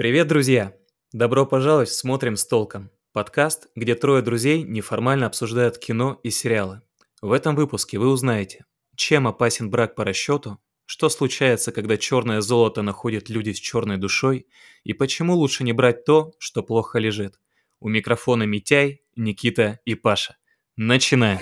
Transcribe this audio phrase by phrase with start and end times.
[0.00, 0.74] Привет, друзья!
[1.12, 6.80] Добро пожаловать в «Смотрим с толком»– подкаст, где трое друзей неформально обсуждают кино и сериалы.
[7.20, 8.64] В этом выпуске вы узнаете,
[8.96, 14.46] чем опасен брак по расчету, что случается, когда черное золото находят люди с черной душой,
[14.84, 17.38] и почему лучше не брать то, что плохо лежит.
[17.78, 20.38] У микрофона Митяй, Никита и Паша.
[20.76, 21.40] Начинаем!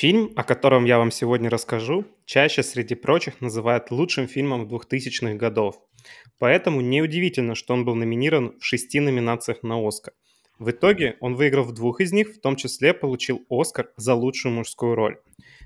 [0.00, 5.78] Фильм, о котором я вам сегодня расскажу, чаще среди прочих называют лучшим фильмом 2000-х годов.
[6.38, 10.14] Поэтому неудивительно, что он был номинирован в шести номинациях на «Оскар».
[10.58, 14.54] В итоге он выиграл в двух из них, в том числе получил «Оскар» за лучшую
[14.54, 15.18] мужскую роль.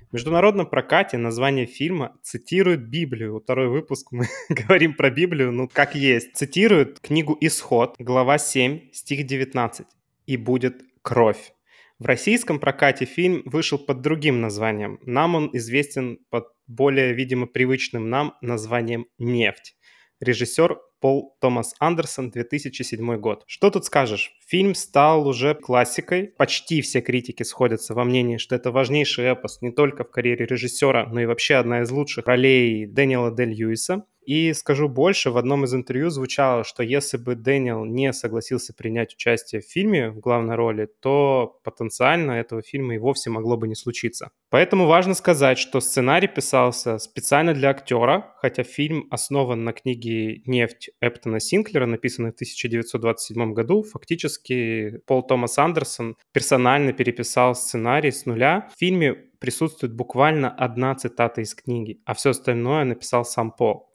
[0.09, 3.39] В международном прокате название фильма цитирует Библию.
[3.39, 6.35] Второй выпуск мы говорим про Библию, ну как есть.
[6.35, 9.87] Цитирует книгу «Исход», глава 7, стих 19.
[10.27, 11.54] «И будет кровь».
[11.97, 14.99] В российском прокате фильм вышел под другим названием.
[15.03, 19.77] Нам он известен под более, видимо, привычным нам названием «Нефть».
[20.19, 23.43] Режиссер Пол Томас Андерсон, 2007 год.
[23.47, 24.31] Что тут скажешь?
[24.45, 26.33] Фильм стал уже классикой.
[26.37, 31.05] Почти все критики сходятся во мнении, что это важнейший эпос не только в карьере режиссера,
[31.05, 34.05] но и вообще одна из лучших ролей Дэниела Дель Льюиса.
[34.25, 39.13] И скажу больше, в одном из интервью звучало, что если бы Дэниел не согласился принять
[39.13, 43.75] участие в фильме в главной роли, то потенциально этого фильма и вовсе могло бы не
[43.75, 44.31] случиться.
[44.49, 50.89] Поэтому важно сказать, что сценарий писался специально для актера, хотя фильм основан на книге «Нефть»
[51.01, 53.83] Эптона Синклера, написанной в 1927 году.
[53.83, 58.69] Фактически Пол Томас Андерсон персонально переписал сценарий с нуля.
[58.75, 63.91] В фильме присутствует буквально одна цитата из книги, а все остальное написал сам Пол.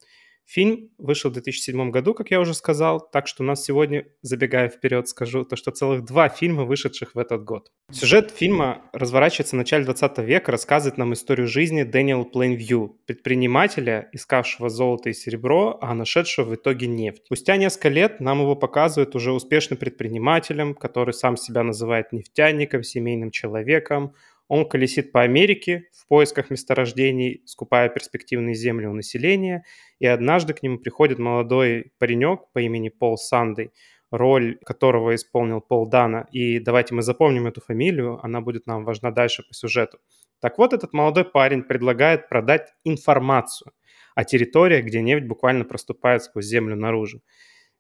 [0.51, 4.69] Фильм вышел в 2007 году, как я уже сказал, так что у нас сегодня, забегая
[4.69, 7.71] вперед, скажу, то, что целых два фильма, вышедших в этот год.
[7.93, 14.71] Сюжет фильма разворачивается в начале 20 века, рассказывает нам историю жизни Дэниела Плейнвью, предпринимателя, искавшего
[14.71, 17.23] золото и серебро, а нашедшего в итоге нефть.
[17.27, 23.31] Спустя несколько лет нам его показывают уже успешным предпринимателем, который сам себя называет нефтяником, семейным
[23.31, 24.15] человеком,
[24.51, 29.65] он колесит по Америке в поисках месторождений, скупая перспективные земли у населения,
[30.01, 33.71] и однажды к нему приходит молодой паренек по имени Пол Сандей,
[34.11, 36.27] роль которого исполнил Пол Дана.
[36.33, 39.99] И давайте мы запомним эту фамилию, она будет нам важна дальше по сюжету.
[40.41, 43.71] Так вот, этот молодой парень предлагает продать информацию
[44.17, 47.23] о территории, где нефть буквально проступает сквозь землю наружу.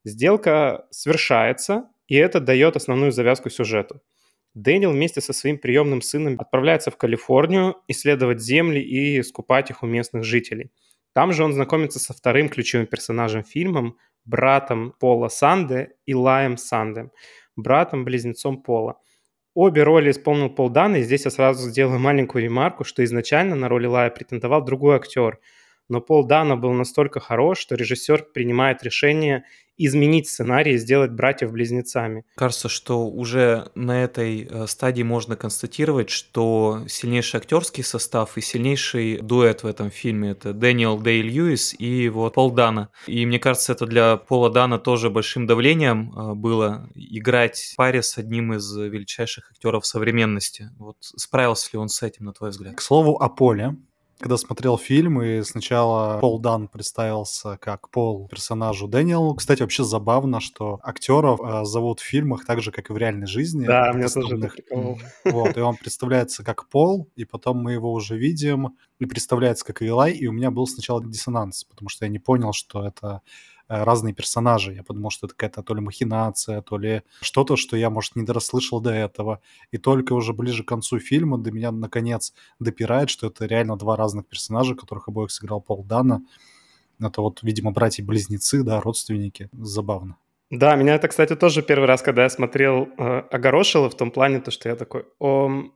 [0.04, 4.00] Сделка совершается, и это дает основную завязку сюжету.
[4.54, 9.86] Дэниел вместе со своим приемным сыном отправляется в Калифорнию исследовать земли и скупать их у
[9.86, 10.70] местных жителей.
[11.12, 13.94] Там же он знакомится со вторым ключевым персонажем фильма,
[14.24, 17.10] братом Пола Санде и Лаем Санде,
[17.56, 18.98] братом-близнецом Пола.
[19.54, 23.68] Обе роли исполнил Пол Дан, и здесь я сразу сделаю маленькую ремарку, что изначально на
[23.68, 25.38] роли Лая претендовал другой актер–
[25.90, 29.44] но Пол Дана был настолько хорош, что режиссер принимает решение
[29.86, 32.24] изменить сценарий и сделать братьев близнецами.
[32.36, 39.18] Кажется, что уже на этой э, стадии можно констатировать, что сильнейший актерский состав и сильнейший
[39.22, 42.90] дуэт в этом фильме это Дэниел Дэй Льюис и вот Пол Дана.
[43.06, 48.02] И мне кажется, это для Пола Дана тоже большим давлением э, было играть в паре
[48.02, 50.70] с одним из величайших актеров современности.
[50.78, 52.76] Вот справился ли он с этим, на твой взгляд?
[52.76, 53.76] К слову о Поле,
[54.20, 59.34] когда смотрел фильм, и сначала Пол Дан представился как Пол персонажу Дэниелу.
[59.34, 63.26] Кстати, вообще забавно, что актеров э, зовут в фильмах так же, как и в реальной
[63.26, 63.66] жизни.
[63.66, 64.96] Да, мне тоже это.
[65.24, 69.80] Вот, и он представляется как Пол, и потом мы его уже видим, и представляется как
[69.80, 73.22] Илай, и у меня был сначала диссонанс, потому что я не понял, что это
[73.70, 74.74] разные персонажи.
[74.74, 78.24] Я подумал, что это какая-то то ли махинация, то ли что-то, что я, может, не
[78.24, 79.40] дорасслышал до этого.
[79.70, 83.96] И только уже ближе к концу фильма до меня, наконец, допирает, что это реально два
[83.96, 86.22] разных персонажа, которых обоих сыграл Пол Дана.
[86.98, 89.48] Это вот, видимо, братья-близнецы, да, родственники.
[89.52, 90.16] Забавно.
[90.50, 94.40] Да, меня это, кстати, тоже первый раз, когда я смотрел, э, огорошило в том плане,
[94.40, 95.70] то, что я такой, о,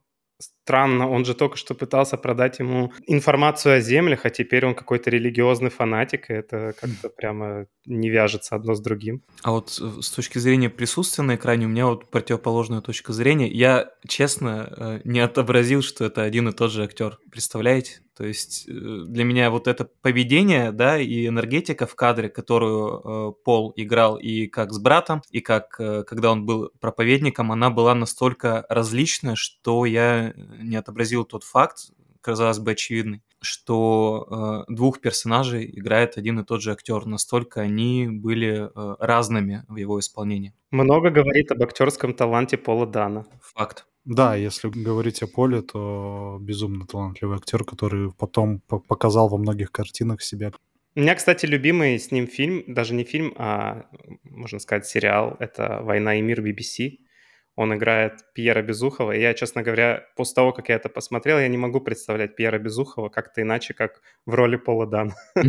[0.65, 5.11] странно, он же только что пытался продать ему информацию о землях, а теперь он какой-то
[5.11, 9.23] религиозный фанатик, и это как-то прямо не вяжется одно с другим.
[9.43, 13.49] А вот э, с точки зрения присутствия на экране у меня вот противоположная точка зрения.
[13.49, 17.19] Я, честно, э, не отобразил, что это один и тот же актер.
[17.31, 18.01] Представляете?
[18.17, 23.33] То есть э, для меня вот это поведение, да, и энергетика в кадре, которую э,
[23.45, 27.95] Пол играл и как с братом, и как э, когда он был проповедником, она была
[27.95, 31.91] настолько различная, что я не отобразил тот факт,
[32.21, 37.05] казалось бы, очевидный, что э, двух персонажей играет один и тот же актер.
[37.07, 40.55] Настолько они были э, разными в его исполнении.
[40.71, 43.27] Много говорит об актерском таланте Пола Дана.
[43.55, 43.87] Факт.
[44.05, 50.23] Да, если говорить о Поле, то безумно талантливый актер, который потом показал во многих картинах
[50.23, 50.53] себя.
[50.97, 53.87] У меня, кстати, любимый с ним фильм, даже не фильм, а,
[54.23, 56.99] можно сказать, сериал, это «Война и мир» BBC.
[57.57, 59.13] Он играет Пьера Безухова.
[59.13, 62.59] И я, честно говоря, после того, как я это посмотрел, я не могу представлять Пьера
[62.59, 65.13] Безухова как-то иначе, как в роли Пола Дан.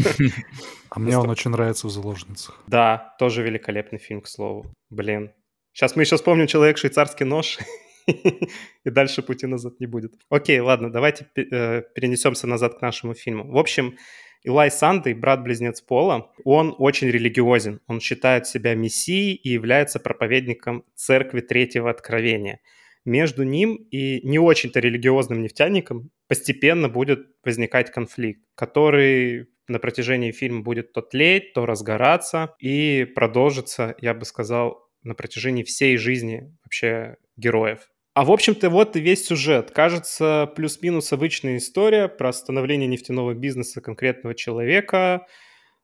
[0.89, 2.63] А мне он очень нравится в «Заложницах».
[2.67, 4.65] Да, тоже великолепный фильм, к слову.
[4.89, 5.31] Блин.
[5.73, 7.57] Сейчас мы еще вспомним «Человек швейцарский нож»,
[8.07, 10.13] и дальше пути назад не будет.
[10.29, 13.51] Окей, ладно, давайте э, перенесемся назад к нашему фильму.
[13.51, 13.97] В общем,
[14.45, 17.81] Илай Сандей, брат-близнец Пола, он очень религиозен.
[17.87, 22.59] Он считает себя мессией и является проповедником церкви Третьего Откровения.
[23.05, 30.61] Между ним и не очень-то религиозным нефтяником постепенно будет возникать конфликт, который на протяжении фильма
[30.61, 37.17] будет то тлеть, то разгораться и продолжится, я бы сказал, на протяжении всей жизни вообще
[37.35, 37.89] героев.
[38.15, 39.71] А в общем-то вот и весь сюжет.
[39.71, 45.27] Кажется, плюс-минус обычная история про становление нефтяного бизнеса конкретного человека.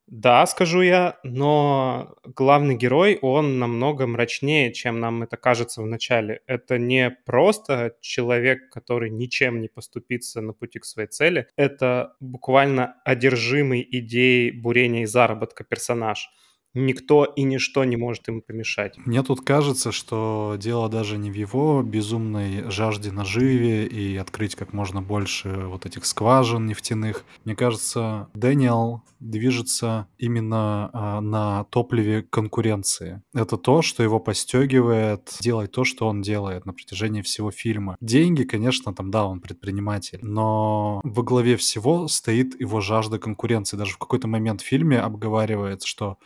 [0.08, 6.42] Да, скажу я, но главный герой, он намного мрачнее, чем нам это кажется в начале.
[6.48, 11.48] Это не просто человек, который ничем не поступится на пути к своей цели.
[11.58, 16.30] Это буквально одержимый идеей бурения и заработка персонаж
[16.74, 18.98] никто и ничто не может ему помешать.
[18.98, 24.74] Мне тут кажется, что дело даже не в его безумной жажде наживе и открыть как
[24.74, 27.26] можно больше вот этих скважин нефтяных.
[27.46, 33.22] Мне кажется, Дэниел движется именно а, на топливе конкуренции.
[33.34, 37.98] Это то, что его постегивает делать то, что он делает на протяжении всего фильма.
[38.02, 43.78] Деньги, конечно, там, да, он предприниматель, но во главе всего стоит его жажда конкуренции.
[43.78, 46.18] Даже в какой-то момент в фильме обговаривается, что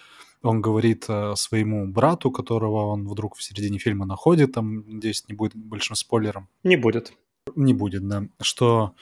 [0.45, 5.35] он говорит э, своему брату, которого он вдруг в середине фильма находит, там, надеюсь, не
[5.35, 6.47] будет большим спойлером.
[6.63, 7.13] Не будет.
[7.55, 8.27] Не будет, да.
[8.41, 8.95] Что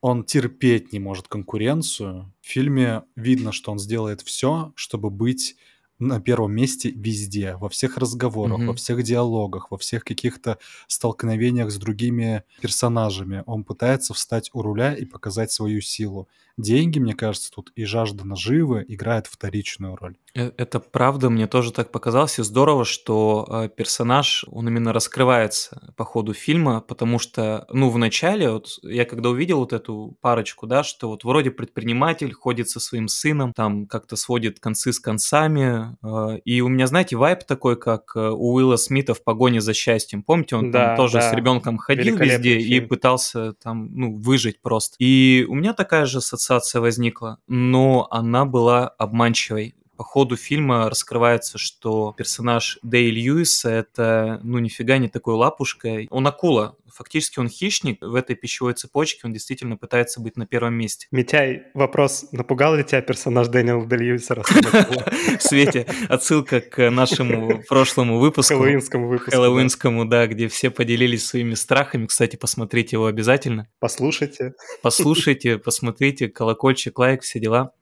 [0.00, 2.32] он терпеть не может конкуренцию.
[2.40, 5.56] В фильме видно, что он сделает все, чтобы быть
[5.98, 8.66] на первом месте везде, во всех разговорах, mm-hmm.
[8.66, 13.42] во всех диалогах, во всех каких-то столкновениях с другими персонажами.
[13.46, 16.28] Он пытается встать у руля и показать свою силу.
[16.58, 20.16] Деньги, мне кажется, тут и жажда наживы играет вторичную роль.
[20.34, 22.38] Э, это правда, мне тоже так показалось.
[22.38, 27.98] И здорово, что э, персонаж, он именно раскрывается по ходу фильма, потому что, ну, в
[27.98, 32.80] начале, вот я когда увидел вот эту парочку, да, что вот вроде предприниматель ходит со
[32.80, 37.76] своим сыном, там как-то сводит концы с концами, э, и у меня, знаете, вайп такой,
[37.76, 40.22] как у Уилла Смита в «Погоне за счастьем».
[40.22, 41.30] Помните, он да, там тоже да.
[41.30, 42.84] с ребенком ходил везде фильм.
[42.84, 44.96] и пытался там, ну, выжить просто.
[44.98, 46.20] И у меня такая же
[46.56, 54.40] ассоциация возникла, но она была обманчивой по ходу фильма раскрывается, что персонаж Дэй Льюиса— это,
[54.44, 56.06] ну, нифига не такой лапушка.
[56.10, 56.76] Он акула.
[56.94, 58.00] Фактически он хищник.
[58.00, 61.08] В этой пищевой цепочке он действительно пытается быть на первом месте.
[61.10, 62.26] Митяй, вопрос.
[62.30, 64.36] Напугал ли тебя персонаж Дэниела Дэй Льюиса?
[65.38, 68.54] В свете отсылка к нашему прошлому выпуску.
[68.54, 69.32] Хэллоуинскому выпуску.
[69.32, 72.06] Хэллоуинскому, да, где все поделились своими страхами.
[72.06, 73.66] Кстати, посмотрите его обязательно.
[73.80, 74.54] Послушайте.
[74.80, 77.72] Послушайте, посмотрите, колокольчик, лайк, все дела.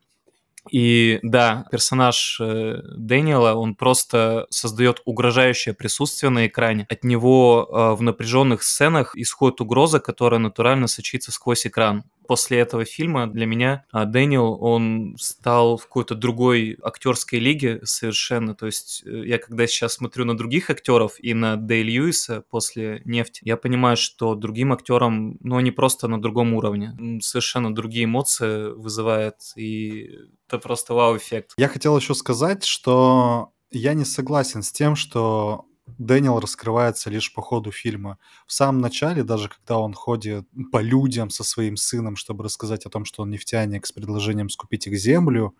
[0.71, 6.85] И да, персонаж э, Дэниела, он просто создает угрожающее присутствие на экране.
[6.89, 12.85] От него э, в напряженных сценах исходит угроза, которая натурально сочится сквозь экран после этого
[12.85, 18.53] фильма для меня а, Дэниел, он стал в какой-то другой актерской лиге совершенно.
[18.53, 23.01] То есть э, я когда сейчас смотрю на других актеров и на Дэй Льюиса после
[23.05, 26.95] «Нефти», я понимаю, что другим актерам, ну, они просто на другом уровне.
[27.21, 30.09] Совершенно другие эмоции вызывает, и
[30.47, 31.53] это просто вау-эффект.
[31.57, 35.65] Я хотел еще сказать, что я не согласен с тем, что
[35.97, 38.17] Дэниел раскрывается лишь по ходу фильма.
[38.45, 42.89] В самом начале, даже когда он ходит по людям со своим сыном, чтобы рассказать о
[42.89, 45.55] том, что он нефтяник с предложением скупить их землю,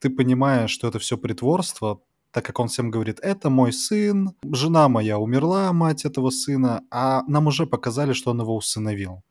[0.00, 4.88] ты понимаешь, что это все притворство, так как он всем говорит, это мой сын, жена
[4.88, 9.22] моя умерла, мать этого сына, а нам уже показали, что он его усыновил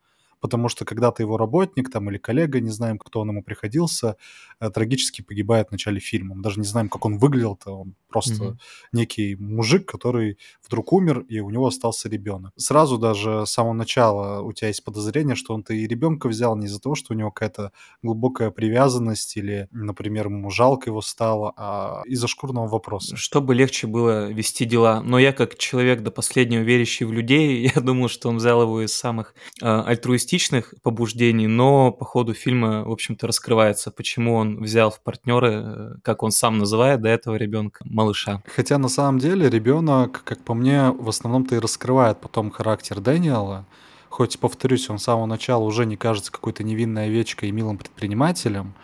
[0.44, 4.16] потому что когда-то его работник там или коллега, не знаем, кто он ему приходился,
[4.60, 6.34] э, трагически погибает в начале фильма.
[6.34, 7.70] Мы даже не знаем, как он выглядел-то.
[7.70, 8.56] Он просто mm-hmm.
[8.92, 12.52] некий мужик, который вдруг умер, и у него остался ребенок.
[12.56, 16.66] Сразу даже с самого начала у тебя есть подозрение, что он-то и ребенка взял не
[16.66, 17.72] из-за того, что у него какая-то
[18.02, 23.16] глубокая привязанность или, например, ему жалко его стало, а из-за шкурного вопроса.
[23.16, 25.00] Чтобы легче было вести дела.
[25.02, 28.82] Но я как человек до последнего верящий в людей, я думал, что он взял его
[28.82, 34.62] из самых э, альтруистичных эгоистичных побуждений, но по ходу фильма, в общем-то, раскрывается, почему он
[34.62, 38.42] взял в партнеры, э, как он сам называет, до этого ребенка, малыша.
[38.46, 43.66] Хотя на самом деле ребенок, как по мне, в основном-то и раскрывает потом характер Дэниела.
[44.08, 48.74] Хоть, повторюсь, он с самого начала уже не кажется какой-то невинной овечкой и милым предпринимателем,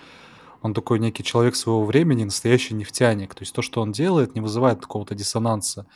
[0.63, 3.35] он такой некий человек своего времени, настоящий нефтяник.
[3.35, 5.87] То есть то, что он делает, не вызывает какого-то диссонанса.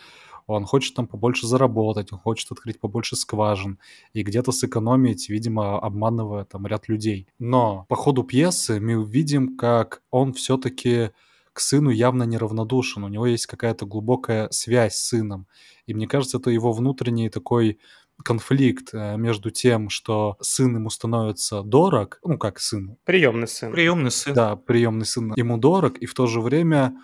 [0.46, 3.78] Он хочет там побольше заработать, он хочет открыть побольше скважин
[4.12, 7.28] и где-то сэкономить, видимо, обманывая там ряд людей.
[7.38, 11.10] Но по ходу пьесы мы увидим, как он все-таки
[11.52, 13.04] к сыну явно неравнодушен.
[13.04, 15.46] У него есть какая-то глубокая связь с сыном.
[15.86, 17.78] И мне кажется, это его внутренний такой
[18.22, 22.96] конфликт э, между тем, что сын ему становится дорог, ну как сын.
[23.04, 23.72] Приемный сын.
[23.72, 24.34] Приемный сын.
[24.34, 26.94] Да, приемный сын ему дорог, и в то же время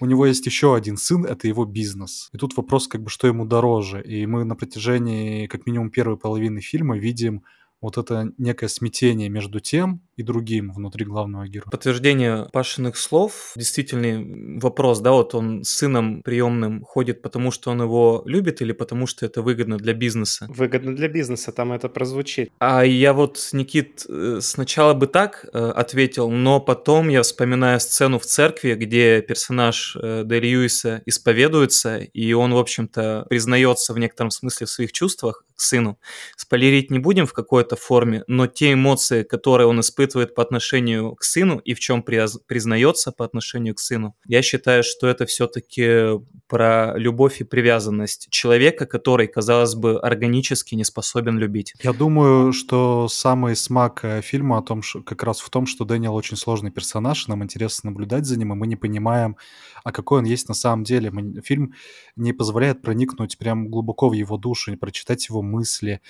[0.00, 2.28] у него есть еще один сын, это его бизнес.
[2.32, 4.02] И тут вопрос, как бы, что ему дороже.
[4.02, 7.44] И мы на протяжении, как минимум, первой половины фильма видим
[7.80, 11.70] вот это некое смятение между тем и другим внутри главного героя.
[11.70, 17.82] Подтверждение Пашиных слов, действительный вопрос, да, вот он с сыном приемным ходит, потому что он
[17.82, 20.46] его любит или потому что это выгодно для бизнеса?
[20.48, 22.50] Выгодно для бизнеса, там это прозвучит.
[22.58, 28.18] А я вот, Никит, э, сначала бы так э, ответил, но потом я вспоминаю сцену
[28.18, 34.30] в церкви, где персонаж э, Дэ Льюиса исповедуется, и он, в общем-то, признается в некотором
[34.30, 35.98] смысле в своих чувствах к сыну.
[36.36, 41.14] Спойлерить не будем в какой-то форме, но те эмоции, которые он испытывает, испытывает по отношению
[41.14, 44.14] к сыну и в чем признается по отношению к сыну.
[44.26, 50.84] Я считаю, что это все-таки про любовь и привязанность человека, который, казалось бы, органически не
[50.84, 51.74] способен любить.
[51.82, 55.84] Я думаю, что самый смак э, фильма о том, что, как раз в том, что
[55.84, 59.36] Дэниел очень сложный персонаж, нам интересно наблюдать за ним, и мы не понимаем,
[59.84, 61.10] а какой он есть на самом деле.
[61.10, 61.72] Мы, фильм
[62.16, 66.00] не позволяет проникнуть прям глубоко в его душу, не прочитать его мысли.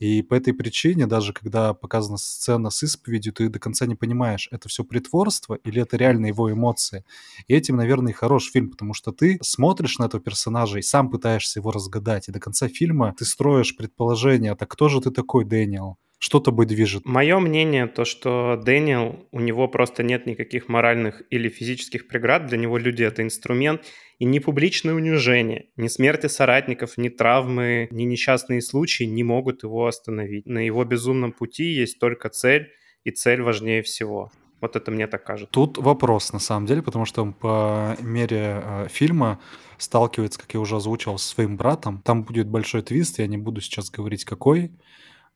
[0.00, 4.48] И по этой причине, даже когда показана сцена с исповедью, ты до конца не понимаешь,
[4.50, 7.04] это все притворство или это реально его эмоции.
[7.46, 11.10] И этим, наверное, и хорош фильм, потому что ты смотришь на этого персонажа и сам
[11.10, 12.28] пытаешься его разгадать.
[12.28, 15.98] И до конца фильма ты строишь предположение, так кто же ты такой, Дэниел?
[16.22, 17.06] Что тобой движет?
[17.06, 22.46] Мое мнение то, что Дэниел, у него просто нет никаких моральных или физических преград.
[22.46, 23.82] Для него люди— это инструмент.
[24.18, 29.86] И ни публичное унижение, ни смерти соратников, ни травмы, ни несчастные случаи не могут его
[29.86, 30.44] остановить.
[30.44, 32.70] На его безумном пути есть только цель,
[33.02, 34.30] и цель важнее всего.
[34.60, 35.50] Вот это мне так кажется.
[35.50, 39.40] Тут вопрос, на самом деле, потому что он по мере э, фильма
[39.78, 42.02] сталкивается, как я уже озвучивал, со своим братом.
[42.04, 44.72] Там будет большой твист, я не буду сейчас говорить какой,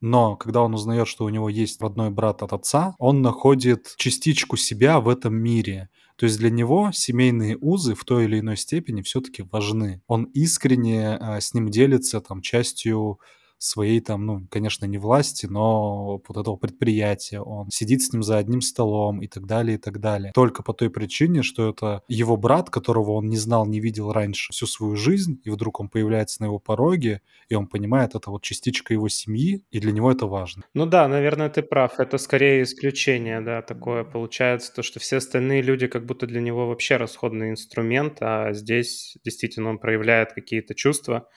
[0.01, 4.57] но когда он узнает, что у него есть родной брат от отца, он находит частичку
[4.57, 5.89] себя в этом мире.
[6.17, 10.03] То есть для него семейные узы в той или иной степени все-таки важны.
[10.07, 13.19] Он искренне э, с ним делится там частью
[13.65, 17.41] своей там, ну, конечно, не власти, но вот этого предприятия.
[17.41, 20.33] Он сидит с ним за одним столом и так далее, и так далее.
[20.35, 24.53] Только по той причине, что это его брат, которого он не знал, не видел раньше
[24.53, 28.43] всю свою жизнь, и вдруг он появляется на его пороге, и он понимает, это вот
[28.43, 30.65] частичка его семьи, и для него это важно.
[30.75, 31.99] Ну да, наверное, ты прав.
[31.99, 36.67] Это скорее исключение, да, такое получается, то, что все остальные люди как будто для него
[36.69, 41.29] вообще расходный инструмент, а здесь действительно он проявляет какие-то чувства,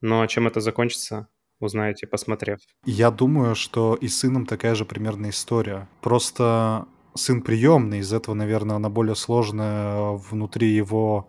[0.00, 1.28] но чем это закончится,
[1.60, 2.58] узнаете, посмотрев.
[2.84, 5.88] Я думаю, что и с сыном такая же примерная история.
[6.00, 11.28] Просто сын приемный, из этого, наверное, она более сложная внутри его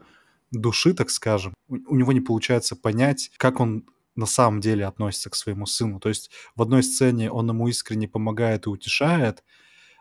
[0.51, 1.53] души, так скажем.
[1.67, 3.85] У него не получается понять, как он
[4.15, 5.99] на самом деле относится к своему сыну.
[5.99, 9.43] То есть в одной сцене он ему искренне помогает и утешает,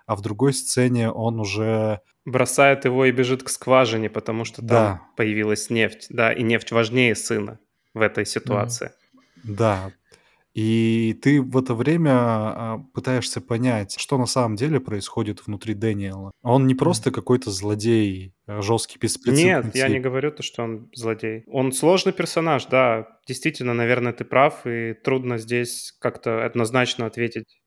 [0.07, 2.01] а в другой сцене он уже...
[2.25, 5.03] Бросает его и бежит к скважине, потому что там да.
[5.17, 6.07] появилась нефть.
[6.11, 7.61] Да, и нефть важнее сына
[7.95, 8.91] в этой ситуации.
[9.45, 9.93] Да,
[10.53, 16.33] и ты в это время а, пытаешься понять, что на самом деле происходит внутри Дэниела.
[16.43, 20.91] Он не просто какой-то злодей, а, жесткий, беспрецедентный Нет, я не говорю то, что он
[20.93, 21.45] злодей.
[21.47, 23.07] Он сложный персонаж, да.
[23.27, 27.61] Действительно, наверное, ты прав, и трудно здесь как-то однозначно ответить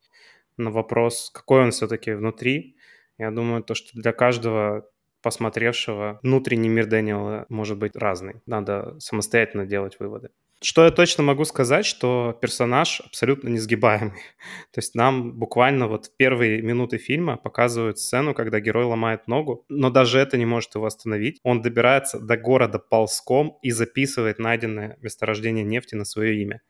[0.58, 2.76] на вопрос, какой он все-таки внутри.
[3.18, 4.86] Я думаю, то, что для каждого
[5.22, 8.42] посмотревшего внутренний мир Дэниела может быть разный.
[8.46, 10.30] Надо самостоятельно делать выводы.
[10.64, 14.22] Что я точно могу сказать, что персонаж абсолютно несгибаемый.
[14.72, 19.66] То есть нам буквально вот в первые минуты фильма показывают сцену, когда герой ломает ногу,
[19.68, 21.40] но даже это не может его остановить.
[21.44, 26.62] Он добирается до города ползком и записывает найденное месторождение нефти на свое имя.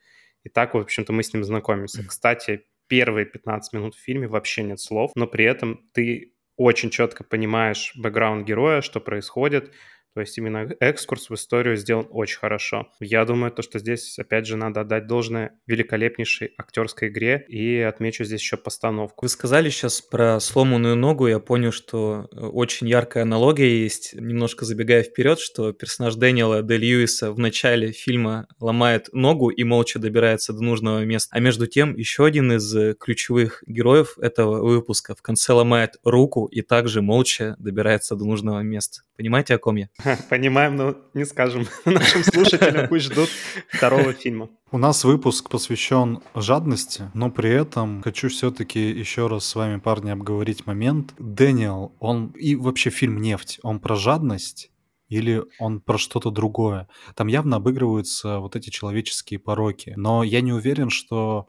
[0.43, 2.03] И так, в общем-то, мы с ним знакомимся.
[2.03, 7.23] Кстати, первые 15 минут в фильме вообще нет слов, но при этом ты очень четко
[7.23, 9.71] понимаешь бэкграунд героя, что происходит,
[10.13, 12.87] То есть именно экскурс в историю сделан очень хорошо.
[12.99, 18.23] Я думаю, то, что здесь, опять же, надо отдать должное великолепнейшей актерской игре и отмечу
[18.23, 19.25] здесь еще постановку.
[19.25, 24.65] Вы сказали сейчас про сломанную ногу, я понял, что э, очень яркая аналогия есть, немножко
[24.65, 30.53] забегая вперед, что персонаж Дэниела Де Льюиса в начале фильма ломает ногу и молча добирается
[30.53, 31.29] до нужного места.
[31.35, 36.45] А между тем, еще один из э, ключевых героев этого выпуска в конце ломает руку
[36.45, 39.01] и также молча добирается до нужного места.
[39.17, 39.89] Понимаете, о ком я?
[40.29, 43.29] Понимаем, но не скажем нашим слушателям, пусть ждут
[43.69, 44.49] второго фильма.
[44.71, 50.11] У нас выпуск посвящен жадности, но при этом хочу все-таки еще раз с вами, парни,
[50.11, 51.13] обговорить момент.
[51.19, 54.71] Дэниел, он и вообще фильм «Нефть», он про жадность
[55.09, 56.87] или он про что-то другое?
[57.15, 61.47] Там явно обыгрываются вот эти человеческие пороки, но я не уверен, что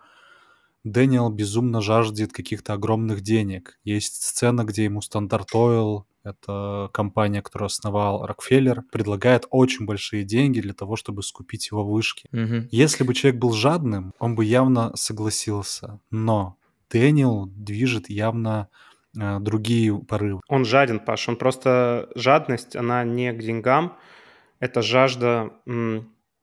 [0.85, 3.79] Дэниел безумно жаждет каких-то огромных денег.
[3.85, 10.61] Есть сцена, где ему Standard Oil, это компания, которую основал Рокфеллер, предлагает очень большие деньги
[10.61, 12.29] для того, чтобы скупить его вышки.
[12.33, 12.69] Мгм.
[12.71, 16.01] Если бы человек был жадным, он бы явно согласился.
[16.11, 16.57] Но
[16.91, 18.69] Дэниел движет явно
[19.19, 20.41] э, другие порывы.
[20.49, 22.09] Он жаден, Паш, он просто...
[22.15, 23.97] Жадность, она не к деньгам,
[24.61, 25.51] это жажда,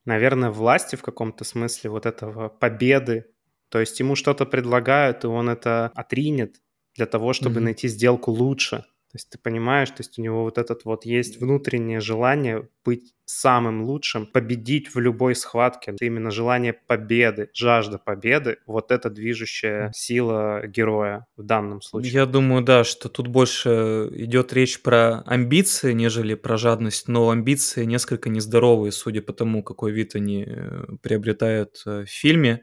[0.04, 3.26] наверное, власти в каком-то смысле, вот этого победы.
[3.68, 6.60] То есть ему что-то предлагают, и он это отринет
[6.94, 7.64] для того, чтобы Мгм.
[7.64, 8.84] найти сделку лучше.
[9.12, 13.12] То есть ты понимаешь, то есть у него вот этот вот есть внутреннее желание быть
[13.26, 15.90] самым лучшим, победить в любой схватке.
[15.90, 22.12] Это именно желание победы, жажда победы, вот это движущая сила героя в данном случае.
[22.12, 27.84] Я думаю, да, что тут больше идет речь про амбиции, нежели про жадность, но амбиции
[27.84, 32.62] несколько нездоровые, судя по тому, какой вид они э, приобретают э, в фильме.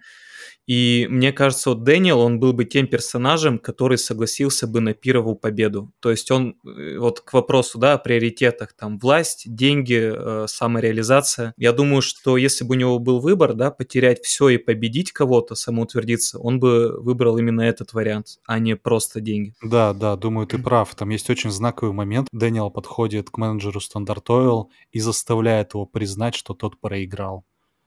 [0.67, 5.35] И мне кажется, вот Дэниел, он был бы тем персонажем, который согласился бы на пировую
[5.35, 5.91] победу.
[5.99, 11.53] То есть он, э, вот к вопросу, да, о приоритетах, там, власть, деньги, э, самореализация.
[11.57, 15.55] Я думаю, что если бы у него был выбор, да, потерять все и победить кого-то,
[15.55, 19.55] самоутвердиться, он бы выбрал именно этот вариант, а не просто деньги.
[19.63, 20.93] Да, да, думаю, ты прав.
[20.93, 22.27] Там есть очень знаковый момент.
[22.31, 27.43] Дэниел подходит к менеджеру Standard Oil и заставляет его признать, что тот проиграл.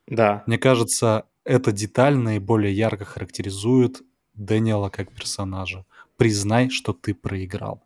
[0.08, 4.02] Да, Мне кажется, эта деталь наиболее ярко характеризует
[4.34, 5.84] Дэниела как персонажа.
[6.16, 7.82] Признай, что ты проиграл.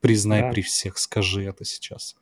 [0.00, 0.50] Признай Да.
[0.50, 2.16] при всех, скажи это сейчас.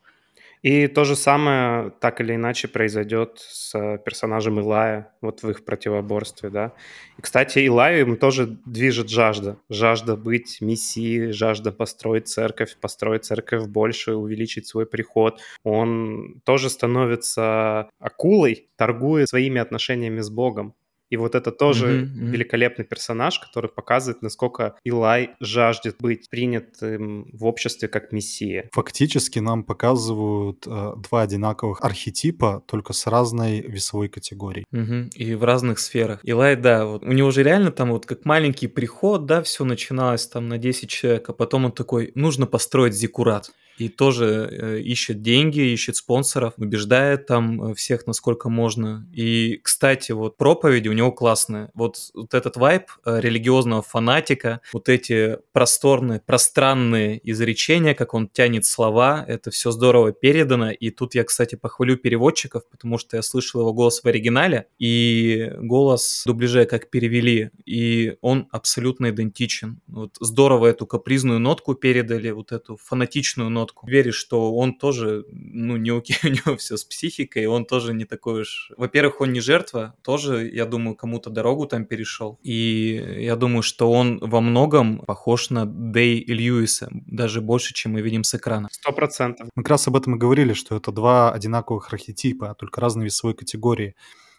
[0.64, 6.48] И то же самое так или иначе произойдет с персонажем Илая, вот в их противоборстве,
[6.48, 6.72] да.
[7.18, 9.59] И, кстати, Илаю им тоже движет жажда.
[9.68, 15.38] Жажда быть мессией, жажда построить церковь, построить церковь больше, увеличить свой приход.
[15.64, 20.74] Он тоже становится акулой, торгуя своими отношениями с Богом.
[21.10, 22.32] И вот это тоже Мгм, мгм.
[22.32, 28.68] великолепный персонаж, который показывает, насколько Илай жаждет быть принятым в обществе как мессия.
[28.72, 34.64] Фактически нам показывают э, два одинаковых архетипа, только с разной весовой категорией.
[34.70, 35.10] Мгм.
[35.14, 36.20] И в разных сферах.
[36.22, 40.26] Илай, да, вот у него же реально там вот как маленький приход, да, все начиналось
[40.26, 43.50] там на 10 человек, а потом он такой, нужно построить зиккурат.
[43.78, 49.06] И тоже э, ищет деньги, ищет спонсоров, убеждает там э, всех, насколько можно.
[49.12, 51.70] И, кстати, вот проповеди у него классные.
[51.74, 58.64] Вот, вот этот вайб э, религиозного фанатика, вот эти просторные, пространные изречения, как он тянет
[58.64, 60.70] слова, это все здорово передано.
[60.70, 65.50] И тут я, кстати, похвалю переводчиков, потому что я слышал его голос в оригинале, и
[65.58, 69.80] голос в дубляже как перевели, и он абсолютно идентичен.
[69.87, 73.63] Вот здорово эту капризную нотку передали, вот эту фанатичную нотку.
[73.85, 78.05] Веришь, что он тоже, ну, не окей, у него все с психикой, он тоже не
[78.05, 78.72] такой уж...
[78.77, 82.38] Во-первых, он не жертва, тоже, я думаю, кому-то дорогу там перешел.
[82.42, 88.03] И я думаю, что он во многом похож на Дэй Льюиса, даже больше, чем мы
[88.03, 88.68] видим с экрана.
[88.72, 89.48] Сто процентов.
[89.55, 93.35] Мы как раз об этом и говорили, что это два одинаковых архетипа, только разной весовой
[93.35, 93.94] категории.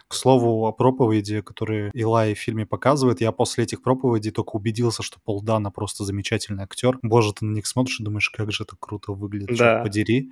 [0.08, 5.02] К слову, о проповеди, которые Илай в фильме показывает, я после этих проповедей только убедился,
[5.02, 7.00] что Пол Дана просто замечательный актер.
[7.02, 9.82] Боже, ты на них смотришь и думаешь, как же это круто выглядит, Да.
[9.82, 10.32] подери.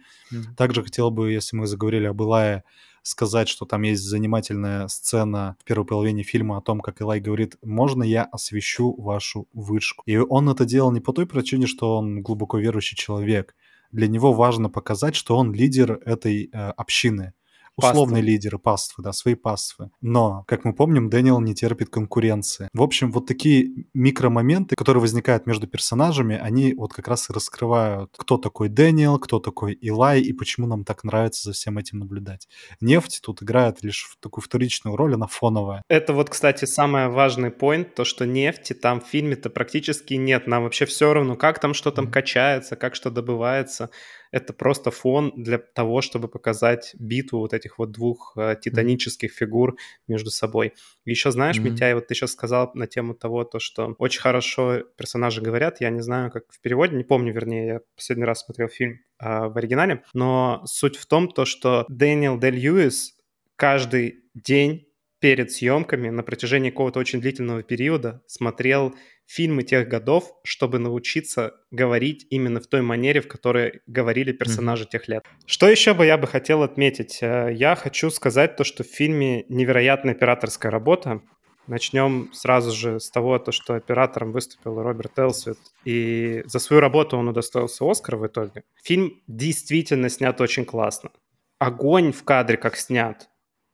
[0.57, 2.63] Также хотел бы, если мы заговорили об Илае,
[3.01, 7.57] сказать, что там есть занимательная сцена в первой половине фильма о том, как Илай говорит,
[7.61, 10.03] можно я освещу вашу вышку.
[10.05, 13.55] И он это делал не по той причине, что он глубоко верующий человек.
[13.91, 17.33] Для него важно показать, что он лидер этой э, общины.
[17.75, 18.31] Условный Паствы.
[18.31, 19.89] лидер, паствы, да, свои паствы.
[20.01, 22.69] Но, как мы помним, Дэниел не терпит конкуренции.
[22.73, 28.11] В общем, вот такие микромоменты, которые возникают между персонажами, они вот как раз и раскрывают,
[28.17, 32.47] кто такой Дэниел, кто такой Илай и почему нам так нравится за всем этим наблюдать.
[32.79, 35.81] Нефть тут играет лишь в такую вторичную роль, она фоновая.
[35.89, 40.45] Это вот, кстати, самый важный поинт, то, что нефти там в фильме-то практически нет.
[40.47, 42.13] Нам вообще все равно, как там что там Мгм.
[42.13, 43.89] качается, как что добывается.
[44.33, 49.35] Это просто фон для того, чтобы показать битву вот этих вот двух э, титанических mm-hmm.
[49.35, 50.73] фигур между собой.
[51.05, 51.69] Еще знаешь, mm-hmm.
[51.69, 55.91] Митяй, вот ты сейчас сказал на тему того, то, что очень хорошо персонажи говорят, я
[55.91, 59.55] не знаю, как в переводе, не помню, вернее, я последний раз смотрел фильм э, в
[59.55, 63.15] оригинале, но суть в том, то, что Дэниел Дель Льюис
[63.55, 64.87] каждый день
[65.19, 72.27] перед съемками на протяжении какого-то очень длительного периода смотрел фильмы тех годов, чтобы научиться говорить
[72.29, 74.89] именно в той манере, в которой говорили персонажи mm-hmm.
[74.89, 75.25] тех лет.
[75.45, 77.19] Что еще бы я бы хотел отметить?
[77.21, 81.21] Э, я хочу сказать то, что в фильме невероятная операторская работа.
[81.65, 87.17] Начнем сразу же с того, то, что оператором выступил Роберт Элсвит, и за свою работу
[87.17, 88.63] он удостоился Оскара в итоге.
[88.83, 91.11] Фильм действительно снят очень классно.
[91.59, 93.29] Огонь в кадре как снят.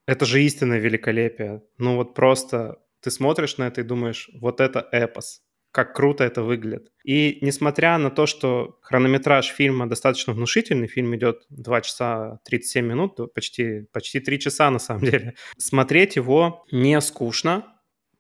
[0.05, 1.63] Это же истинное великолепие.
[1.79, 6.41] Ну вот просто ты смотришь на это и думаешь, вот это эпос, как круто это
[6.43, 6.91] выглядит.
[7.03, 13.33] И несмотря на то, что хронометраж фильма достаточно внушительный, фильм идет 2 часа 37 минут,
[13.33, 17.65] почти, почти 3 часа на самом деле, смотреть его не скучно,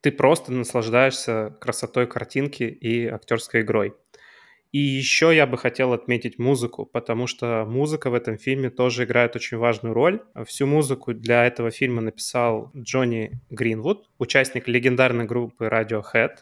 [0.01, 3.95] ты просто наслаждаешься красотой картинки и актерской игрой.
[4.71, 9.35] И еще я бы хотел отметить музыку, потому что музыка в этом фильме тоже играет
[9.35, 10.21] очень важную роль.
[10.45, 16.35] Всю музыку для этого фильма написал Джонни Гринвуд, участник легендарной группы Radiohead.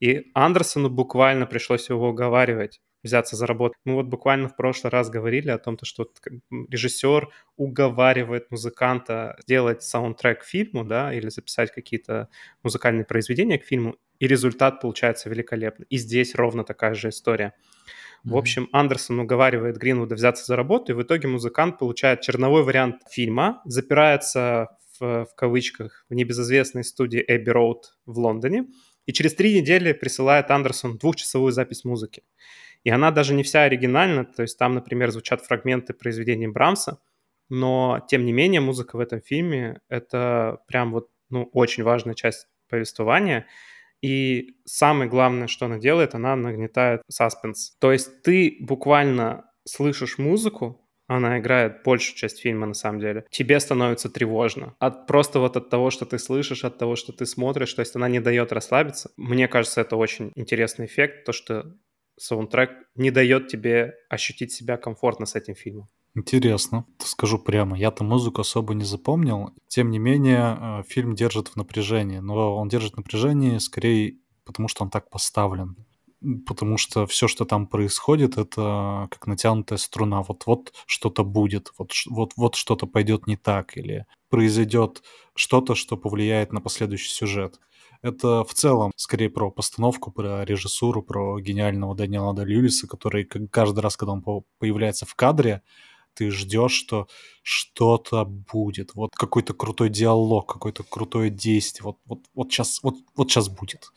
[0.00, 3.74] И Андерсону буквально пришлось его уговаривать взяться за работу.
[3.84, 6.10] Мы вот буквально в прошлый раз говорили о том, что
[6.50, 12.28] режиссер уговаривает музыканта сделать саундтрек к фильму, да, или записать какие-то
[12.62, 15.86] музыкальные произведения к фильму, и результат получается великолепный.
[15.90, 17.54] И здесь ровно такая же история.
[18.22, 22.96] В общем, Андерсон уговаривает Гринвуда взяться за работу, и в итоге музыкант получает черновой вариант
[23.10, 28.66] фильма, запирается в, в кавычках в небезызвестной студии Эбби Роуд в Лондоне,
[29.06, 32.22] и через три недели присылает Андерсон двухчасовую запись музыки.
[32.84, 36.98] И она даже не вся оригинальна, то есть там, например, звучат фрагменты произведений Брамса,
[37.48, 42.46] но, тем не менее, музыка в этом фильме— это прям вот, ну, очень важная часть
[42.68, 43.46] повествования.
[44.02, 47.76] И самое главное, что она делает, она нагнетает саспенс.
[47.80, 53.58] То есть ты буквально слышишь музыку, она играет большую часть фильма на самом деле, тебе
[53.58, 54.76] становится тревожно.
[54.78, 57.96] От просто вот от того, что ты слышишь, от того, что ты смотришь, то есть
[57.96, 59.10] она не дает расслабиться.
[59.16, 61.74] Мне кажется, это очень интересный эффект, то, что
[62.16, 65.88] саундтрек не дает тебе ощутить себя комфортно с этим фильмом.
[66.16, 66.86] Интересно.
[66.98, 69.50] Скажу прямо, я-то музыку особо не запомнил.
[69.68, 72.18] Тем не менее, э, фильм держит в напряжении.
[72.18, 75.76] Но он держит в напряжении скорее потому, что он так поставлен.
[76.46, 80.22] Потому что все, что там происходит, это как натянутая струна.
[80.22, 85.02] Вот-вот что-то будет, вот, вот, вот что-то пойдет не так, или произойдет
[85.34, 87.58] что-то, что повлияет на последующий сюжет.
[88.02, 93.96] Это в целом скорее про постановку, про режиссуру, про гениального Даниэла Дальюлиса, который каждый раз,
[93.96, 94.24] когда он
[94.58, 95.62] появляется в кадре,
[96.14, 97.08] ты ждешь, что
[97.42, 103.30] что-то будет, вот какой-то крутой диалог, какое-то крутое действие, вот, вот, вот, сейчас, вот, вот
[103.30, 103.90] сейчас будет.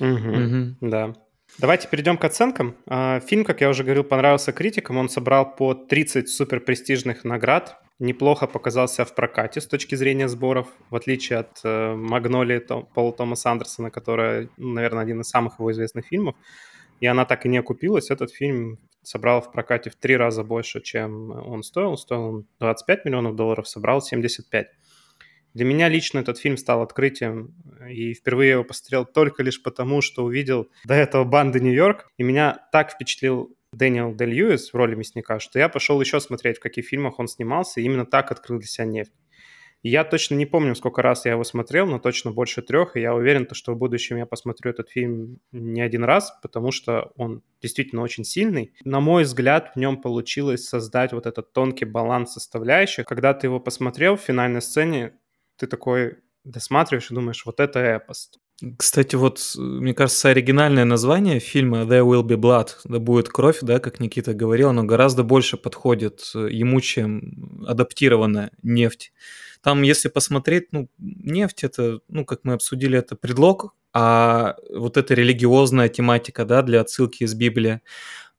[0.00, 0.76] Угу, угу.
[0.80, 1.14] Да.
[1.58, 2.76] Давайте перейдем к оценкам.
[2.86, 4.96] А, фильм, как я уже говорил, понравился критикам.
[4.96, 10.96] Он собрал по 30 суперпрестижных наград неплохо показался в прокате с точки зрения сборов, в
[10.96, 16.06] отличие от э, «Магнолии» Том, Пола Томаса Андерсона, которая, наверное, один из самых его известных
[16.06, 16.34] фильмов.
[17.04, 18.10] И она так и не окупилась.
[18.10, 21.98] Этот фильм собрал в прокате в три раза больше, чем он стоил.
[21.98, 24.68] Стоил он 25 миллионов долларов, собрал 75.
[25.52, 27.54] Для меня лично этот фильм стал открытием,
[27.86, 32.22] и впервые я его посмотрел только лишь потому, что увидел до этого банды Нью-Йорк, и
[32.22, 36.60] меня так впечатлил Дэниел Дель Льюис в роли мясника, что я пошел еще смотреть, в
[36.60, 39.12] каких фильмах он снимался, и именно так открыл для себя нефть.
[39.84, 43.14] Я точно не помню, сколько раз я его смотрел, но точно больше трех, и я
[43.14, 48.00] уверен, что в будущем я посмотрю этот фильм не один раз, потому что он действительно
[48.00, 48.72] очень сильный.
[48.84, 53.04] На мой взгляд, в нем получилось создать вот этот тонкий баланс составляющих.
[53.04, 55.12] Когда ты его посмотрел в финальной сцене,
[55.56, 58.30] ты такой досматриваешь и думаешь, вот это эпос.
[58.78, 63.78] Кстати, вот, мне кажется, оригинальное название фильма «There will be blood», да будет кровь, да,
[63.80, 69.12] как Никита говорил, оно гораздо больше подходит э, ему, чем адаптированная нефть.
[69.62, 75.14] Там, если посмотреть, ну, нефть это, ну, как мы обсудили, это предлог, а вот эта
[75.14, 77.80] религиозная тематика, да, для отсылки из Библии,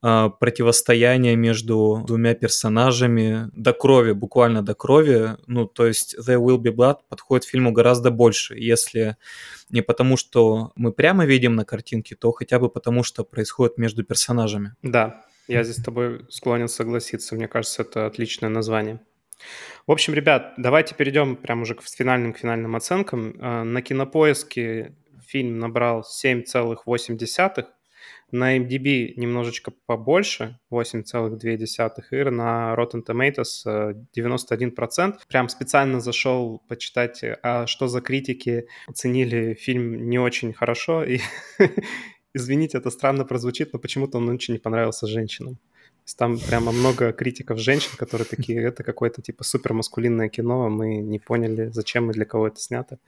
[0.02, 5.38] а, противостояние между двумя персонажами до крови, буквально до крови.
[5.48, 8.56] Ну, то есть There Will Be Blood подходит фильму гораздо больше.
[8.56, 9.16] Если
[9.70, 14.04] не потому, что мы прямо видим на картинке, то хотя бы потому, что происходит между
[14.04, 14.76] персонажами.
[14.84, 17.34] Да, я здесь с тобой склонен согласиться.
[17.34, 19.00] Мне кажется, это отличное название.
[19.88, 23.36] В общем, ребят, давайте перейдем прямо уже к финальным, к финальным оценкам.
[23.40, 24.96] А, на кинопоиске
[25.28, 27.66] фильм набрал 7,8
[28.32, 31.58] На MDB немножечко побольше, 8,2,
[32.12, 35.14] и на Rotten Tomatoes 91%.
[35.14, 41.04] Э, Прям специально зашел почитать, а что за критики оценили фильм не очень хорошо.
[41.04, 41.20] И,
[42.34, 45.60] извините, это странно прозвучит, но почему-то он очень не понравился женщинам.
[46.18, 51.70] Там прямо много критиков женщин, которые такие, это какое-то типа супермаскулинное кино, мы не поняли,
[51.72, 53.00] зачем и для кого это снято.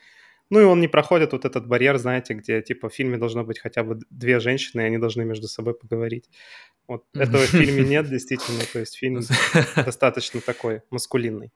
[0.50, 3.60] Ну и он не проходит вот этот барьер, знаете, где типа в фильме должно быть
[3.60, 6.30] хотя бы две женщины, и они должны между собой поговорить.
[6.88, 9.22] Вот этого в фильме нет, действительно, то есть фильм
[9.76, 11.52] достаточно такой маскулинный.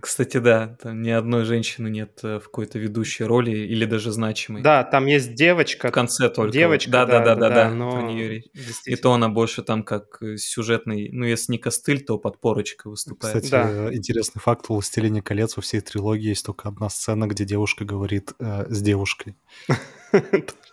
[0.00, 4.62] Кстати, да, там ни одной женщины нет э, в какой-то ведущей роли или даже значимой.
[4.62, 5.88] Да, там есть девочка.
[5.88, 6.52] В конце только.
[6.52, 8.10] Девочка, да, да, да, да, да, да, но...
[8.10, 13.44] И то она больше там как э, сюжетный, ну если не костыль, то подпорочка выступает.
[13.44, 13.94] Кстати, да.
[13.94, 18.32] Интересный факт, у «Властелине колец» во всей трилогии есть только одна сцена, где девушка говорит
[18.38, 19.36] э, с девушкой.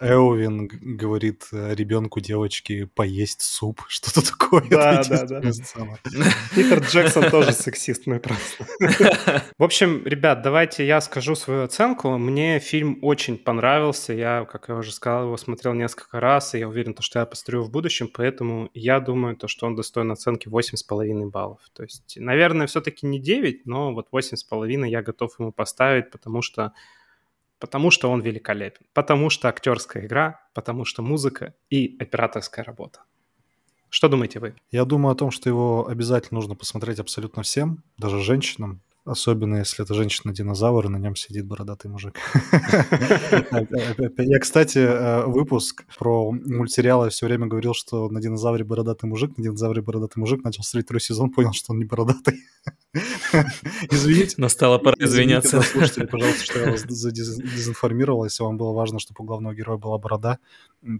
[0.00, 4.62] Эовин говорит ребенку девочки поесть суп, что-то такое.
[4.70, 5.40] Да, да, да.
[6.54, 8.66] Питер Джексон тоже сексист, мы просто.
[9.58, 12.18] В общем, ребят, давайте я скажу свою оценку.
[12.18, 14.12] Мне фильм очень понравился.
[14.12, 17.62] Я, как я уже сказал, его смотрел несколько раз, и я уверен, что я посмотрю
[17.62, 21.60] в будущем, поэтому я думаю, то, что он достоин оценки 8,5 баллов.
[21.72, 26.72] То есть, наверное, все-таки не 9, но вот 8,5 я готов ему поставить, потому что
[27.64, 33.00] потому что он великолепен, потому что актерская игра, потому что музыка и операторская работа.
[33.88, 34.54] Что думаете вы?
[34.70, 39.84] Я думаю о том, что его обязательно нужно посмотреть абсолютно всем, даже женщинам, Особенно, если
[39.84, 42.18] это женщина-динозавр, и на нем сидит бородатый мужик.
[44.16, 49.44] Я, кстати, э, выпуск про мультсериалы все время говорил, что на динозавре бородатый мужик, на
[49.44, 52.40] динозавре бородатый мужик, начал смотреть второй сезон, понял, что он не бородатый.
[53.90, 54.36] Извините.
[54.38, 55.60] Настала пора извиняться.
[55.60, 58.24] Слушайте, пожалуйста, что я вас дезинформировал.
[58.24, 60.38] Если вам было важно, чтобы у главного героя была борода,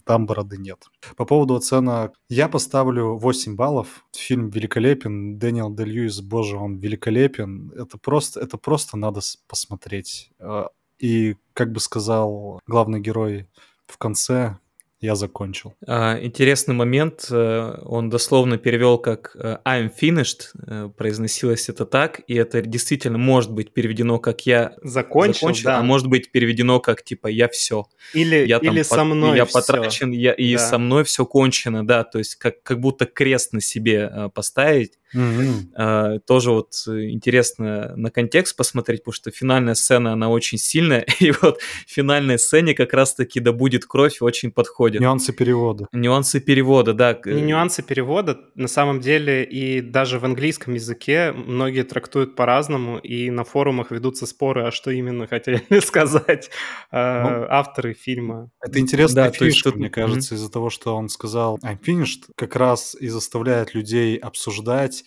[0.04, 0.78] там бороды нет.
[1.16, 4.04] По поводу оценок, я поставлю 8 баллов.
[4.12, 5.38] Фильм великолепен.
[5.38, 7.70] Дэниел Де Льюис, боже, он великолепен.
[7.76, 10.30] Это просто, это просто надо посмотреть.
[10.38, 13.48] А, и, как бы сказал главный герой
[13.86, 14.58] в конце,
[15.04, 15.74] я закончил.
[15.86, 17.26] А, интересный момент.
[17.30, 20.46] Э, он дословно перевел как э, I'm finished.
[20.66, 22.22] Э, произносилось это так.
[22.26, 25.78] И это действительно может быть переведено как я закончил, закончил да.
[25.80, 27.84] а может быть переведено как типа я все.
[28.14, 29.58] Или, я или со мной Я все.
[29.58, 30.58] потрачен, я, и да.
[30.70, 32.04] со мной все кончено, да.
[32.04, 34.98] То есть как, как будто крест на себе поставить.
[35.14, 36.20] Mm-hmm.
[36.26, 41.60] тоже вот интересно на контекст посмотреть, потому что финальная сцена, она очень сильная, и вот
[41.60, 45.00] в финальной сцене как раз-таки да будет кровь очень подходит.
[45.00, 45.86] Нюансы перевода.
[45.92, 47.18] Нюансы перевода, да.
[47.24, 53.30] Не нюансы перевода, на самом деле и даже в английском языке многие трактуют по-разному, и
[53.30, 56.50] на форумах ведутся споры, а что именно хотели сказать
[56.90, 58.50] ну, авторы фильма.
[58.60, 60.38] Это интересная да, фишка, есть, мне кажется, mm-hmm.
[60.38, 65.03] из-за того, что он сказал I'm finished, как раз и заставляет людей обсуждать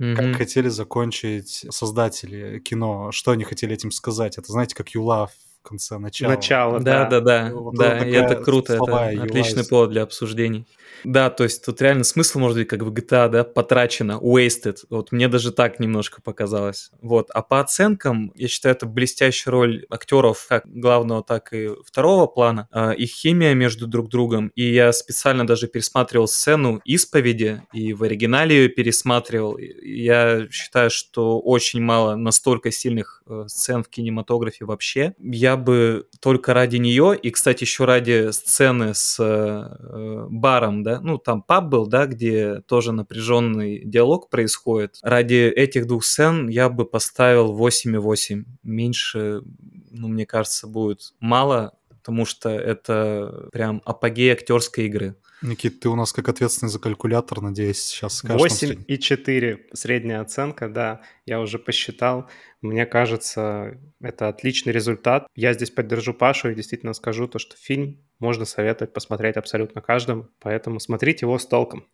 [0.00, 0.14] Mm-hmm.
[0.16, 4.38] Как хотели закончить создатели кино, что они хотели этим сказать.
[4.38, 5.28] Это, знаете, как Юла
[5.62, 6.30] в конце начала.
[6.30, 7.04] Начало, да.
[7.04, 7.54] Да, да, да.
[7.54, 10.66] Вот да, и это круто, это отличный повод для обсуждений.
[11.04, 14.78] Да, то есть тут реально смысл может быть как в GTA, да, потрачено, wasted.
[14.90, 16.90] Вот мне даже так немножко показалось.
[17.00, 17.30] Вот.
[17.30, 22.68] А по оценкам, я считаю, это блестящая роль актеров, как главного, так и второго плана.
[22.70, 24.48] А, их химия между друг другом.
[24.54, 29.56] И я специально даже пересматривал сцену исповеди, и в оригинале ее пересматривал.
[29.58, 35.14] Я считаю, что очень мало настолько сильных э, сцен в кинематографе вообще.
[35.18, 41.18] Я бы только ради нее, и, кстати, еще ради сцены с э, баром, да, ну
[41.18, 44.98] там паб был, да, где тоже напряженный диалог происходит.
[45.02, 48.44] Ради этих двух сцен я бы поставил 8,8.
[48.62, 49.42] Меньше,
[49.90, 51.72] ну, мне кажется, будет мало,
[52.10, 55.14] потому что это прям апогей актерской игры.
[55.42, 58.62] Никит, ты у нас как ответственный за калькулятор, надеюсь, сейчас скажешь.
[58.62, 62.28] 8,4 средняя оценка, да, я уже посчитал.
[62.62, 65.28] Мне кажется, это отличный результат.
[65.36, 70.28] Я здесь поддержу Пашу и действительно скажу то, что фильм можно советовать посмотреть абсолютно каждому,
[70.40, 71.86] поэтому смотрите его с толком.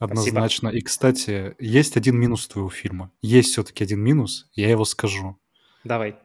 [0.00, 0.70] Однозначно.
[0.70, 0.78] Спасибо.
[0.78, 3.12] И, кстати, есть один минус твоего фильма.
[3.22, 5.38] Есть все-таки один минус, я его скажу.
[5.84, 6.16] Давай.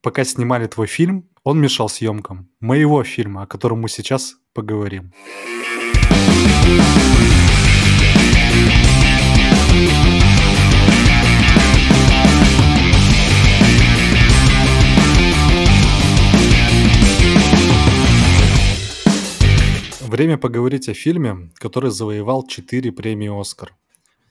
[0.00, 5.14] Пока снимали твой фильм, он мешал съемкам моего фильма, о котором мы сейчас поговорим.
[20.00, 23.74] Время поговорить о фильме, который завоевал 4 премии «Оскар»,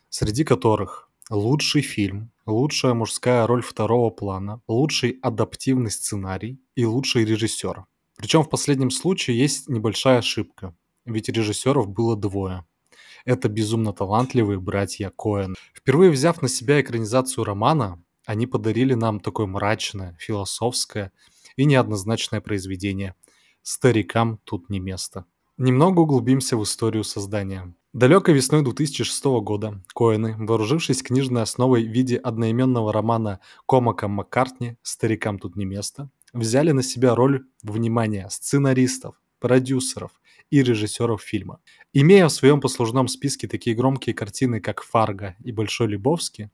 [0.09, 7.85] среди которых лучший фильм, лучшая мужская роль второго плана, лучший адаптивный сценарий и лучший режиссер.
[8.17, 10.75] Причем в последнем случае есть небольшая ошибка.
[11.05, 12.65] ведь режиссеров было двое.
[13.25, 15.55] Это безумно талантливые братья Коэн.
[15.73, 21.11] Впервые взяв на себя экранизацию романа, они подарили нам такое мрачное, философское
[21.55, 23.15] и неоднозначное произведение.
[23.63, 25.25] Старикам тут не место.
[25.57, 27.73] Немного углубимся в историю создания.
[27.93, 35.39] Далекой весной 2006 года Коэны, вооружившись книжной основой в виде одноименного романа Комака Маккартни «Старикам
[35.39, 40.11] тут не место», взяли на себя роль, внимания сценаристов, продюсеров
[40.49, 41.59] и режиссеров фильма.
[41.93, 46.49] Имея в своем послужном списке такие громкие картины, как «Фарго» и «Большой Любовский»,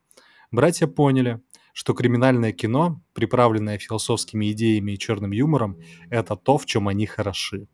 [0.52, 1.42] братья поняли,
[1.74, 7.68] что криминальное кино, приправленное философскими идеями и черным юмором, это то, в чем они хороши.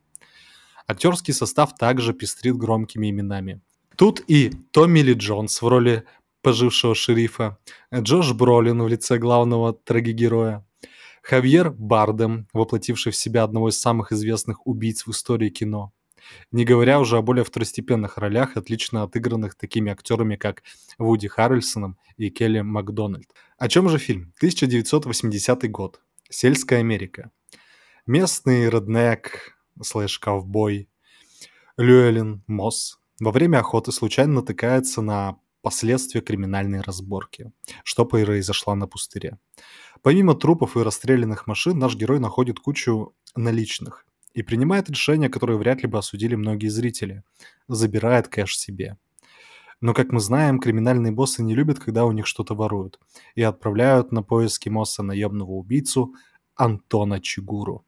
[0.87, 3.61] Актерский состав также пестрит громкими именами.
[3.95, 6.05] Тут и Томми Ли Джонс в роли
[6.41, 7.57] пожившего шерифа,
[7.93, 10.65] Джош Бролин в лице главного трагигероя,
[11.23, 15.91] Хавьер Бардем, воплотивший в себя одного из самых известных убийц в истории кино.
[16.51, 20.63] Не говоря уже о более второстепенных ролях, отлично отыгранных такими актерами, как
[20.97, 23.29] Вуди Харрельсоном и Келли Макдональд.
[23.57, 24.33] О чем же фильм?
[24.37, 26.01] 1980 год.
[26.29, 27.31] Сельская Америка.
[28.05, 30.89] Местный реднек, слэш-ковбой
[31.77, 37.51] Люэлин Мосс во время охоты случайно натыкается на последствия криминальной разборки,
[37.83, 39.37] что произошло на пустыре.
[40.01, 45.81] Помимо трупов и расстрелянных машин, наш герой находит кучу наличных и принимает решение, которое вряд
[45.81, 47.23] ли бы осудили многие зрители.
[47.67, 48.97] Забирает кэш себе.
[49.81, 52.99] Но, как мы знаем, криминальные боссы не любят, когда у них что-то воруют,
[53.35, 56.13] и отправляют на поиски Мосса наемного убийцу
[56.55, 57.85] Антона Чигуру.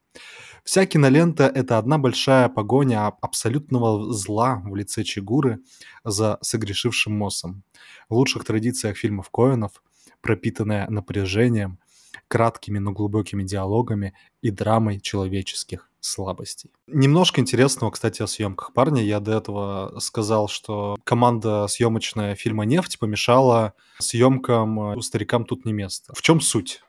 [0.64, 5.60] Вся кинолента— это одна большая погоня абсолютного зла в лице Чигуры
[6.04, 7.64] за согрешившим Моссом.
[8.10, 9.82] В лучших традициях фильмов Коэнов,
[10.22, 11.80] пропитанная напряжением,
[12.28, 16.72] краткими, но глубокими диалогами и драмой человеческих слабостей.
[16.88, 18.74] Немножко интересного, кстати, о съемках.
[18.74, 25.66] Парни, я до этого сказал, что команда съемочная фильма «Нефть» помешала съемкам «У старикам тут
[25.66, 26.14] не место».
[26.16, 26.82] В чем суть?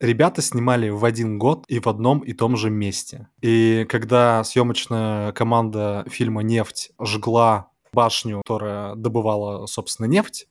[0.00, 3.28] Ребята снимали в один год и в одном и том же месте.
[3.42, 10.48] И когда съемочная команда фильма «Нефть» жгла башню, которая добывала, собственно, нефть,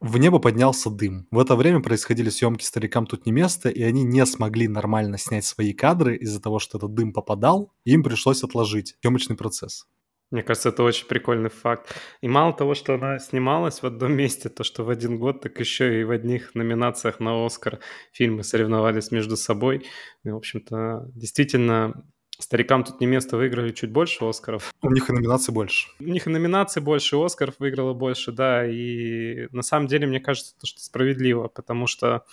[0.00, 1.26] в небо поднялся дым.
[1.32, 5.44] В это время происходили съемки «Старикам тут не место», и они не смогли нормально снять
[5.44, 9.88] свои кадры из-за того, что этот дым попадал, им пришлось отложить съемочный процесс.
[10.30, 11.94] Мне кажется, это очень прикольный факт.
[12.20, 15.58] И мало того, что она снималась в одном месте, то, что в один год, так
[15.60, 17.78] еще и в одних номинациях на Оскар
[18.12, 19.86] фильмы соревновались между собой.
[20.24, 22.04] И, в общем-то, действительно,
[22.40, 24.74] старикам тут не место выиграли чуть больше Оскаров.
[24.82, 25.88] У них и номинаций больше.
[26.00, 28.66] У них и номинаций больше, Оскаров выиграло больше, да.
[28.66, 32.24] И на самом деле, мне кажется, то, что справедливо, потому что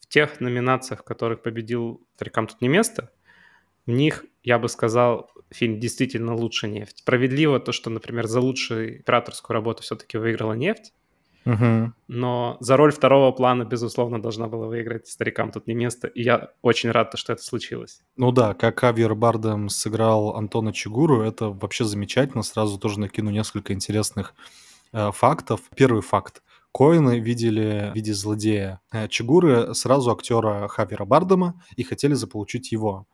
[0.00, 3.10] в тех номинациях, в которых победил «Старикам тут не место»,
[3.86, 6.98] в них, я бы сказал, фильм действительно лучше «Нефть».
[6.98, 10.92] Справедливо то, что, например, за лучшую операторскую работу все-таки выиграла «Нефть»,
[11.44, 11.92] Угу.
[12.06, 16.50] но за роль второго плана, безусловно, должна была выиграть «Старикам тут не место», и я
[16.62, 18.00] очень рад, что это случилось.
[18.16, 22.42] Ну да, как Кавьер Бардем сыграл Антона Чигуру, это вообще замечательно.
[22.44, 24.34] Сразу тоже накину несколько интересных
[24.92, 25.62] э, фактов.
[25.74, 26.42] Первый факт.
[26.72, 33.06] Коины видели в виде злодея э, Чигуры сразу актера Хавера Бардема и хотели заполучить его.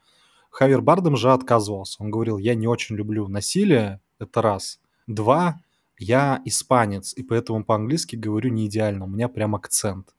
[0.50, 2.02] Хавер Бардем же отказывался.
[2.02, 4.80] Он говорил, я не очень люблю насилие, это раз.
[5.06, 5.60] Два,
[5.98, 10.14] я испанец, и поэтому по-английски говорю не идеально, у меня прям акцент.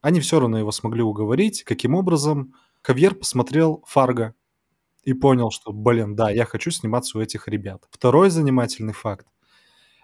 [0.00, 1.64] Они все равно его смогли уговорить.
[1.64, 2.54] Каким образом?
[2.82, 4.34] Хавьер посмотрел Фарго
[5.02, 7.86] и понял, что, блин, да, я хочу сниматься у этих ребят.
[7.90, 9.26] Второй занимательный факт.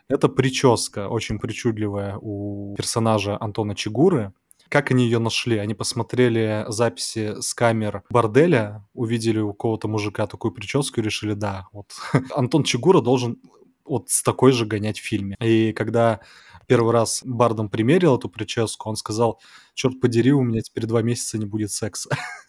[0.09, 4.33] Это прическа, очень причудливая у персонажа Антона Чигуры.
[4.73, 5.59] Как они ее нашли?
[5.59, 11.67] Они посмотрели записи с камер борделя, увидели у кого-то мужика такую прическу и решили, да,
[11.73, 11.93] вот
[12.35, 13.39] Антон Чигура должен
[13.85, 15.37] вот с такой же гонять в фильме.
[15.43, 16.21] И когда
[16.67, 19.43] первый раз Бардом примерил эту прическу, он сказал,
[19.75, 22.09] черт подери, у меня теперь два месяца не будет секса.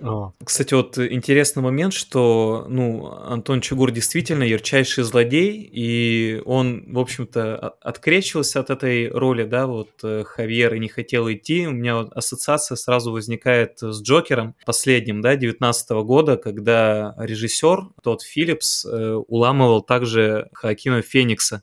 [0.00, 0.34] Вот.
[0.44, 7.56] Кстати, вот интересный момент, что, ну, Антон Чугур действительно ярчайший злодей, и он, в общем-то,
[7.80, 11.66] открещивался от этой роли, да, вот э, Хавьер и не хотел идти.
[11.66, 18.22] У меня вот ассоциация сразу возникает с Джокером последним, да, 19 года, когда режиссер, тот
[18.22, 21.62] Филлипс, э, уламывал также Хакима Феникса.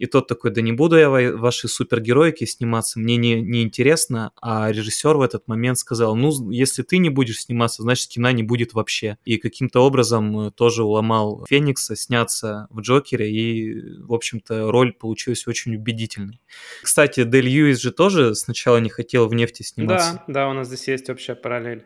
[0.00, 4.32] И тот такой, да не буду я в вашей супергероике сниматься, мне не, не интересно.
[4.40, 8.42] А режиссер в этот момент сказал, ну, если ты не будешь сниматься, значит, кино не
[8.42, 9.18] будет вообще.
[9.26, 15.46] И каким-то образом э, тоже уломал Феникса сняться в Джокере, и, в общем-то, роль получилась
[15.46, 16.40] очень убедительной.
[16.82, 20.22] Кстати, Дель Льюис же тоже сначала не хотел в нефти сниматься.
[20.26, 21.84] Да, да, у нас здесь есть общая параллель.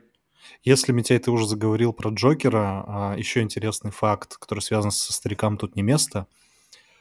[0.62, 5.58] Если, Митяй, ты уже заговорил про Джокера, а, еще интересный факт, который связан со старикам
[5.58, 6.28] «Тут не место».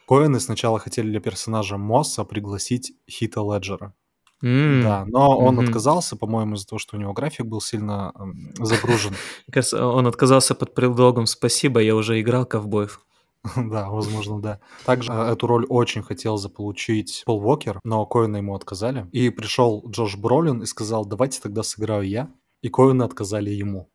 [0.06, 3.94] Коэны сначала хотели для персонажа Мосса пригласить Хита Леджера.
[4.42, 5.64] М, Да, но он мгм.
[5.64, 8.12] отказался, по-моему, из-за того, что у него график был сильно
[8.60, 9.12] загружен.
[9.46, 13.00] Мне кажется, он отказался под предлогом «спасибо, я уже играл ковбоев».
[13.56, 14.60] Да, возможно, да.
[14.84, 19.06] Также а, эту роль очень хотел заполучить Пол Уокер, но Коэны ему отказали.
[19.12, 22.30] И пришел Джош Бролин и сказал, давайте тогда сыграю я.
[22.62, 23.90] И Коэны отказали ему.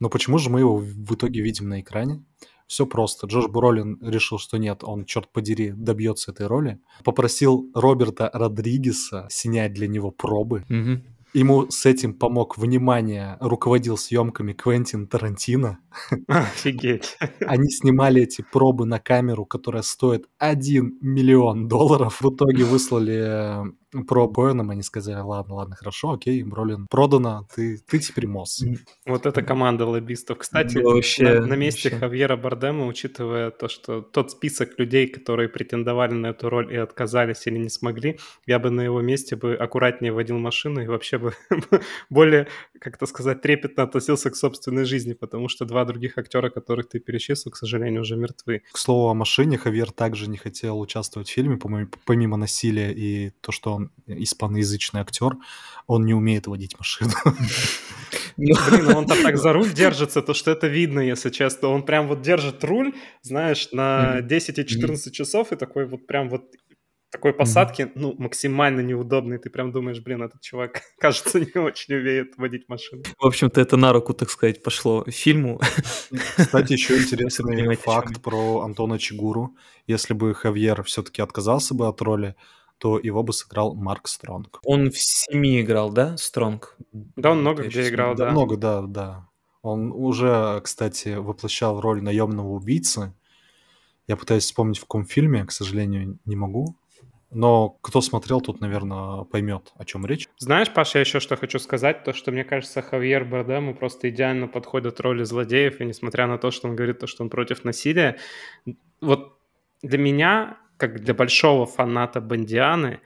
[0.00, 2.24] Но почему же мы его в итоге видим на экране?
[2.66, 3.26] Все просто.
[3.26, 6.80] Джош Бролин решил, что нет, он, черт подери, добьется этой роли.
[7.04, 10.64] Попросил Роберта Родригеса снять для него пробы.
[10.68, 11.02] Мгм.
[11.36, 15.80] Ему с этим помог, внимание, руководил съемками Квентин Тарантино.
[16.28, 17.18] Офигеть.
[17.46, 22.22] Они снимали эти пробы на камеру, которая стоит 1 миллион долларов.
[22.22, 23.64] В итоге выслали
[24.06, 28.62] про Коэнам, они сказали, ладно, ладно, хорошо, окей, Бролин, продано, ты, ты теперь Мосс.
[28.62, 28.76] М,
[29.06, 30.38] Вот это команда лоббистов.
[30.38, 32.00] Кстати, Ну, вообще, на, на месте вообще.
[32.00, 37.46] Хавьера Бардема, учитывая то, что тот список людей, которые претендовали на эту роль и отказались
[37.46, 41.32] или не смогли, я бы на его месте бы аккуратнее водил машину и вообще бы
[42.10, 42.48] более,
[42.80, 46.98] как это сказать, трепетно относился к собственной жизни, потому что два других актера, которых ты
[46.98, 48.62] перечислил, к сожалению, уже мертвы.
[48.72, 51.58] К слову о машине, Хавьер также не хотел участвовать в фильме,
[52.04, 55.36] помимо насилия и то, что он испаноязычный актер,
[55.86, 57.12] он не умеет водить машину.
[58.36, 61.68] Ну, Блин, он там так за руль держится, то что это видно, если честно.
[61.68, 64.28] Он прям вот держит руль, знаешь, на Мгм.
[64.28, 64.68] 10 и Мгм.
[64.68, 66.50] 14 часов, и такой вот прям вот
[67.10, 69.38] такой посадки, ну, максимально неудобный.
[69.38, 73.04] Ты прям думаешь, блин, этот чувак, кажется, не очень умеет водить машину.
[73.18, 75.60] В общем-то, это на руку, так сказать, пошло фильму.
[76.36, 79.56] Кстати, еще интересный факт про Антона Чигуру.
[79.86, 82.34] Если бы Хавьер все-таки отказался бы от роли,
[82.78, 84.60] то его бы сыграл Марк Стронг.
[84.64, 86.76] Он в «Семи» играл, да, Стронг?
[86.92, 88.30] Да, он много Я где играл, Да, да.
[88.32, 89.28] много, да, да.
[89.62, 93.14] Он уже, кстати, воплощал роль наемного убийцы.
[94.06, 96.76] Я пытаюсь вспомнить, в каком фильме, к сожалению, не могу.
[97.32, 100.28] Но кто смотрел, тут, наверное, поймет, о чем речь.
[100.38, 104.46] Знаешь, Паша, я еще что хочу сказать, то, что мне кажется, Хавьер Бардему просто идеально
[104.46, 108.18] подходит роли злодеев, и несмотря на то, что он говорит, то, что он против насилия,
[109.00, 109.36] вот
[109.82, 113.00] для меня, как для большого фаната Бондианы,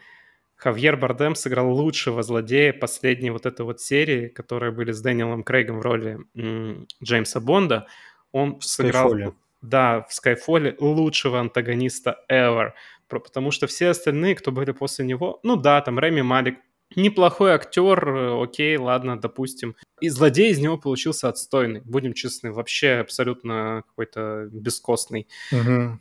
[0.57, 5.79] Хавьер Бардем сыграл лучшего злодея последней вот этой вот серии, которые были с Дэниелом Крейгом
[5.79, 7.87] в роли м, Джеймса Бонда.
[8.33, 9.33] Он В сыграл, «Скайфоле».
[9.63, 12.73] да, в Скайфоле лучшего антагониста ever.
[13.09, 16.59] Потому что все остальные, кто были после него, ну да, там Реми Малик,
[16.95, 19.77] неплохой актер, э, окей, ладно, допустим.
[20.01, 25.27] И злодей из него получился отстойный, будем честны, вообще абсолютно какой-то бескостный.
[25.53, 26.01] Мгм.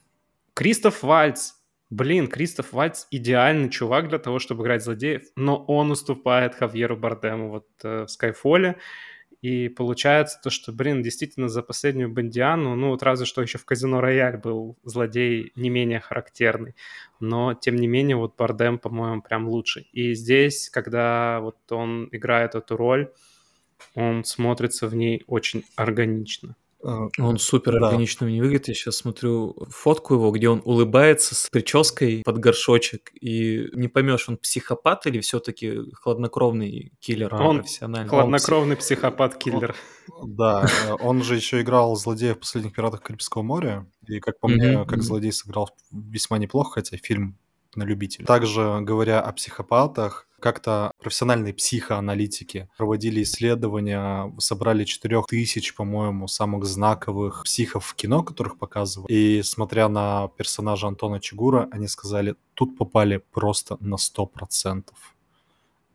[0.54, 1.54] Кристоф Вальц.
[1.90, 7.50] Блин, Кристоф Вальц идеальный чувак для того, чтобы играть злодеев, но он уступает Хавьеру Бардему
[7.50, 8.78] вот э, в Скайфоле.
[9.42, 13.66] И получается то, что, блин, действительно за последнюю Бондиану, ну вот разве что еще в
[13.66, 16.76] Казино Рояль был злодей не менее характерный.
[17.22, 19.88] Но, тем не менее, вот Бардем, по-моему, прям лучше.
[19.94, 23.14] И здесь, когда вот он играет эту роль,
[23.96, 26.56] он смотрится в ней очень органично.
[26.84, 27.88] Э, Он супер Да.
[27.88, 28.70] органично мне выглядит.
[28.70, 33.12] Я сейчас смотрю фотку его, где он улыбается с прической под горшочек.
[33.20, 38.10] И не поймешь, он психопат или все-таки хладнокровный киллер А, Он профессиональный.
[38.10, 39.76] Хладнокровный психопат-киллер.
[40.26, 44.48] Да, э, он же еще играл злодея в «Последних пиратах Карибского моря», и, как по
[44.48, 47.38] мне, как злодей сыграл весьма неплохо, хотя фильм
[47.76, 48.26] на любителя.
[48.26, 57.86] Также, говоря о психопатах, как-то профессиональные психоаналитики проводили исследования, собрали 4000, по-моему, самых знаковых психов
[57.86, 59.12] в кино, которых показывали.
[59.12, 64.86] И смотря на персонажа Антона Чигура, они сказали, тут попали просто на 100%.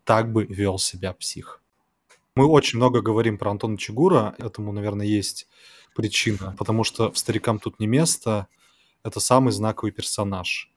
[0.04, 1.60] Так бы вел себя псих.
[2.36, 5.46] Мы очень много говорим про Антона Чигура, этому, наверное, есть
[5.94, 8.48] причина, потому что в «Старикам тут не место»
[9.04, 10.70] это самый знаковый персонаж.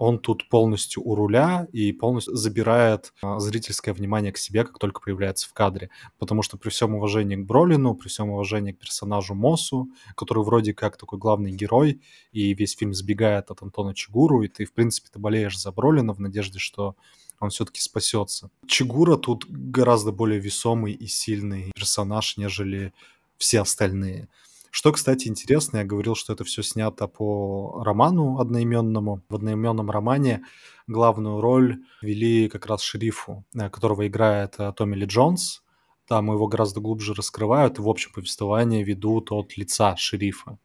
[0.00, 5.02] Он тут полностью у руля и полностью забирает а, зрительское внимание к себе, как только
[5.02, 5.90] появляется в кадре.
[6.18, 10.72] Потому что при всем уважении к Бролину, при всем уважении к персонажу Мосу, который вроде
[10.72, 12.00] как такой главный герой,
[12.32, 16.14] и весь фильм сбегает от Антона Чигуру, и ты, в принципе, ты болеешь за Бролина
[16.14, 16.96] в надежде, что
[17.38, 18.48] он все-таки спасется.
[18.66, 22.94] Чигура тут гораздо более весомый и сильный персонаж, нежели
[23.36, 24.28] все остальные.
[24.70, 29.22] Что, кстати, интересно, я говорил, что это все снято по роману одноименному.
[29.28, 30.44] В одноименном романе
[30.86, 35.64] главную роль вели как раз шерифу, э, которого играет э, Томми Ли Джонс.
[36.06, 40.58] Там его гораздо глубже раскрывают и в общем повествовании ведут от лица шерифа.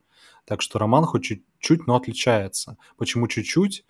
[0.46, 2.78] Так что роман хоть чуть-чуть, но отличается.
[2.98, 3.86] Почему чуть-чуть?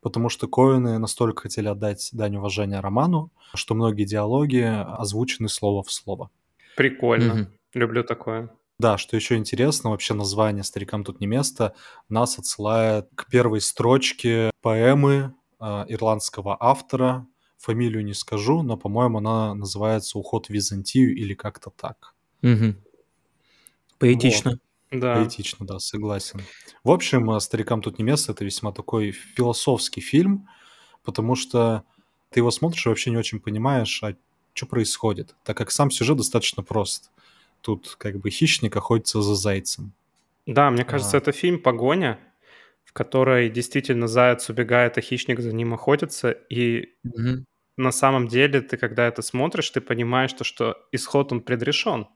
[0.00, 5.92] Потому что Коэны настолько хотели отдать дань уважения роману, что многие диалоги озвучены слово в
[5.92, 6.30] слово.
[6.76, 7.34] Прикольно.
[7.34, 7.48] Мгм.
[7.74, 8.50] Люблю такое.
[8.80, 11.74] Да, что еще интересно, вообще название «Старикам тут не место»
[12.08, 17.26] нас отсылает к первой строчке поэмы а, ирландского автора.
[17.58, 22.14] Фамилию не скажу, но, по-моему, она называется «Уход в Византию» или как-то так.
[22.40, 22.82] Мгм.
[23.98, 24.58] Поэтично.
[24.90, 25.16] Да.
[25.16, 26.40] Поэтично, да, согласен.
[26.82, 30.48] В общем, а, «Старикам тут не место»— это весьма такой философский фильм,
[31.04, 31.84] потому что
[32.30, 34.16] ты его смотришь и вообще не очень понимаешь, а
[34.54, 37.10] что происходит, так как сам сюжет достаточно прост.
[37.60, 39.92] Тут как бы хищник охотится за зайцем.
[40.46, 41.20] Да, мне кажется, А.
[41.20, 42.18] это фильм «Погоня»,
[42.84, 46.30] в которой действительно заяц убегает, а хищник за ним охотится.
[46.30, 47.44] И Мгм.
[47.76, 52.08] на самом деле ты, когда это смотришь, ты понимаешь, то, что исход он предрешен.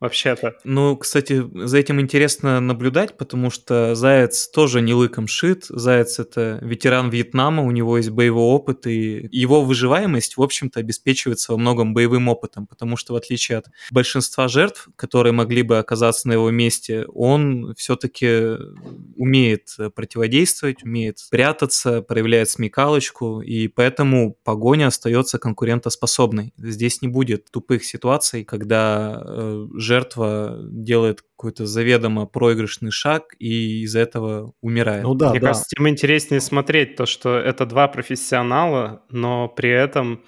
[0.00, 0.54] Вообще-то.
[0.62, 5.64] Ну, кстати, за этим интересно наблюдать, потому что Заяц тоже не лыком шит.
[5.68, 11.50] Заяц— это ветеран Вьетнама, у него есть боевой опыт, и его выживаемость, в общем-то, обеспечивается
[11.50, 16.28] во многом боевым опытом, потому что в отличие от большинства жертв, которые могли бы оказаться
[16.28, 18.56] на его месте, он все-таки
[19.16, 26.52] умеет противодействовать, умеет прятаться, проявляет смекалочку, и поэтому погоня остается конкурентоспособной.
[26.56, 34.00] Здесь не будет тупых ситуаций, когда э, жертва делает какой-то заведомо проигрышный шаг и из-за
[34.00, 35.02] этого умирает.
[35.02, 35.48] Ну да, Мне да.
[35.48, 40.22] кажется, тем интереснее смотреть то, что это два профессионала, но при этом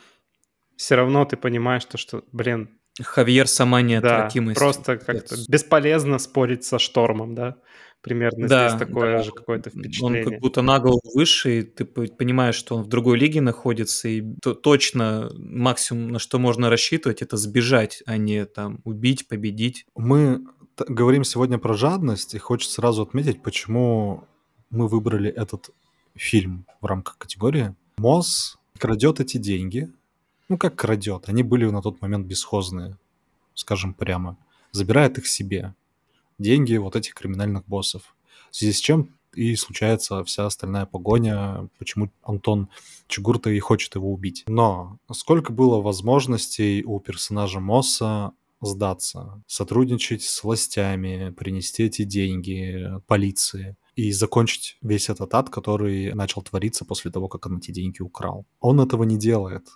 [0.77, 2.71] все равно ты понимаешь то, что, блин,
[3.03, 4.59] Хавьер сама да, неотвратимость.
[4.59, 7.57] просто как-то бесполезно спорить со штормом, да?
[8.03, 9.23] Примерно Да, здесь такое да.
[9.23, 10.25] же какое-то Он впечатление.
[10.25, 14.23] как будто на голову выше, и ты понимаешь, что он в другой лиге находится, и
[14.41, 19.85] то- точно максимум, на что можно рассчитывать, это сбежать, а не там убить, победить.
[19.97, 20.43] Мы
[20.89, 24.25] говорим сегодня про жадность, и хочется сразу отметить, почему
[24.71, 25.71] мы выбрали этот
[26.15, 27.75] фильм в рамках категории.
[27.99, 29.93] Мосс крадет эти деньги.
[30.49, 31.25] Ну, как крадет?
[31.29, 32.97] Они были на тот момент бесхозные,
[33.55, 34.39] скажем прямо.
[34.73, 35.75] Забирает их себе.
[36.41, 38.17] Деньги вот этих криминальных боссов.
[38.51, 42.71] В связи с чем и случается вся остальная погоня, почему Антон
[43.09, 44.45] Чугурта и хочет его убить.
[44.49, 48.33] Но сколько было возможностей у персонажа Мосса
[48.63, 56.41] сдаться, сотрудничать с властями, принести эти деньги полиции и закончить весь этот ад, который начал
[56.41, 58.47] твориться после того, как он эти деньги украл.
[58.61, 59.69] Он этого не делает.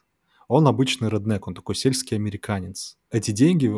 [0.48, 2.96] Он обычный реднек, он такой сельский американец.
[3.10, 3.70] Эти деньги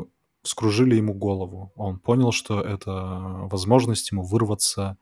[0.47, 1.73] вскружили ему голову.
[1.77, 2.93] Он понял, что это
[3.51, 4.97] возможность ему вырваться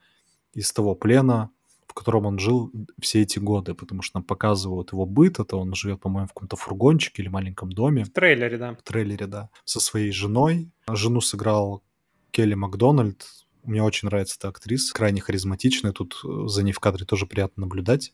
[0.54, 1.50] из того плена,
[1.86, 5.74] в котором он жил все эти годы, потому что нам показывают его быт, это он
[5.74, 8.74] живет, по-моему, в каком-то фургончике или маленьком доме, В трейлере, да.
[8.74, 10.70] в трейлере, да, со своей женой.
[10.88, 11.82] Жену сыграл
[12.30, 13.26] Келли Макдональд.
[13.62, 15.92] Мне очень нравится эта актриса, крайне харизматичная.
[15.92, 18.12] Тут э, за ней в кадре тоже приятно наблюдать.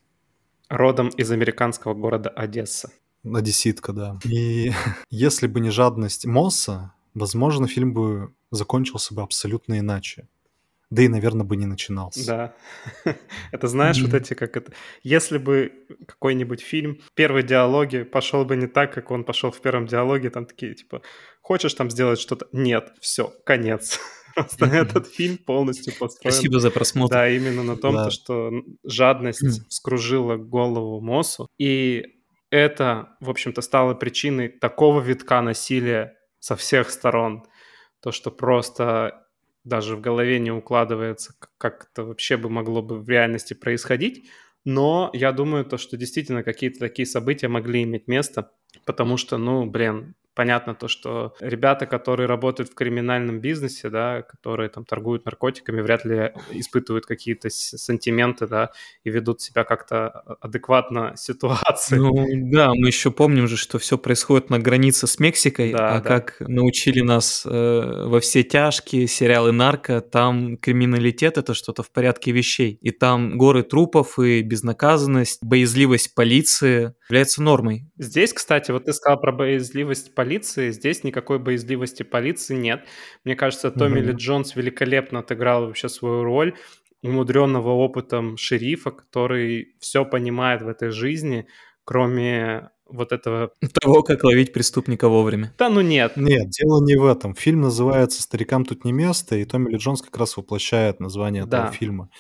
[0.69, 2.91] Родом из американского города Одесса.
[3.25, 4.19] Одесситка, да.
[4.25, 4.73] И
[5.11, 10.29] если бы не жадность Мосса, возможно, фильм бы закончился бы абсолютно иначе.
[10.91, 12.27] Да и, наверное, бы не начинался.
[12.27, 12.55] Да.
[13.53, 14.73] Это знаешь, вот эти как это...
[15.05, 15.73] Если бы
[16.07, 20.47] какой-нибудь фильм, первый диалоги пошел бы не так, как он пошел в первом диалоге, там
[20.47, 21.03] такие, типа,
[21.43, 22.49] хочешь там сделать что-то?
[22.53, 24.01] Нет, все, конец.
[24.35, 26.33] Просто этот фильм полностью построен.
[26.33, 27.15] Спасибо за просмотр.
[27.15, 28.05] Да, именно на том, Да.
[28.07, 28.51] то, что
[28.85, 29.67] жадность Мгм.
[29.69, 31.47] вскружила голову Мосу.
[31.57, 32.05] И
[32.51, 37.45] это, в общем-то, стало причиной такого витка насилия со всех сторон.
[38.01, 39.27] То, что просто
[39.63, 44.29] даже в голове не укладывается, как это вообще бы могло бы в реальности происходить.
[44.65, 48.53] Но я думаю, то, что действительно какие-то такие события могли иметь место,
[48.85, 54.71] потому что, ну, блин, понятно то, что ребята, которые работают в криминальном бизнесе, да, которые
[54.71, 58.71] там торгуют наркотиками, вряд ли испытывают какие-то сантименты, да,
[59.05, 60.09] и ведут себя как-то
[60.41, 61.97] адекватно ситуации.
[61.97, 66.01] Ну да, мы еще помним же, что все происходит на границе с Мексикой, Да, а
[66.01, 66.09] да.
[66.09, 72.33] как научили нас э, во все тяжкие сериалы нарко, там криминалитет это что-то в порядке
[72.33, 77.91] вещей, и там горы трупов и безнаказанность, боязливость полиции является нормой.
[77.99, 80.30] Здесь, кстати, вот ты сказал про боязливость полиции.
[80.39, 82.85] Здесь никакой боязливости полиции нет.
[83.25, 84.09] Мне кажется, Томми Мгм.
[84.09, 86.55] Ли Джонс великолепно отыграл вообще свою роль
[87.03, 91.47] умудренного опытом шерифа, который все понимает в этой жизни,
[91.85, 93.53] кроме вот этого...
[93.81, 95.55] Того, как ловить преступника вовремя.
[95.59, 97.35] Да ну нет, Нет, дело не в этом.
[97.35, 101.59] Фильм называется «Старикам тут не место», и Томми Ли Джонс как раз воплощает название Да.
[101.59, 102.11] этого фильма.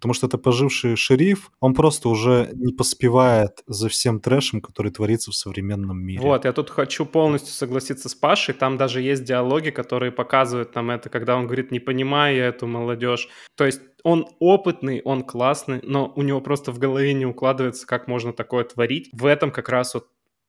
[0.00, 5.30] Потому что это поживший шериф, он просто уже не поспевает за всем трэшем, который творится
[5.30, 6.22] в современном мире.
[6.22, 8.54] Вот, я тут хочу полностью согласиться с Пашей.
[8.54, 12.66] Там даже есть диалоги, которые показывают нам это, когда он говорит, не понимаю я эту
[12.66, 13.28] молодежь.
[13.56, 18.08] То есть он опытный, он классный, но у него просто в голове не укладывается, как
[18.08, 19.10] можно такое творить.
[19.12, 20.06] В этом как раз вот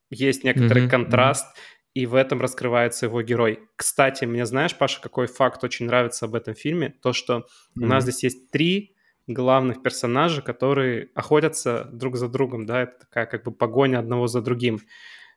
[0.10, 1.46] есть некоторый Мгм, контраст.
[1.94, 3.60] и в этом раскрывается его герой.
[3.76, 6.96] Кстати, мне знаешь, Паша, какой факт очень нравится об этом фильме?
[7.02, 7.84] То, что mm-hmm.
[7.84, 8.96] у нас здесь есть три
[9.28, 14.42] главных персонажа, которые охотятся друг за другом, да, это такая как бы погоня одного за
[14.42, 14.80] другим.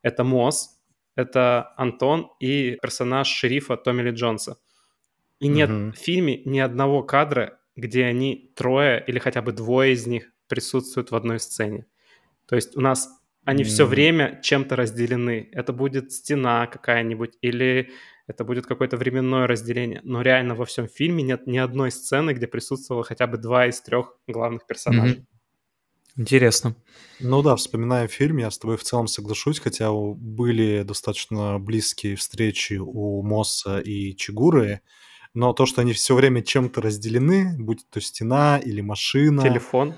[0.02, 0.80] Это Мосс,
[1.16, 4.58] это Антон и персонаж шерифа Томми Ли Джонса.
[5.40, 5.92] И нет mm-hmm.
[5.92, 11.10] в фильме ни одного кадра, где они трое или хотя бы двое из них присутствуют
[11.10, 11.86] в одной сцене.
[12.46, 13.08] То есть у нас
[13.44, 13.66] они mm-hmm.
[13.66, 15.48] все время чем-то разделены.
[15.52, 17.92] Это будет стена какая-нибудь или
[18.26, 20.00] это будет какое-то временное разделение.
[20.04, 23.80] Но реально во всем фильме нет ни одной сцены, где присутствовало хотя бы два из
[23.80, 25.18] трех главных персонажей.
[25.18, 25.34] Mm-hmm.
[26.16, 26.76] Интересно.
[27.18, 32.74] Ну да, вспоминая фильм, я с тобой в целом соглашусь, хотя были достаточно близкие встречи
[32.74, 34.80] у Мосса и Чигуры,
[35.34, 39.42] но то, что они все время чем-то разделены, будь то стена или машина...
[39.42, 39.94] Телефон.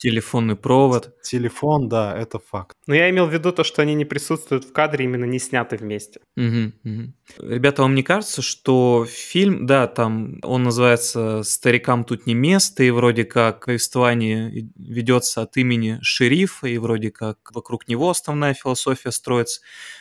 [0.00, 1.14] Телефонный провод.
[1.22, 2.74] Телефон, да, это факт.
[2.86, 5.76] Но я имел в виду то, что они не присутствуют в кадре, именно не сняты
[5.76, 6.20] вместе.
[6.38, 7.12] Угу, угу.
[7.38, 12.88] Ребята, вам не кажется, что фильм, да, там он называется «Старикам тут не место», и
[12.88, 19.60] вроде как повествование ведется от имени шерифа, и вроде как вокруг него основная философия строится.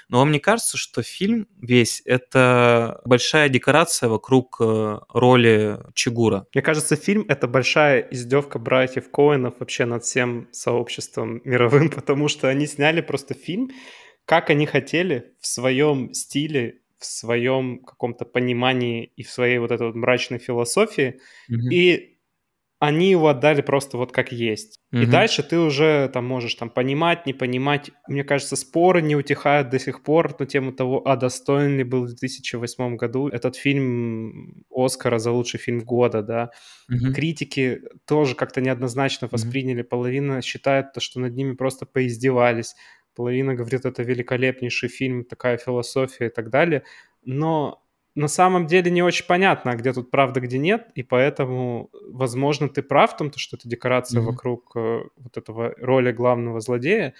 [0.09, 6.47] Но вам не кажется, что фильм весь— это большая декорация вокруг э, роли Чигура?
[6.53, 12.47] Мне кажется, фильм— это большая издевка братьев Коэнов вообще над всем сообществом мировым, потому что
[12.49, 13.69] они сняли просто фильм,
[14.25, 19.87] как они хотели в своем стиле, в своем каком-то понимании и в своей вот этой
[19.87, 21.71] вот мрачной философии, mm-hmm.
[21.71, 22.18] и
[22.79, 24.79] они его отдали просто вот как есть.
[24.93, 25.03] Mm-hmm.
[25.03, 27.91] И дальше ты уже там можешь там понимать, не понимать.
[28.07, 32.05] Мне кажется, споры не утихают до сих пор на тему того, а достоин ли был
[32.05, 36.51] в 2008 году этот фильм Оскара за лучший фильм года, да.
[36.89, 37.13] Mm-hmm.
[37.13, 39.83] Критики тоже как-то неоднозначно восприняли.
[39.83, 39.87] Mm-hmm.
[39.87, 42.75] Половина считает, то, что над ними просто поиздевались.
[43.13, 46.83] Половина говорит, это великолепнейший фильм, такая философия и так далее.
[47.25, 47.83] Но
[48.19, 52.81] на самом деле не очень понятно, где тут правда, где нет, и поэтому, возможно, ты
[52.81, 54.25] прав в том, что это декорация mm-hmm.
[54.25, 57.13] вокруг э, вот этого роли главного злодея,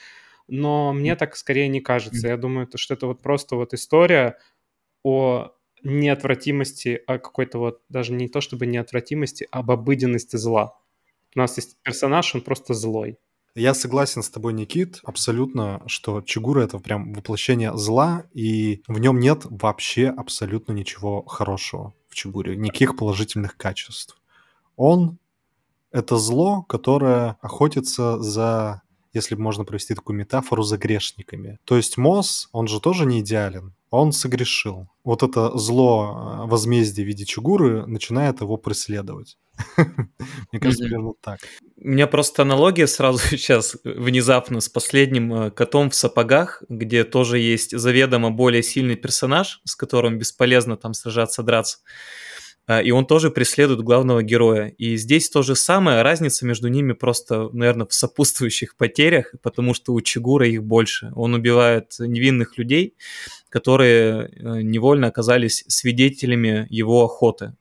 [0.50, 2.28] но мне так скорее не кажется.
[2.28, 2.32] Mm-hmm.
[2.32, 4.38] Я думаю, то, что это вот просто вот история
[5.02, 5.52] о
[5.84, 10.78] неотвратимости, о какой-то вот, даже не то чтобы неотвратимости, а об обыденности зла.
[11.34, 13.18] У нас есть персонаж, он просто злой.
[13.56, 19.20] Я согласен с тобой, Никит, абсолютно, что Чигура— это прям воплощение зла, и в нем
[19.20, 24.18] нет вообще абсолютно ничего хорошего в Чигуре, никаких положительных качеств.
[24.76, 25.18] Он—
[25.92, 28.84] это зло, которое охотится за
[29.14, 31.60] если можно провести такую метафору, за грешниками.
[31.66, 34.88] То есть Мосс, он же тоже не идеален, он согрешил.
[35.04, 39.38] Вот это зло э, возмездия в виде Чугуры начинает его преследовать.
[40.52, 41.40] Мне кажется, примерно так.
[41.78, 47.40] У меня просто аналогия сразу сейчас внезапно с последним э, котом в сапогах, где тоже
[47.40, 51.80] есть заведомо более сильный персонаж, с которым бесполезно там сражаться, драться.
[52.70, 54.68] А, и он тоже преследует главного героя.
[54.78, 59.92] И здесь то же самое, разница между ними просто, наверное, в сопутствующих потерях, потому что
[59.94, 61.12] у Чигура их больше.
[61.16, 62.94] Он убивает невинных людей,
[63.50, 67.56] которые э, невольно оказались свидетелями его охоты.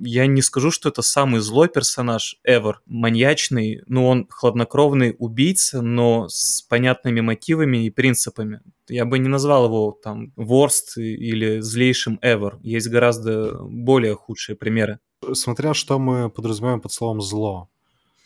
[0.00, 6.28] Я не скажу, что это самый злой персонаж ever, маньячный, ну он хладнокровный убийца, но
[6.28, 8.60] с понятными мотивами и принципами.
[8.88, 12.58] Я бы не назвал его там worst или злейшим ever.
[12.62, 14.98] Есть гораздо более худшие примеры.
[15.32, 17.68] Смотря что мы подразумеваем под словом «зло».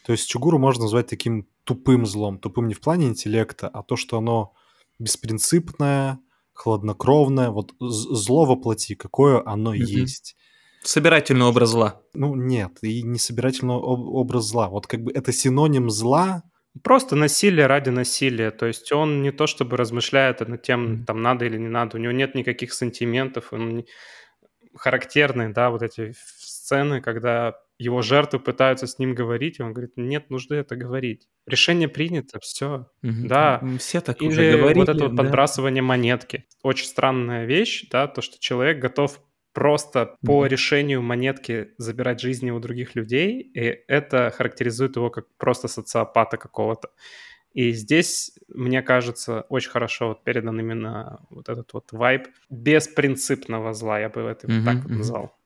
[0.07, 2.39] То есть Чугуру можно назвать таким тупым злом.
[2.39, 4.55] Тупым не в плане интеллекта, а то, что оно
[4.99, 6.19] беспринципное,
[6.59, 9.79] хладнокровное, вот зло воплоти, какое оно mm-hmm.
[9.79, 10.37] есть.
[10.83, 12.01] Собирательный образ зла.
[12.15, 14.69] Ну нет, и не собирательный об- образ зла.
[14.69, 16.43] Вот как бы это синоним зла.
[16.83, 18.51] Просто насилие ради насилия.
[18.51, 21.97] То есть он не то чтобы размышляет над тем, там надо или не надо.
[21.97, 23.53] У него нет никаких сантиментов.
[23.53, 23.87] Он не...
[24.77, 29.93] характерный, да, вот эти сцены, когда его жертвы пытаются с ним говорить, и он говорит,
[29.97, 31.29] нет нужды это говорить.
[31.47, 32.89] Решение принято, все.
[33.03, 33.29] Угу.
[33.29, 33.63] Да.
[33.79, 34.79] Все так Или уже говорили.
[34.81, 35.23] вот это вот да.
[35.23, 36.45] подбрасывание монетки.
[36.63, 39.21] Очень странная вещь, да, то, что человек готов
[39.53, 45.27] просто mm по решению монетки забирать жизни у других людей, и это характеризует его как
[45.37, 46.91] просто социопата какого-то.
[47.55, 53.99] И здесь, мне кажется, очень хорошо вот передан именно вот этот вот вайб беспринципного зла,
[53.99, 55.38] я бы это mm-hmm, так вот назвал.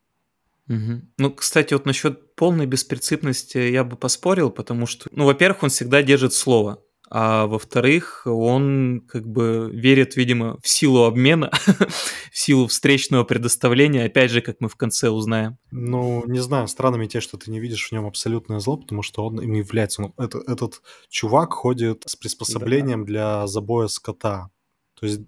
[1.18, 6.02] Ну, кстати, вот насчет полной беспринципности я бы поспорил, потому что, ну, во-первых, он всегда
[6.02, 6.82] держит слово,
[7.14, 11.50] а во-вторых, он как бы верит, видимо, в силу обмена,
[12.32, 15.58] в силу встречного предоставления, опять же, как мы в конце узнаем.
[15.70, 19.02] Ну, не знаю, странно мне те, что ты не видишь в нем абсолютное зло, потому
[19.02, 20.04] что он им является.
[20.04, 23.06] Он, это, этот чувак ходит с приспособлением да.
[23.06, 24.48] для забоя скота.
[24.98, 25.20] То есть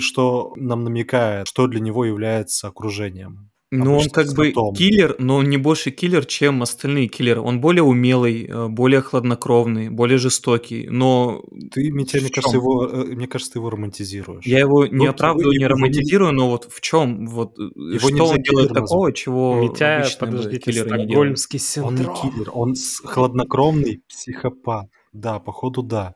[0.00, 3.51] что нам намекает, что для него является окружением.
[3.74, 7.40] Ну, он как бы киллер, но он не больше киллер, чем остальные киллеры.
[7.40, 11.42] Он более умелый, э, более хладнокровный, более жестокий, но...
[11.72, 14.44] Ты, Митя, мне кажется, его, э, мне кажется, ты его романтизируешь.
[14.44, 18.26] Я его не ну, оправдываю, не романтизирую, но вот в чем, вот э, его что
[18.26, 21.38] он делает такого, чего Митя, подождите, киллеры не делают?
[21.38, 21.88] синдром.
[21.88, 24.88] Он не киллер, он хладнокровный психопат.
[25.14, 26.14] Да, походу, да.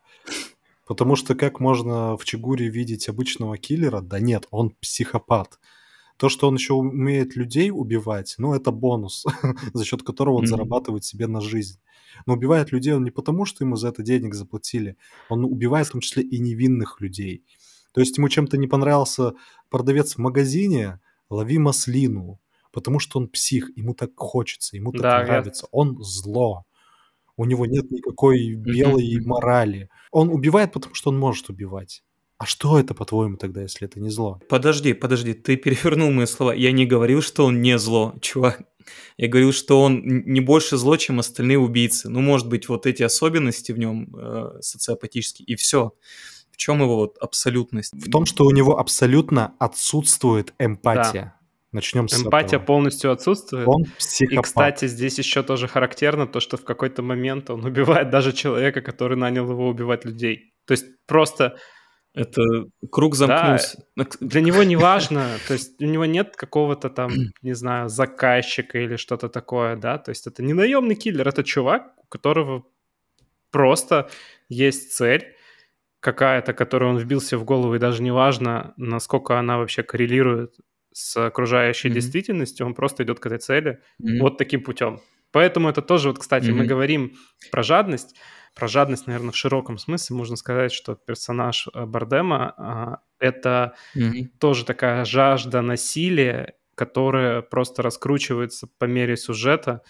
[0.87, 4.03] Потому что как можно в Чигуре видеть обычного киллера?
[4.03, 5.59] Да нет, он психопат.
[6.17, 9.25] То, что он еще умеет людей убивать, ну, это бонус,
[9.75, 10.47] за счет которого он mm-hmm.
[10.47, 11.79] зарабатывает себе на жизнь.
[12.25, 14.97] Но убивает людей он не потому, что ему за это денег заплатили,
[15.29, 17.45] он убивает в том числе и невинных людей.
[17.93, 19.35] То есть ему чем-то не понравился
[19.69, 22.41] продавец в магазине, лови маслину,
[22.73, 25.69] потому что он псих, ему так хочется, ему так да, нравится, я...
[25.73, 26.65] он зло.
[27.37, 29.27] У него нет никакой белой mm-hmm.
[29.27, 29.91] морали.
[30.11, 32.03] Он убивает, потому что он может убивать.
[32.39, 34.41] А что это, по-твоему, тогда, если это не зло?
[34.49, 36.53] Подожди, подожди, ты перевернул мои слова.
[36.53, 38.63] Я не говорил, что он не зло, чувак.
[39.17, 42.09] Я говорил, что он не больше зло, чем остальные убийцы.
[42.09, 45.93] Ну, может быть, вот эти особенности в нем э, социопатические, и все.
[46.53, 47.93] В чем его вот абсолютность?
[47.95, 51.23] В том, что у него абсолютно отсутствует эмпатия.
[51.23, 51.37] Да.
[51.73, 52.65] Начнем с Эмпатия этого.
[52.65, 53.69] полностью отсутствует.
[53.69, 54.39] Он психопат.
[54.39, 58.81] И, кстати, здесь еще тоже характерно то, что в какой-то момент он убивает даже человека,
[58.81, 60.55] который нанял его убивать людей.
[60.65, 61.57] То есть просто
[62.17, 62.43] это
[62.91, 63.85] круг замкнулся.
[63.95, 67.13] Да, для него не важно, то есть у него нет какого-то там,
[67.43, 71.93] не знаю, заказчика или что-то такое, да, то есть это не наемный киллер, это чувак,
[72.03, 72.65] у которого
[73.51, 74.09] просто
[74.49, 75.35] есть цель
[76.01, 80.55] какая-то, которую он вбился в голову, и даже не важно, насколько она вообще коррелирует
[80.93, 81.93] с окружающей mm-hmm.
[81.93, 84.21] действительностью, он просто идет к этой цели mm-hmm.
[84.21, 85.01] вот таким путем.
[85.33, 86.53] Поэтому это тоже, вот, кстати, mm-hmm.
[86.53, 87.13] мы говорим
[87.51, 88.17] про жадность,
[88.57, 94.29] про жадность, наверное, в широком смысле можно сказать, что персонаж э, Бардема а, это mm-hmm.
[94.41, 99.83] тоже такая жажда насилия, которая просто раскручивается по мере сюжета.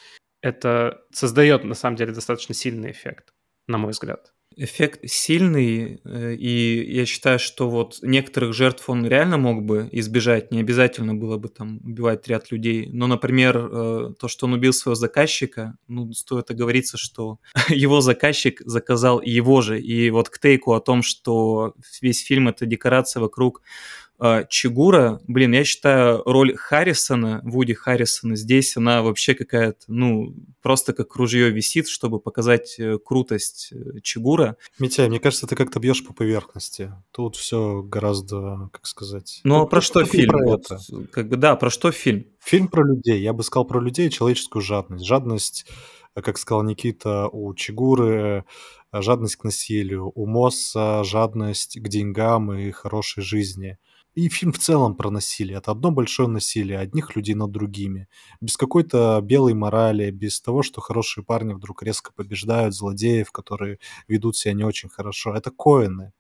[0.43, 3.33] Это создает, на самом деле, достаточно сильный эффект,
[3.69, 9.37] на мой взгляд эффект сильный, э, и я считаю, что вот некоторых жертв он реально
[9.37, 12.89] мог бы избежать, не обязательно было бы там убивать ряд людей.
[12.91, 17.39] Но, например, э, то, что он убил своего заказчика, ну, стоит оговориться, что
[17.69, 19.81] его заказчик заказал его же.
[19.81, 23.63] И вот к тейку о том, что весь фильм— это декорация вокруг
[24.49, 31.15] Чигура, блин, я считаю, роль Харрисона, Вуди Харрисона, здесь она вообще какая-то, ну, просто как
[31.17, 34.57] ружье висит, чтобы показать э, крутость э, Чигура.
[34.79, 36.93] Митя, мне кажется, ты как-то бьешь по поверхности.
[37.11, 39.41] Тут все гораздо, как сказать...
[39.45, 40.31] Ну, а про что фильм?
[40.31, 40.67] Про вот,
[41.13, 42.27] как бы, да, про что фильм?
[42.43, 43.21] Фильм про людей.
[43.21, 45.05] Я бы сказал про людей и человеческую жадность.
[45.05, 45.67] Жадность,
[46.15, 48.47] э, как сказал Никита, у Чигуры,
[48.95, 53.77] жадность к насилию, у Мосса жадность к деньгам и хорошей жизни–
[54.17, 55.59] и фильм в целом про насилие.
[55.59, 58.09] Это одно большое насилие одних людей над другими.
[58.41, 64.37] Без какой-то белой морали, без того, что хорошие парни вдруг резко побеждают злодеев, которые ведут
[64.37, 65.35] себя не очень хорошо.
[65.35, 66.13] Это Коэны.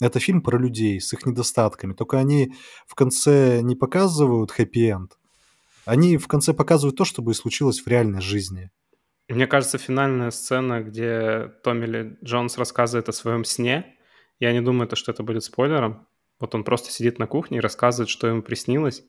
[0.00, 1.94] Это фильм про людей с их недостатками.
[1.94, 2.52] Только они
[2.86, 5.18] в конце не показывают хэппи-энд.
[5.86, 8.70] Они в конце показывают то, что бы и случилось в реальной жизни.
[9.28, 13.96] Мне кажется, финальная сцена, где Томми Ли Джонс рассказывает о своем сне,
[14.40, 16.06] я не думаю, что это будет спойлером,
[16.38, 19.04] вот он просто сидит на кухне и рассказывает, что ему приснилось.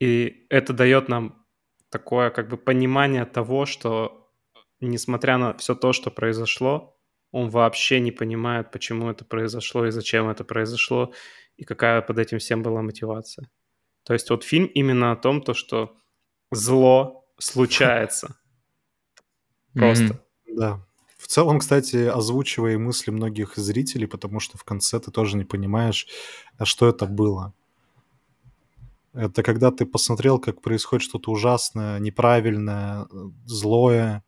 [0.00, 1.44] И это дает нам
[1.88, 4.30] такое как бы понимание того, что
[4.80, 6.98] несмотря на все то, что произошло,
[7.30, 11.12] он вообще не понимает, почему это произошло и зачем это произошло,
[11.56, 13.50] и какая под этим всем была мотивация.
[14.04, 15.96] То есть вот фильм именно о том, то, что
[16.50, 18.36] зло случается.
[19.72, 20.24] Просто.
[20.46, 20.86] Да.
[21.24, 26.06] В целом, кстати, озвучивая мысли многих зрителей, потому что в конце ты тоже не понимаешь,
[26.58, 27.54] а что это было.
[29.14, 33.06] Это когда ты посмотрел, как происходит что-то ужасное, неправильное,
[33.46, 34.22] злое.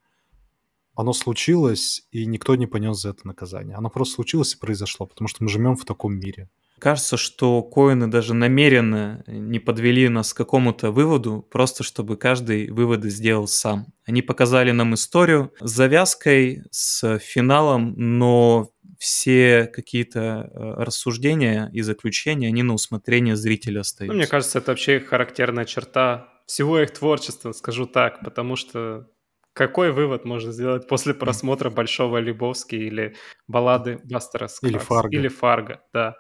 [0.95, 3.77] Оно случилось, и никто не понес за это наказание.
[3.77, 6.49] Оно просто случилось и произошло, потому что мы живем в таком мире.
[6.79, 13.09] Кажется, что коины даже намеренно не подвели нас к какому-то выводу, просто чтобы каждый выводы
[13.09, 13.87] сделал сам.
[14.05, 22.49] Они показали нам историю с завязкой, с финалом, но все какие-то э, рассуждения и заключения,
[22.49, 24.13] они на усмотрение зрителя остаются.
[24.13, 29.09] Ну, мне кажется, это вообще характерная черта всего их творчества, скажу так, потому что
[29.53, 33.17] какой вывод можно сделать после просмотра Большого Лебовски или
[33.49, 34.71] баллады Бастера Скратс?
[34.71, 35.17] Или Фарго.
[35.17, 36.15] Или Фарго, да.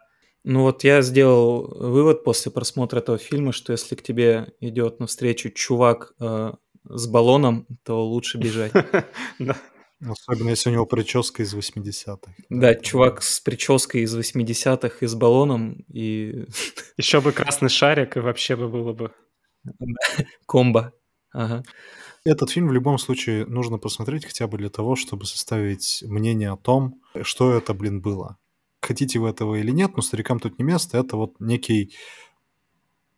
[0.48, 5.50] Ну вот я сделал вывод после просмотра этого фильма, что если к тебе идет навстречу
[5.50, 6.52] чувак э,
[6.84, 8.72] с баллоном, то лучше бежать.
[10.00, 12.32] Особенно если у него прическа из 80-х.
[12.48, 16.46] Да, чувак с прической из 80-х и с баллоном, и
[16.96, 19.10] Еще бы красный шарик, и вообще бы было бы.
[20.46, 20.92] комбо.
[21.32, 21.64] Ага.
[22.24, 26.56] Этот фильм в любом случае нужно посмотреть хотя бы для того, чтобы составить мнение о
[26.56, 28.38] том, что это, блин, было.
[28.86, 30.96] Хотите вы этого или нет, но старикам тут не место.
[30.98, 31.92] Это вот некий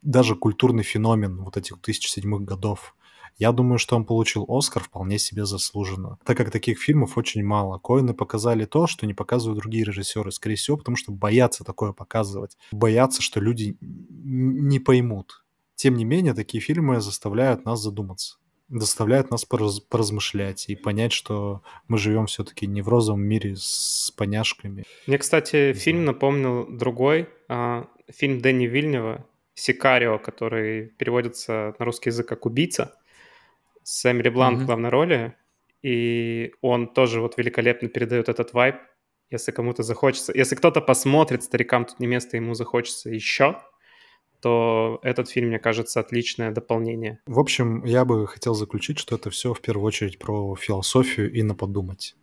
[0.00, 2.94] даже культурный феномен вот этих 2007 годов.
[3.36, 7.78] Я думаю, что он получил Оскар вполне себе заслуженно, так как таких фильмов очень мало.
[7.78, 12.56] Коины показали то, что не показывают другие режиссеры, скорее всего, потому что боятся такое показывать.
[12.72, 15.44] Боятся, что люди не поймут.
[15.74, 18.38] Тем не менее, такие фильмы заставляют нас задуматься
[18.68, 24.12] заставляют нас пораз, поразмышлять и понять, что мы живем все-таки не в розовом мире с
[24.16, 24.84] поняшками.
[25.06, 27.28] Мне, кстати, фильм напомнил другой.
[27.48, 32.94] А, фильм Дэнни Вильнева «Сикарио», который переводится на русский язык как «Убийца».
[33.82, 34.62] С Эмили Блант mm-hmm.
[34.62, 35.34] в главной роли.
[35.82, 38.76] И он тоже вот великолепно передает этот вайб.
[39.30, 40.32] Если кому-то захочется...
[40.34, 43.60] Если кто-то посмотрит «Старикам тут не место», ему захочется еще,
[44.40, 47.20] то этот фильм, мне кажется, отличное дополнение.
[47.26, 51.42] В общем, я бы хотел заключить, что это все в первую очередь про философию и
[51.42, 52.14] на подумать.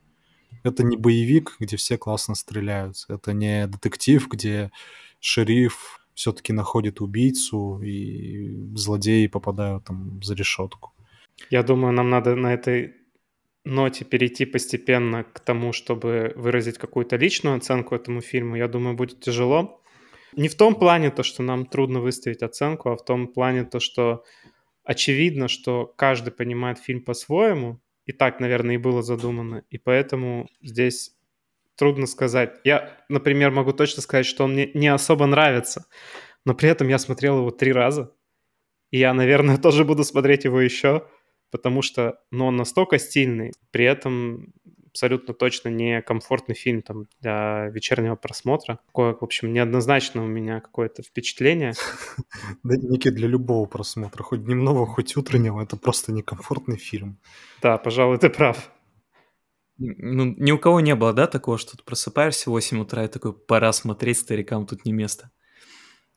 [0.63, 3.05] Это не боевик, где все классно стреляют.
[3.09, 4.71] Это не детектив, где
[5.19, 10.93] шериф все-таки находит убийцу и злодеи попадают там за решетку.
[11.49, 12.93] Я думаю, нам надо на этой
[13.65, 18.55] ноте перейти постепенно к тому, чтобы выразить какую-то личную оценку этому фильму.
[18.55, 19.81] Я думаю, будет тяжело.
[20.37, 23.79] Не в том плане то, что нам трудно выставить оценку, а в том плане то,
[23.79, 24.23] что
[24.83, 31.15] очевидно, что каждый понимает фильм по-своему, и так, наверное, и было задумано, и поэтому здесь
[31.75, 32.59] трудно сказать.
[32.63, 35.85] Я, например, могу точно сказать, что он мне не особо нравится,
[36.45, 38.13] но при этом я смотрел его три раза,
[38.91, 41.07] и я, наверное, тоже буду смотреть его еще,
[41.49, 44.53] потому что ну, он настолько стильный, при этом
[44.95, 48.79] абсолютно точно не комфортный фильм там для вечернего просмотра.
[48.87, 51.73] Такое, в общем, неоднозначно у меня какое-то впечатление.
[52.63, 57.19] Да, Ники, для любого просмотра, хоть дневного, хоть утреннего, это просто некомфортный фильм.
[57.61, 58.71] Да, пожалуй, ты прав.
[59.77, 63.07] Ну, ни у кого не было, да, такого, что ты просыпаешься в 8 утра и
[63.07, 65.31] такой, пора смотреть, старикам тут не место.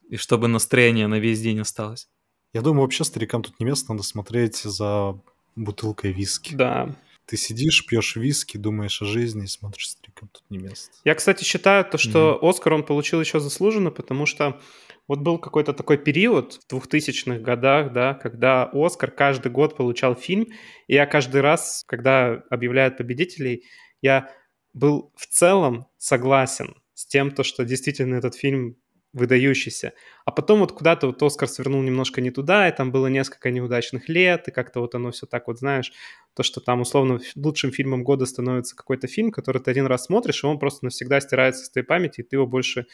[0.09, 2.09] И чтобы настроение на весь день осталось.
[2.53, 5.21] Я думаю, вообще старикам тут не место, надо смотреть за
[5.57, 6.55] бутылкой виски.
[6.55, 6.95] Да,
[7.29, 10.97] ты сидишь, пьешь виски, думаешь о жизни и смотришь стриком, тут не место.
[11.05, 12.49] Я, кстати, считаю то, что mm-hmm.
[12.49, 14.63] Оскар он получил еще заслуженно, потому что
[15.07, 20.47] вот был какой-то такой период в 2000-х годах, да, когда Оскар каждый год получал фильм,
[20.87, 23.65] и я каждый раз, когда объявляют победителей,
[24.01, 24.31] я
[24.73, 28.77] был в целом согласен с тем, то, что действительно этот фильм
[29.13, 29.95] выдающийся.
[30.25, 34.09] А потом вот куда-то вот Оскар свернул немножко не туда, и там было несколько неудачных
[34.09, 35.93] лет, и как-то вот оно все так вот, знаешь,
[36.35, 40.45] то, что там условно лучшим фильмом года становится какой-то фильм, который ты один раз смотришь,
[40.45, 42.87] и он просто навсегда стирается с твоей памяти, и ты его больше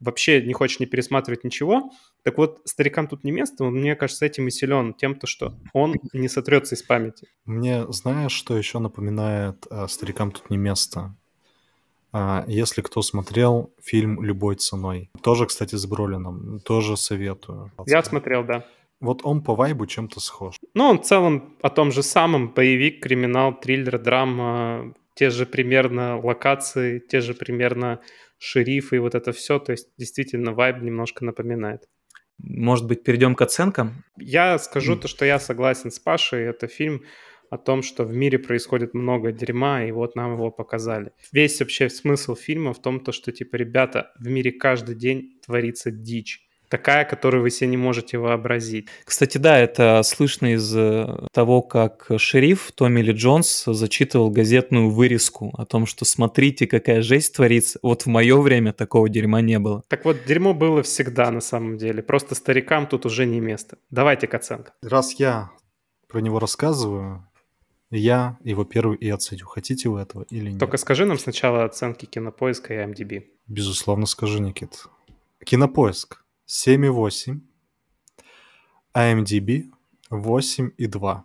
[0.00, 1.90] вообще не хочешь не пересматривать ничего.
[2.22, 5.54] Так вот, старикам тут не место, он, мне кажется, этим и силен, тем, то, что
[5.72, 7.28] он не сотрется из памяти.
[7.44, 11.16] Мне знаешь, что еще напоминает э, «Старикам тут не место»?
[12.16, 17.72] А, если кто смотрел фильм «Любой ценой», тоже, кстати, с Бролином, тоже советую.
[17.86, 18.64] Я смотрел, да.
[19.00, 20.54] Вот он по вайбу чем-то схож.
[20.74, 22.54] Ну, он в целом о том же самом.
[22.54, 28.00] Боевик, криминал, триллер, драма, те же примерно локации, те же примерно
[28.38, 29.58] шерифы и вот это все.
[29.58, 31.82] То есть действительно вайб немножко напоминает.
[32.38, 34.04] Может быть, перейдем к оценкам?
[34.16, 35.00] Я скажу mm.
[35.00, 36.44] то, что я согласен с Пашей.
[36.44, 37.02] Это фильм
[37.50, 41.12] о том, что в мире происходит много дерьма, и вот нам его показали.
[41.32, 45.90] Весь вообще смысл фильма в том, то, что, типа, ребята, в мире каждый день творится
[45.90, 48.88] дичь такая, которую вы себе не можете вообразить.
[49.04, 55.54] Кстати, да, это слышно из э, того, как шериф Томми Ли Джонс зачитывал газетную вырезку
[55.56, 57.78] о том, что смотрите, какая жесть творится.
[57.82, 59.84] Вот в мое время такого дерьма не было.
[59.86, 62.02] Так вот, дерьмо было всегда на самом деле.
[62.02, 63.78] Просто старикам тут уже не место.
[63.90, 64.74] Давайте к оценкам.
[64.82, 65.50] Раз я
[66.08, 67.24] про него рассказываю,
[67.90, 69.46] я его первый и оценю.
[69.46, 70.60] Хотите вы этого или нет?
[70.60, 73.26] Только скажи нам сначала оценки Кинопоиска и MDB.
[73.46, 74.86] Безусловно, скажи, Никит.
[75.44, 77.40] Кинопоиск 7,8,
[78.94, 79.70] IMDb
[80.10, 81.22] 8,2.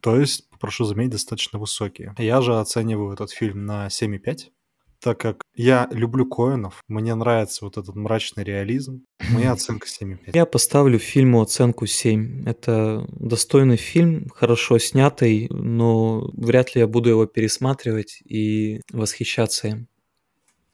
[0.00, 2.14] То есть, прошу заметить, достаточно высокие.
[2.18, 4.50] Я же оцениваю этот фильм на 7,5
[5.06, 9.04] так как я люблю Коинов, мне нравится вот этот мрачный реализм.
[9.30, 10.32] Моя оценка 7,5.
[10.34, 12.42] Я поставлю фильму оценку 7.
[12.44, 19.86] Это достойный фильм, хорошо снятый, но вряд ли я буду его пересматривать и восхищаться им.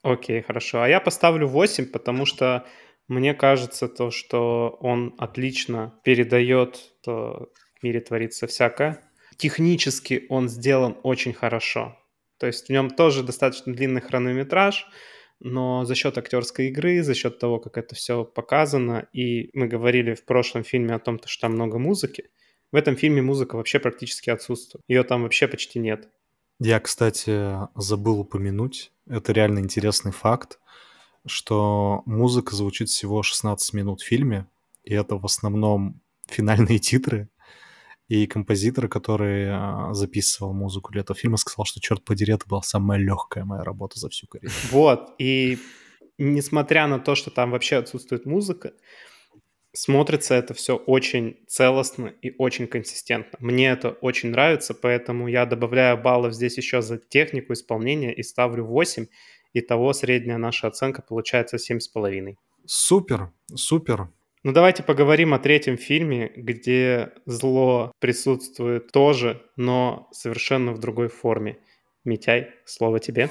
[0.02, 0.80] Окей, хорошо.
[0.80, 2.64] А я поставлю 8, потому что
[3.08, 9.02] мне кажется то, что он отлично передает, что в мире творится всякое.
[9.36, 11.98] Технически он сделан очень хорошо.
[12.42, 14.88] То есть в нем тоже достаточно длинный хронометраж,
[15.38, 20.14] но за счет актерской игры, за счет того, как это все показано, и мы говорили
[20.14, 22.30] в прошлом фильме о том, что там много музыки,
[22.72, 24.82] в этом фильме музыка вообще практически отсутствует.
[24.88, 26.08] Ее там вообще почти нет.
[26.58, 30.58] Я, кстати, забыл упомянуть, это реально интересный факт,
[31.24, 34.48] что музыка звучит всего 16 минут в фильме,
[34.82, 37.28] и это в основном финальные титры,
[38.08, 42.62] и композитор, который а, записывал музыку для этого фильма, сказал, что, черт подери, это была
[42.62, 44.54] самая легкая моя работа за всю карьеру.
[44.70, 45.58] Вот, и
[46.18, 48.72] несмотря на то, что там вообще отсутствует музыка,
[49.72, 53.38] смотрится это все очень целостно и очень консистентно.
[53.40, 58.64] Мне это очень нравится, поэтому я добавляю баллов здесь еще за технику исполнения и ставлю
[58.64, 59.06] 8.
[59.54, 62.36] Итого средняя наша оценка получается 7,5.
[62.66, 64.08] Супер, супер.
[64.44, 71.58] Ну давайте поговорим о третьем фильме, где зло присутствует тоже, но совершенно в другой форме.
[72.04, 73.30] Митяй, слово тебе.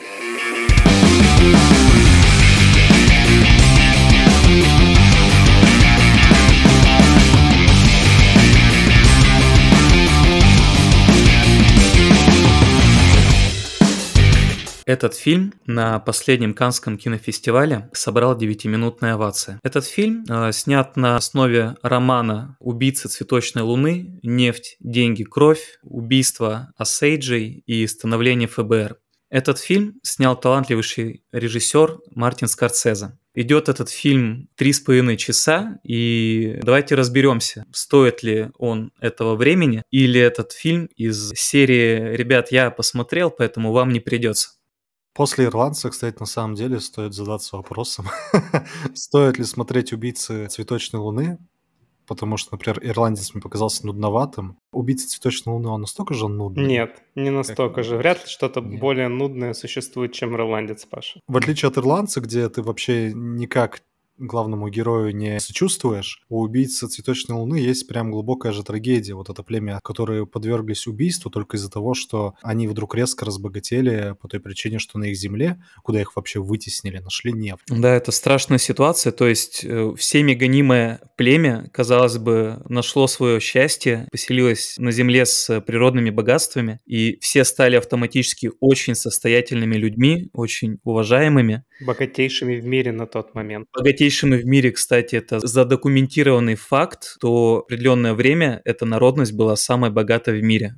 [14.92, 19.58] Этот фильм на последнем Канском кинофестивале собрал 9-минутная овация.
[19.64, 24.20] Этот фильм э, снят на основе романа «Убийца цветочной луны.
[24.22, 25.80] Нефть, деньги, кровь.
[25.82, 28.98] Убийство Осейджей и становление ФБР».
[29.30, 33.18] Этот фильм снял талантливейший режиссер Мартин Скорсезе.
[33.34, 39.84] Идет этот фильм три с половиной часа, и давайте разберемся, стоит ли он этого времени,
[39.90, 44.50] или этот фильм из серии «Ребят, я посмотрел, поэтому вам не придется».
[45.14, 48.06] После «Ирландца», кстати, на самом деле стоит задаться вопросом,
[48.94, 51.38] стоит ли смотреть «Убийцы цветочной луны»,
[52.08, 54.58] потому что, например, «Ирландец» мне показался нудноватым.
[54.72, 56.66] «Убийца цветочной луны», он настолько же нудный?
[56.66, 57.98] Нет, не настолько же.
[57.98, 61.20] Вряд ли что-то более нудное существует, чем «Ирландец», Паша.
[61.28, 63.82] В отличие от «Ирландца», где ты вообще никак
[64.22, 69.14] главному герою не сочувствуешь, у убийцы цветочной луны есть прям глубокая же трагедия.
[69.14, 74.28] Вот это племя, которые подверглись убийству только из-за того, что они вдруг резко разбогатели по
[74.28, 77.66] той причине, что на их земле, куда их вообще вытеснили, нашли нефть.
[77.68, 79.12] Да, это страшная ситуация.
[79.12, 85.62] То есть э, всеми гонимое племя, казалось бы, нашло свое счастье, поселилось на земле с
[85.62, 91.64] природными богатствами, и все стали автоматически очень состоятельными людьми, очень уважаемыми.
[91.82, 93.68] Богатейшими в мире на тот момент.
[93.74, 99.90] Богатейшими новейшими в мире, кстати, это задокументированный факт, то определенное время эта народность была самой
[99.90, 100.76] богатой в мире.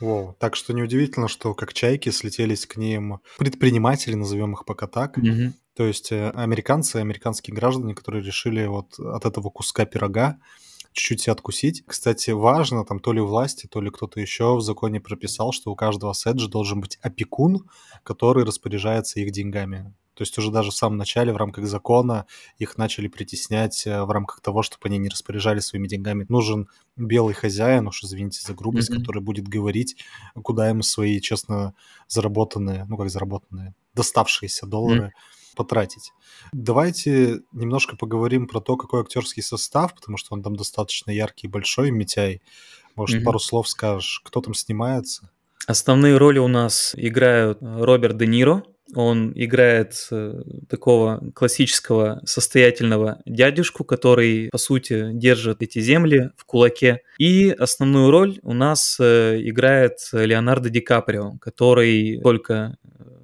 [0.00, 0.36] Воу.
[0.38, 5.16] Так что неудивительно, что как чайки слетелись к ним предприниматели, назовем их пока так.
[5.16, 5.54] Мгм.
[5.76, 10.38] То есть э, американцы, американские граждане, которые решили вот от этого куска пирога
[10.92, 11.84] чуть-чуть откусить.
[11.86, 15.76] Кстати, важно, там то ли власти, то ли кто-то еще в законе прописал, что у
[15.76, 17.68] каждого седжа должен быть опекун,
[18.02, 19.94] который распоряжается их деньгами.
[20.14, 22.26] То есть уже даже в самом начале в рамках закона
[22.58, 26.26] их начали притеснять э, в рамках того, чтобы они не распоряжались своими деньгами.
[26.28, 28.98] Нужен белый хозяин, уж извините за грубость, mm-hmm.
[28.98, 29.96] который будет говорить,
[30.42, 31.74] куда ему свои честно
[32.08, 35.56] заработанные, ну как заработанные, доставшиеся доллары mm-hmm.
[35.56, 36.12] потратить.
[36.52, 41.50] Давайте немножко поговорим про то, какой актерский состав, потому что он там достаточно яркий и
[41.50, 42.42] большой, Митяй.
[42.96, 43.24] Может, mm-hmm.
[43.24, 45.30] пару слов скажешь, кто там снимается?
[45.66, 48.64] Основные роли у нас играют Роберт Де Ниро,
[48.94, 57.02] он играет э, такого классического состоятельного дядюшку, который, по сути, держит эти земли в кулаке.
[57.18, 62.76] И основную роль у нас э, играет Леонардо Ди Каприо, который только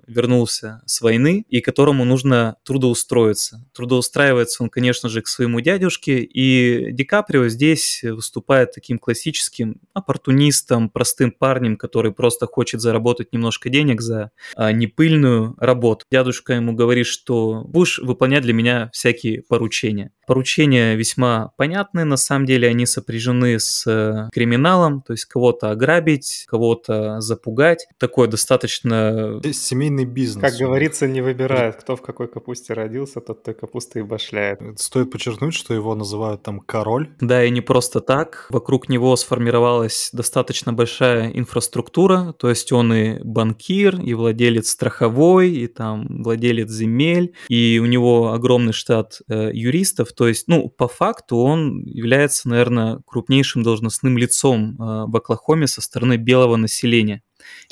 [0.09, 3.65] вернулся с войны и которому нужно трудоустроиться.
[3.75, 10.91] Трудоустраивается он, конечно же, к своему дядюшке, и Ди Каприо здесь выступает таким классическим оппортунистом,
[10.91, 16.05] простым парнем, который просто хочет заработать немножко денег за а, непыльную работу.
[16.11, 20.13] Дядушка ему говорит, что будешь выполнять для меня всякие поручения.
[20.27, 26.45] Поручения весьма понятные, на самом деле они сопряжены с э, криминалом, то есть кого-то ограбить,
[26.49, 27.87] кого-то запугать.
[27.99, 29.41] Такое достаточно...
[29.53, 30.43] Семейный бизнес.
[30.43, 34.61] Как говорится, не выбирает, кто в какой капусте родился, тот той капустой и башляет.
[34.77, 37.11] Стоит подчеркнуть, что его называют там король.
[37.21, 38.47] Да, и не просто так.
[38.51, 45.67] Вокруг него сформировалась достаточно большая инфраструктура, то есть он и банкир, и владелец страховой, и
[45.67, 51.37] там владелец земель, и у него огромный штат э, юристов, то есть, ну, по факту
[51.37, 57.23] он является, наверное, крупнейшим должностным лицом э, в Оклахоме со стороны белого населения.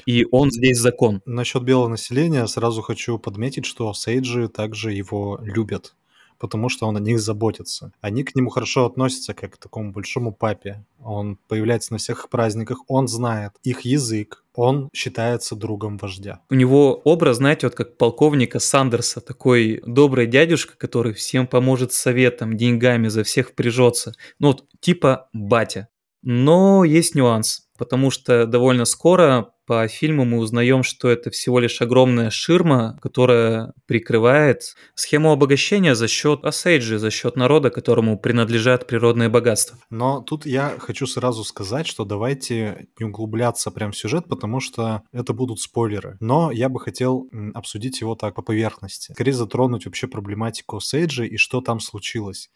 [0.07, 1.23] И он здесь закон.
[1.27, 5.95] Насчет белого населения сразу хочу подметить, что сейджи также его любят
[6.39, 7.93] потому что он о них заботится.
[8.01, 10.85] Они к нему хорошо относятся, как к такому большому папе.
[11.03, 16.41] Он появляется на всех праздниках, он знает их язык, он считается другом вождя.
[16.51, 22.57] У него образ, знаете, вот как полковника Сандерса, такой добрый дядюшка, который всем поможет советом,
[22.57, 24.13] деньгами, за всех впряжется.
[24.39, 25.89] Ну вот типа батя.
[26.23, 31.83] Но есть нюанс, потому что довольно скоро по фильму мы узнаем, что это всего лишь
[31.83, 39.29] огромная ширма, которая прикрывает схему обогащения за счет Осейджи, за счет народа, которому принадлежат природные
[39.29, 39.79] богатства.
[39.91, 45.03] Но тут я хочу сразу сказать, что давайте не углубляться прям в сюжет, потому что
[45.13, 46.17] это будут спойлеры.
[46.21, 49.13] Но я бы хотел обсудить его так по поверхности.
[49.13, 52.51] Скорее затронуть вообще проблематику Осейджи и что там случилось.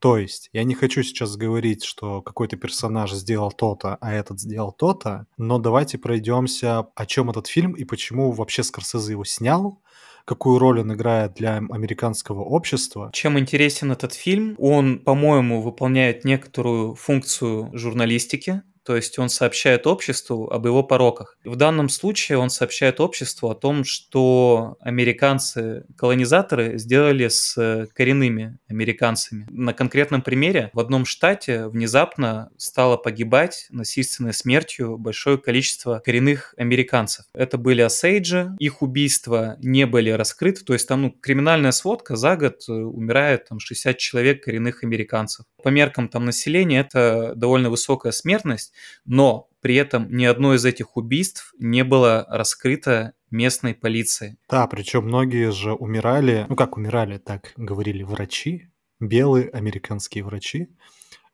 [0.00, 4.72] То есть, я не хочу сейчас говорить, что какой-то персонаж сделал то-то, а этот сделал
[4.72, 9.80] то-то, но давайте пройдемся, о чем этот фильм и почему вообще Скорсезе его снял,
[10.24, 13.10] какую роль он играет для американского общества.
[13.14, 14.54] Чем интересен этот фильм?
[14.58, 21.36] Он, по-моему, выполняет некоторую функцию журналистики, то есть он сообщает обществу об его пороках.
[21.44, 29.46] В данном случае он сообщает обществу о том, что американцы-колонизаторы сделали с коренными американцами.
[29.50, 37.26] На конкретном примере в одном штате внезапно стало погибать насильственной смертью большое количество коренных американцев.
[37.34, 42.38] Это были осейджи, их убийства не были раскрыты, то есть там ну, криминальная сводка за
[42.38, 45.44] год э, умирает там 60 человек коренных американцев.
[45.62, 48.72] По меркам там населения это довольно высокая смертность,
[49.04, 54.36] но при этом ни одно из этих убийств не было раскрыто местной полицией.
[54.48, 58.70] Да, причем многие же умирали, ну как умирали, так говорили врачи,
[59.00, 60.68] белые американские врачи,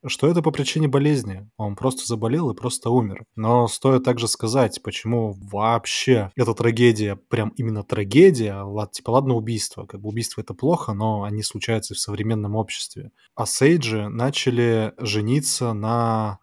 [0.06, 1.48] что это по причине болезни.
[1.56, 3.24] Он просто заболел и просто умер.
[3.36, 10.00] Но стоит также сказать, почему вообще эта трагедия, прям именно трагедия, типа ладно убийство, как
[10.00, 13.12] бы убийство это плохо, но они случаются в современном обществе.
[13.34, 16.38] А Сейджи начали жениться на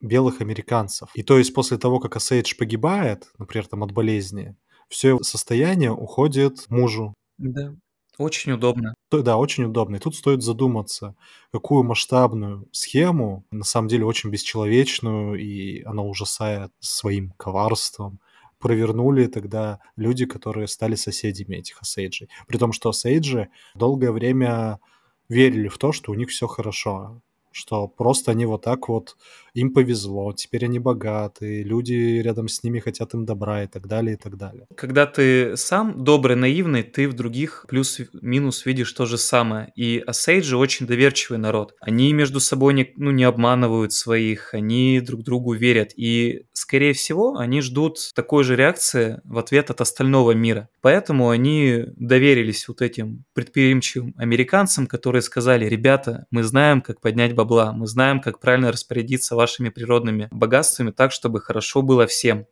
[0.00, 1.08] белых американцев.
[1.14, 4.56] И то есть после того, как Асейдж погибает, например, там от болезни,
[4.88, 7.14] все его состояние уходит мужу.
[7.38, 7.74] Да.
[8.18, 8.94] Очень удобно.
[9.10, 9.96] Да, очень удобно.
[9.96, 11.14] И тут стоит задуматься,
[11.52, 18.18] какую масштабную схему, на самом деле очень бесчеловечную, и она ужасает своим коварством,
[18.58, 22.30] провернули тогда люди, которые стали соседями этих Осейджей.
[22.48, 24.80] При том, что Осейджи долгое время
[25.28, 27.20] верили в то, что у них все хорошо
[27.56, 29.16] что просто они вот так вот,
[29.56, 34.14] им повезло, теперь они богаты, люди рядом с ними хотят им добра и так далее,
[34.14, 34.66] и так далее.
[34.76, 39.72] Когда ты сам добрый, наивный, ты в других плюс-минус видишь то же самое.
[39.76, 41.74] И Осейджи очень доверчивый народ.
[41.80, 45.92] Они между собой не, ну, не обманывают своих, они друг другу верят.
[45.96, 50.68] И, скорее всего, они ждут такой же реакции в ответ от остального мира.
[50.80, 57.72] Поэтому они доверились вот этим предприимчивым американцам, которые сказали, ребята, мы знаем, как поднять бабла.
[57.72, 62.46] Мы знаем, как правильно распорядиться вашими природными богатствами так, чтобы хорошо было всем.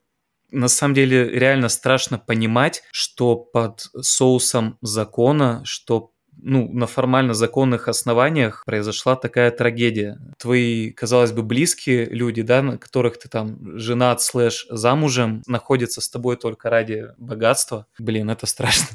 [0.53, 7.89] На самом деле реально страшно понимать, что под соусом закона, что ну, на формально законных
[7.89, 10.19] основаниях произошла такая трагедия.
[10.39, 16.09] Твои, казалось бы, близкие люди, да, на которых ты там женат слэш замужем, находятся с
[16.09, 17.87] тобой только ради богатства.
[17.99, 18.87] Блин, это страшно.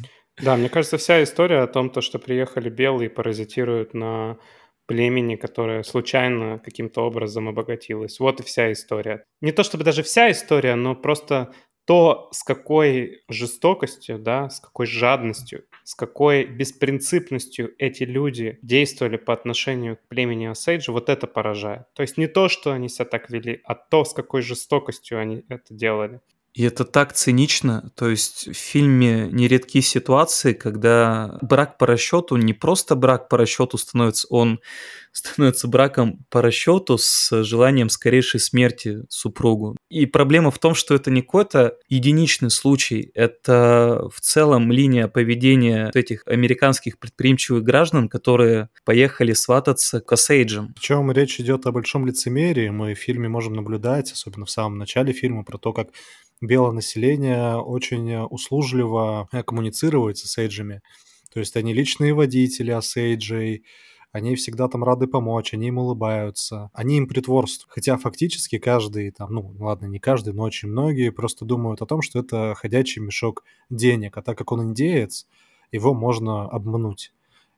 [0.42, 4.38] Да, мне кажется, вся история о том, то, что приехали белые паразитируют на
[4.90, 8.20] племени, которое случайно каким-то образом обогатилось.
[8.20, 9.24] Вот и вся история.
[9.40, 11.54] Не то чтобы даже вся история, но просто
[11.86, 19.34] то, с какой жестокостью, да, с какой жадностью, с какой беспринципностью эти люди действовали по
[19.34, 21.84] отношению к племени Осейджа, вот это поражает.
[21.94, 25.46] То есть не то, что они себя так вели, а то, с какой жестокостью они
[25.50, 26.20] это делали.
[26.54, 27.92] И это так цинично.
[27.96, 33.78] То есть в фильме нередки ситуации, когда брак по расчету не просто брак по расчету
[33.78, 34.60] становится, он
[35.12, 39.78] становится браком по расчету с желанием скорейшей смерти супругу.
[39.90, 45.92] И проблема в том, что это не какой-то единичный случай, это в целом линия поведения
[45.94, 50.74] этих американских предприимчивых граждан, которые поехали свататься к Осейджам.
[50.76, 52.70] Причем речь идет о большом лицемерии.
[52.70, 55.90] Мы в фильме можем наблюдать, особенно в самом начале фильма, про то, как
[56.42, 60.82] белое население очень услужливо коммуницирует с Сейджами.
[61.34, 63.64] То есть они личные водители Осейджей,
[64.12, 67.72] они всегда там рады помочь, они им улыбаются, они им притворствуют.
[67.72, 72.02] Хотя фактически каждый, там, ну ладно, не каждый, но очень многие просто думают о том,
[72.02, 75.28] что это ходячий мешок денег, а так как он индеец,
[75.72, 77.14] его можно обмануть.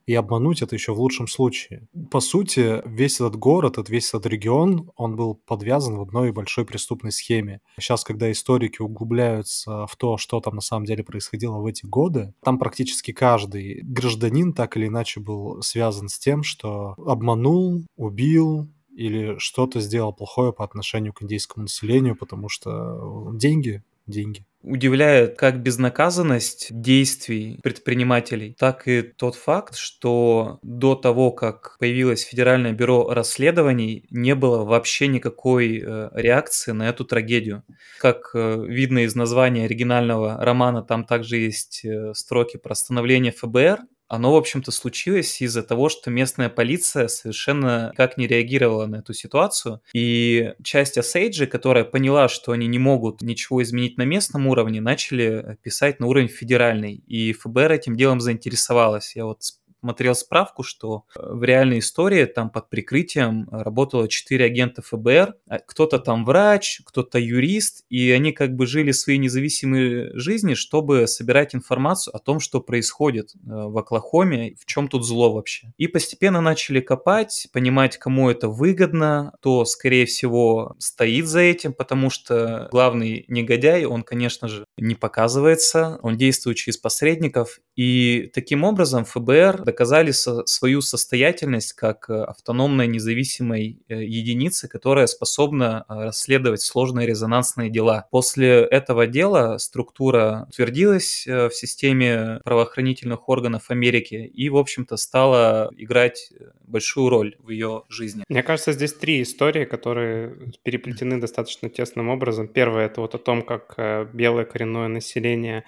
[0.06, 1.88] И обмануть это еще в лучшем случае.
[2.10, 7.12] По сути, весь этот город, весь этот регион, он был подвязан в одной большой преступной
[7.12, 7.62] схеме.
[7.80, 12.34] Сейчас, когда историки углубляются в то, что там на самом деле происходило в эти годы,
[12.44, 19.38] там практически каждый гражданин так или иначе был связан с тем, что обманул, убил, или
[19.38, 24.46] что-то сделал плохое по отношению к индейскому населению, потому что деньги, деньги.
[24.64, 32.72] Удивляет как безнаказанность действий предпринимателей, так и тот факт, что до того, как появилось Федеральное
[32.72, 37.64] бюро расследований, не было вообще никакой э, реакции на эту трагедию.
[38.00, 43.80] Как э, видно из названия оригинального романа, там также есть э, строки про становление ФБР,
[44.12, 49.14] оно, в общем-то, случилось из-за того, что местная полиция совершенно как не реагировала на эту
[49.14, 49.82] ситуацию.
[49.94, 55.58] И часть Осейджи, которая поняла, что они не могут ничего изменить на местном уровне, начали
[55.64, 56.96] писать на уровень федеральный.
[56.96, 59.16] И ФБР этим делом заинтересовалась.
[59.16, 59.44] Я вот
[59.82, 65.60] смотрел справку, что э, в реальной истории там под прикрытием работало 4 агента ФБР, а
[65.60, 71.56] кто-то там врач, кто-то юрист, и они как бы жили свои независимые жизни, чтобы собирать
[71.56, 75.74] информацию о том, что происходит э, в Оклахоме, в чем тут зло вообще.
[75.78, 82.10] И постепенно начали копать, понимать, кому это выгодно, то, скорее всего, стоит за этим, потому
[82.12, 89.06] что главный негодяй, он, конечно же, не показывается, он действует через посредников, и таким образом
[89.06, 96.62] ФБР доказали со свою состоятельность как э, автономной независимой э, единицы, которая способна э, расследовать
[96.62, 98.08] сложные резонансные дела.
[98.12, 106.32] После этого дела структура утвердилась в системе правоохранительных органов Америки и, в общем-то, стала играть
[106.62, 108.26] большую роль в ее жизни.
[108.30, 112.48] Мне кажется, здесь три истории, которые переплетены достаточно тесным образом.
[112.48, 113.76] Первое— это вот о том, как
[114.14, 115.64] белое коренное население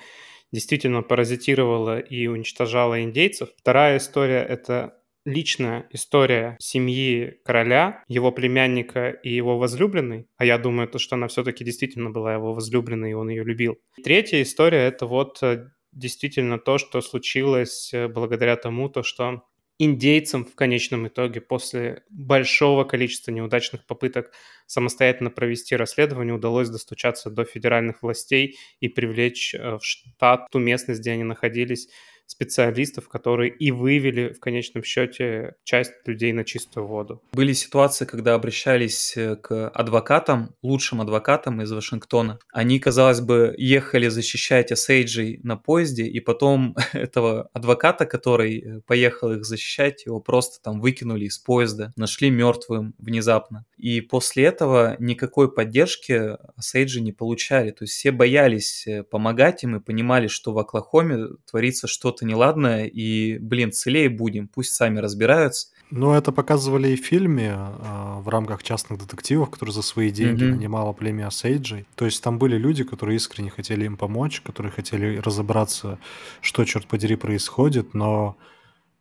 [0.53, 3.49] действительно паразитировала и уничтожала индейцев.
[3.57, 4.93] Вторая история— это
[5.25, 11.27] личная история семьи короля, его племянника и его возлюбленной, а я думаю, то, что она
[11.27, 13.77] все-таки действительно была его возлюбленной, и он ее любил.
[14.03, 19.43] Третья история— это вот э, действительно то, что случилось э, благодаря тому, то, что
[19.79, 24.31] индейцам в конечном итоге после большого количества неудачных попыток
[24.67, 31.01] самостоятельно провести расследование удалось достучаться до федеральных властей и привлечь э, в штат ту местность,
[31.01, 31.89] где они находились,
[32.25, 37.21] специалистов, которые и вывели в конечном счете часть людей на чистую воду.
[37.33, 42.39] Были ситуации, когда обращались э, к адвокатам, лучшим адвокатам из Вашингтона.
[42.51, 49.31] Они, казалось бы, ехали защищать Осейджей на поезде, и потом этого адвоката, который э, поехал
[49.33, 53.65] их защищать, его просто там выкинули из поезда, нашли мертвым внезапно.
[53.77, 57.71] И после этого никакой поддержки Осейджи не получали.
[57.71, 62.25] То есть все боялись э, помогать им и понимали, что в Оклахоме творится что-то что-то
[62.25, 65.67] неладное, и, блин, целее будем, пусть сами разбираются.
[65.89, 70.43] Ну, это показывали и в фильме э, в рамках частных детективов, которые за свои деньги
[70.43, 70.51] mm-hmm.
[70.51, 71.85] нанимала племя Сейджей.
[71.95, 75.99] То есть там были люди, которые искренне хотели им помочь, которые хотели разобраться,
[76.41, 78.37] что, черт подери, происходит, но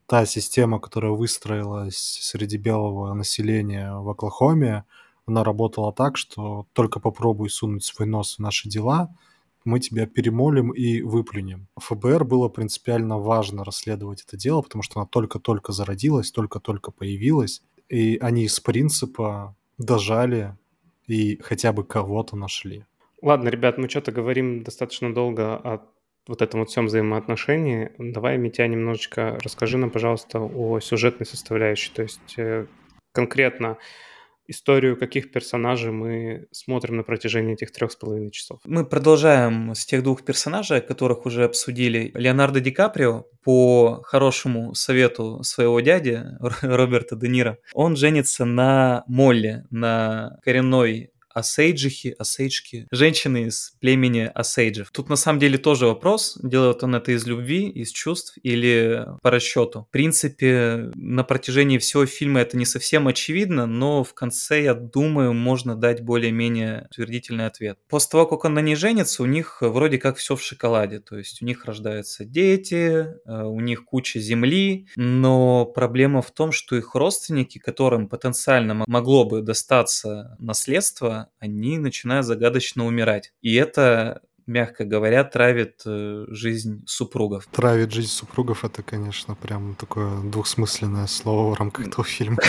[0.07, 4.85] та система, которая выстроилась среди белого населения в Оклахоме,
[5.27, 9.15] она работала так, что только попробуй сунуть свой нос в наши дела–
[9.65, 11.69] мы тебя перемолим и выплюнем.
[11.79, 18.19] ФБР было принципиально важно расследовать это дело, потому что она только-только зародилась, только-только появилась, и
[18.21, 20.57] они с принципа дожали
[21.07, 22.85] и хотя бы кого-то нашли.
[23.21, 25.81] Ладно, ребят, мы что-то говорим достаточно долго о
[26.27, 27.91] вот этом вот всем взаимоотношении.
[27.99, 31.93] Давай, Митя, немножечко расскажи нам, пожалуйста, о сюжетной составляющей.
[31.93, 32.67] То есть э,
[33.13, 33.79] конкретно
[34.53, 38.61] историю каких персонажей мы смотрим на протяжении этих трех с половиной часов.
[38.65, 42.12] Мы продолжаем с тех двух персонажей, которых уже обсудили.
[42.15, 46.23] Леонардо Ди Каприо по хорошему совету своего дяди
[46.62, 54.91] Роберта Де Ниро, он женится на Молли, на коренной Осейджихи, Осейджки, женщины из племени Осейджев.
[54.91, 59.31] Тут на самом деле тоже вопрос, делает он это из любви, из чувств или по
[59.31, 59.87] расчету.
[59.89, 65.33] В принципе, на протяжении всего фильма это не совсем очевидно, но в конце, я думаю,
[65.33, 67.79] можно дать более-менее утвердительный ответ.
[67.89, 71.17] После того, как он на ней женится, у них вроде как все в шоколаде, то
[71.17, 76.77] есть у них рождаются дети, э, у них куча земли, но проблема в том, что
[76.77, 83.32] их родственники, которым потенциально могло бы достаться наследство, они начинают загадочно умирать.
[83.43, 87.47] И это мягко говоря, травит э, жизнь супругов.
[87.52, 92.39] Травит жизнь супругов это, конечно, прям такое двухсмысленное слово в рамках этого фильма.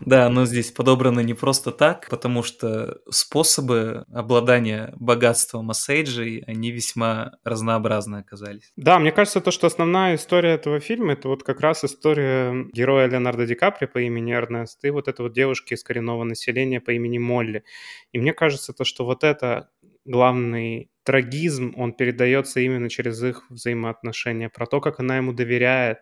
[0.00, 7.32] Да, но здесь подобрано не просто так, потому что способы обладания богатством Осейджей, они весьма
[7.44, 8.72] разнообразны оказались.
[8.76, 13.06] Да, мне кажется, то, что основная история этого фильма, это вот как раз история героя
[13.06, 16.90] Леонардо Ди Капри по имени Эрнест и вот этой вот девушки из коренного населения по
[16.90, 17.64] имени Молли.
[18.12, 19.68] И мне кажется, то, что вот это
[20.04, 25.98] главный трагизм, он передается именно через их взаимоотношения, про то, как она ему доверяет,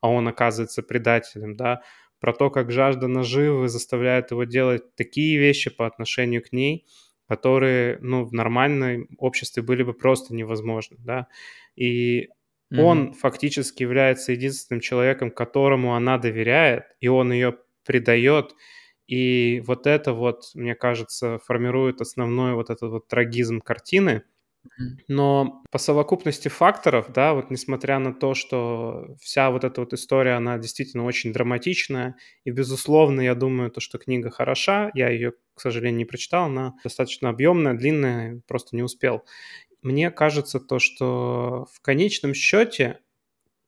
[0.00, 1.82] а он оказывается предателем, да,
[2.20, 6.86] про то, как жажда наживы заставляет его делать такие вещи по отношению к ней,
[7.28, 11.28] которые, ну, в нормальном обществе были бы просто невозможны, да,
[11.74, 12.26] и
[12.72, 12.80] mm-hmm.
[12.80, 18.54] он фактически является единственным человеком, которому она доверяет, и он ее предает,
[19.06, 24.22] и вот это вот, мне кажется, формирует основной вот этот вот трагизм картины.
[25.08, 30.32] Но по совокупности факторов, да, вот несмотря на то, что вся вот эта вот история,
[30.34, 35.60] она действительно очень драматичная, и, безусловно, я думаю, то, что книга хороша, я ее, к
[35.60, 39.24] сожалению, не прочитал, она достаточно объемная, длинная, просто не успел.
[39.82, 43.00] Мне кажется то, что в конечном счете,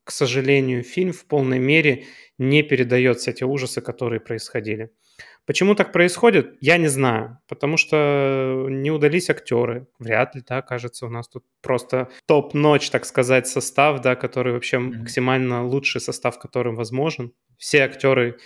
[0.04, 2.06] к сожалению, фильм в полной мере
[2.38, 4.90] не передает все те ужасы, которые происходили.
[5.46, 11.04] Почему так происходит, я не знаю, потому что не удались актеры, вряд ли, да, кажется,
[11.04, 14.98] у нас тут просто топ-ночь, так сказать, состав, да, который вообще mm-hmm.
[15.00, 17.32] максимально лучший состав, которым возможен.
[17.58, 18.38] Все актеры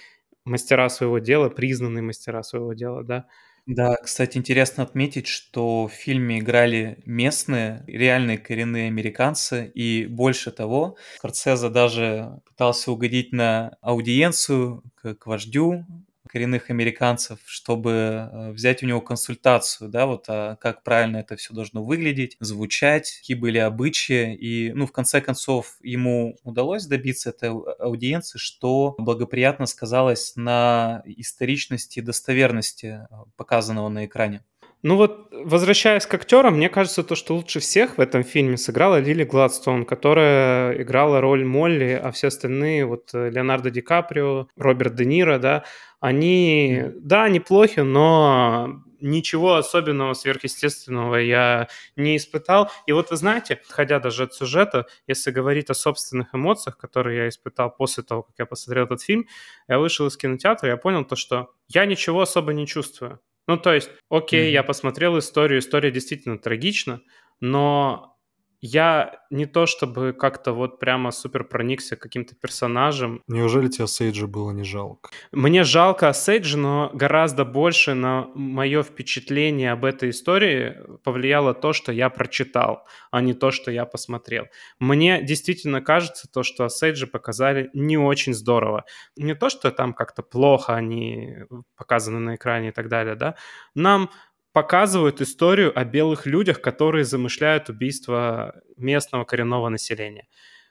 [0.44, 3.26] мастера своего дела, признанные мастера своего дела, да.
[3.66, 10.96] Да, кстати, интересно отметить, что в фильме играли местные, реальные коренные американцы, и больше того,
[11.18, 15.84] Скорсезе даже пытался угодить на аудиенцию к, к вождю
[16.28, 17.90] коренных американцев, чтобы
[18.32, 23.18] э, взять у него консультацию, да, вот а как правильно это все должно выглядеть, звучать,
[23.20, 24.34] какие были обычаи.
[24.34, 31.98] И, ну, в конце концов, ему удалось добиться этой аудиенции, что благоприятно сказалось на историчности
[31.98, 34.44] и достоверности э, показанного на экране.
[34.82, 39.00] Ну вот, возвращаясь к актерам, мне кажется, то, что лучше всех в этом фильме сыграла
[39.00, 44.94] Лили Гладстон, которая играла роль Молли, а все остальные, вот э, Леонардо Ди Каприо, Роберт
[44.94, 45.64] Де Ниро, да,
[45.98, 52.70] они, да, неплохи, но ничего особенного сверхъестественного я не испытал.
[52.86, 57.28] И вот вы знаете, ходя даже от сюжета, если говорить о собственных эмоциях, которые я
[57.28, 59.26] испытал после того, как я посмотрел этот фильм,
[59.66, 63.20] я вышел из кинотеатра, я понял то, что я ничего особо не чувствую.
[63.48, 64.52] Ну, то есть, окей, mm-hmm.
[64.52, 67.00] я посмотрел историю, история действительно трагична,
[67.40, 68.17] но
[68.60, 73.22] я не то чтобы как-то вот прямо супер проникся каким-то персонажем.
[73.28, 75.10] Неужели тебе Сейджа было не жалко?
[75.32, 81.92] Мне жалко Сейджа, но гораздо больше на мое впечатление об этой истории повлияло то, что
[81.92, 84.46] я прочитал, а не то, что я посмотрел.
[84.78, 88.84] Мне действительно кажется то, что Сейджа показали не очень здорово.
[89.16, 91.36] Не то, что там как-то плохо они
[91.76, 93.36] показаны на экране и так далее, да.
[93.74, 94.10] Нам
[94.52, 100.26] показывают историю о белых людях, которые замышляют убийство местного коренного населения.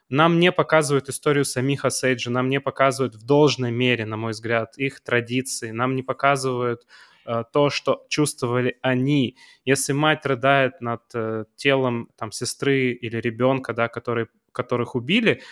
[0.08, 4.78] Нам не показывают историю самих Осейджи, нам не показывают в должной мере, на мой взгляд,
[4.78, 6.86] их традиции, нам не показывают
[7.26, 9.36] э, то, что чувствовали они.
[9.66, 15.42] Если мать рыдает над э, телом там, сестры или ребенка, да, который, которых убили,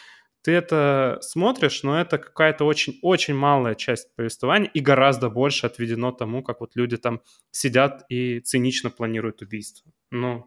[0.47, 6.43] ты это смотришь, но это какая-то очень-очень малая часть повествования, и гораздо больше отведено тому,
[6.43, 7.21] как вот люди там
[7.51, 9.91] сидят и цинично планируют убийство.
[10.13, 10.47] Ну,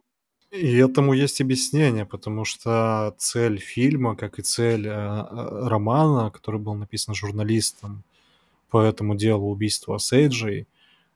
[0.52, 6.62] и этому есть объяснение, потому что цель фильма, как и цель э, э романа, который
[6.62, 8.04] был написан журналистом
[8.70, 10.66] по этому делу убийства Сейджей,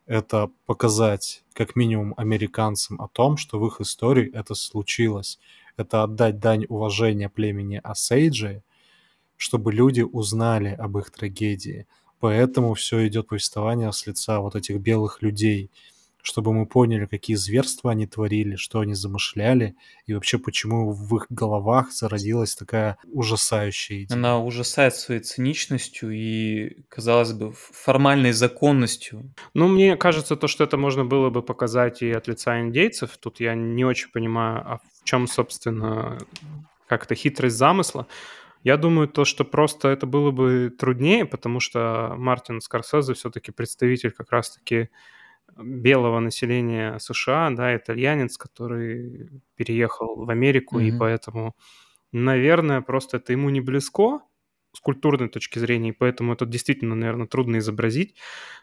[0.07, 5.39] это показать как минимум американцам о том, что в их истории это случилось.
[5.77, 8.61] Это отдать дань уважения племени Осейджи,
[9.37, 11.87] чтобы люди узнали об их трагедии.
[12.19, 15.69] Поэтому все идет повествование с лица вот этих белых людей,
[16.23, 21.27] чтобы мы поняли, какие зверства они творили, что они замышляли, и вообще почему в их
[21.29, 24.17] головах зародилась такая ужасающая идея.
[24.17, 29.33] Она ужасает своей циничностью и, казалось бы, формальной законностью.
[29.53, 33.41] Ну, мне кажется, то, что это можно было бы показать и от лица индейцев, тут
[33.41, 36.17] я не очень понимаю, а в чем, собственно,
[36.87, 38.07] как-то хитрость замысла.
[38.63, 44.11] Я думаю, то, что просто это было бы труднее, потому что Мартин Скорсезе все-таки представитель
[44.11, 44.89] как раз-таки
[45.57, 50.87] белого населения США, да, итальянец, который переехал в Америку, mm-hmm.
[50.87, 51.55] и поэтому,
[52.11, 54.21] наверное, просто это ему не близко
[54.71, 58.15] с культурной точки зрения, и поэтому это действительно, наверное, трудно изобразить,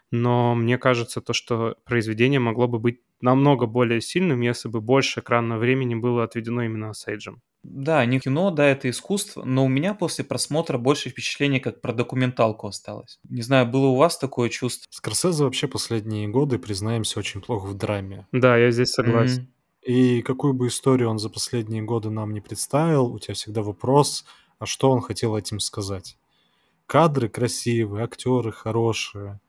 [0.09, 5.21] но мне кажется, то, что произведение могло бы быть намного более сильным, если бы больше
[5.21, 7.41] экранного времени было отведено именно Сейджем.
[7.63, 11.93] Да, не кино, да, это искусство, но у меня после просмотра больше впечатления как про
[11.93, 13.19] документалку осталось.
[13.29, 14.87] Не знаю, было у вас такое чувство?
[14.89, 18.27] Скорсезе вообще последние годы, признаемся, очень плохо в драме.
[18.31, 19.43] Да, я здесь согласен.
[19.43, 19.91] Mm-hmm.
[19.93, 24.25] И какую бы историю он за последние годы нам не представил, у тебя всегда вопрос,
[24.57, 26.17] а что он хотел этим сказать.
[26.87, 29.39] Кадры красивые, актеры хорошие,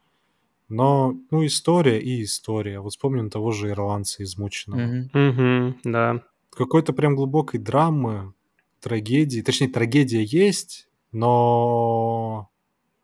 [0.68, 2.80] но, ну, история и история.
[2.80, 4.80] Вот вспомним того же ирландца измученного.
[4.80, 5.10] Mm-hmm.
[5.14, 6.22] Mm-hmm, да
[6.54, 8.34] какой-то прям глубокой драмы,
[8.80, 9.40] трагедии.
[9.40, 12.50] Точнее, трагедия есть, но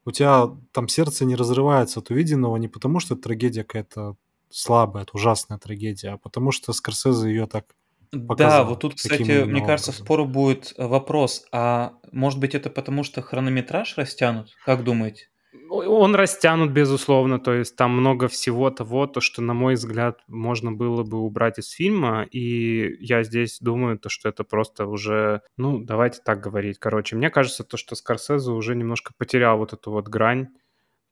[0.04, 4.16] у тебя там сердце не разрывается от увиденного не потому, что трагедия какая-то
[4.50, 7.66] слабая, это ужасная трагедия, а потому что Скорсезе ее так
[8.10, 8.64] показал.
[8.64, 13.20] Да, вот тут, кстати, мне кажется, спору будет вопрос, а может быть это потому, что
[13.22, 14.50] хронометраж растянут?
[14.64, 15.28] Как думаете?
[15.70, 20.72] Он растянут, безусловно, то есть там много всего того, то, что, на мой взгляд, можно
[20.72, 25.78] было бы убрать из фильма, и я здесь думаю, то, что это просто уже, ну,
[25.78, 30.08] давайте так говорить, короче, мне кажется, то, что Скорсезе уже немножко потерял вот эту вот
[30.08, 30.48] грань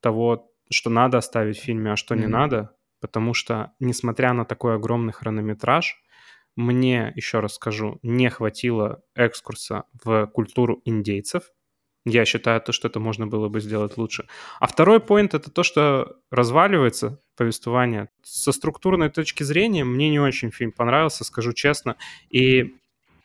[0.01, 2.21] того, что надо оставить в фильме, а что mm-hmm.
[2.21, 5.97] не надо, потому что, несмотря на такой огромный хронометраж,
[6.57, 11.51] мне, еще раз скажу, не хватило экскурса в культуру индейцев,
[12.07, 14.27] я считаю, то, что это можно было бы сделать лучше.
[14.61, 18.09] А второй поинт— это то, что разваливается повествование.
[18.23, 21.97] Со структурной точки зрения мне не очень фильм понравился, скажу честно.
[22.31, 22.77] И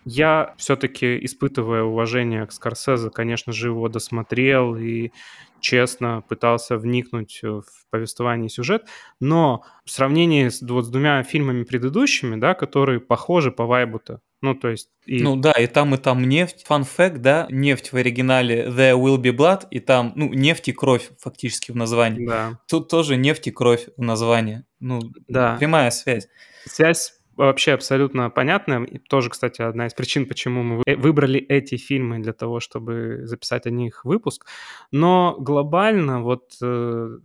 [0.04, 5.12] я все-таки, испытывая уважение к Скорсезе, конечно же, его досмотрел и
[5.60, 8.88] честно пытался вникнуть в повествование и сюжет,
[9.20, 14.56] но в сравнении с, вот, с двумя фильмами предыдущими, да, которые похожи по вайбу-то, ну,
[14.56, 14.90] то есть...
[15.06, 15.22] И...
[15.22, 16.66] Ну да, и там, и там нефть.
[16.66, 20.74] Фан факт, да, нефть в оригинале There Will Be Blood, и там, ну, нефть и
[20.74, 22.26] кровь фактически в названии.
[22.26, 22.60] Да.
[22.68, 24.64] Тут тоже нефть и кровь в названии.
[24.80, 25.58] Ну, да.
[25.58, 26.28] прямая связь.
[26.66, 28.84] Связь вообще абсолютно понятная.
[28.84, 33.66] И тоже, кстати, одна из причин, почему мы выбрали эти фильмы для того, чтобы записать
[33.66, 34.46] о них выпуск.
[34.92, 37.18] Но глобально вот э,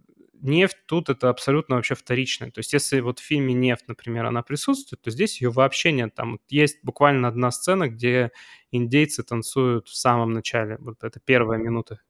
[0.47, 2.51] нефть тут это абсолютно вообще вторичное.
[2.51, 6.14] То есть если вот в фильме «Нефть», например, она присутствует, то здесь ее вообще нет.
[6.14, 8.31] Там есть буквально одна сцена, где
[8.70, 10.77] индейцы танцуют в самом начале.
[10.81, 12.01] Вот это первая минута,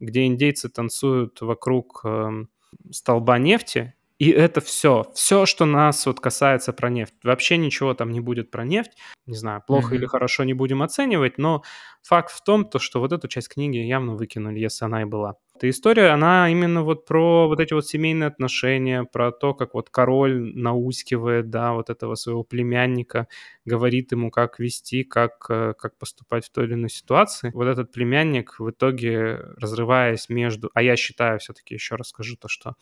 [0.00, 2.44] где индейцы танцуют вокруг э,
[2.90, 5.10] столба нефти, и это все.
[5.14, 7.14] Все, что нас вот касается про нефть.
[7.24, 8.92] Вообще ничего там не будет про нефть.
[9.26, 9.98] Не знаю, плохо mm-hmm.
[9.98, 11.62] или хорошо не будем оценивать, но
[12.02, 15.36] факт в том, то, что вот эту часть книги явно выкинули, если она и была.
[15.56, 19.88] Эта история, она именно вот про вот эти вот семейные отношения, про то, как вот
[19.88, 23.28] король наускивает, да, вот этого своего племянника,
[23.64, 27.52] говорит ему, как вести, как, э, как поступать в той или иной ситуации.
[27.54, 30.70] Вот этот племянник в итоге, разрываясь между...
[30.74, 32.74] А я считаю, все-таки еще раз скажу то, что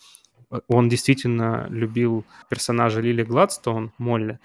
[0.66, 4.38] он действительно любил персонажа Лили Гладстоун, Молли.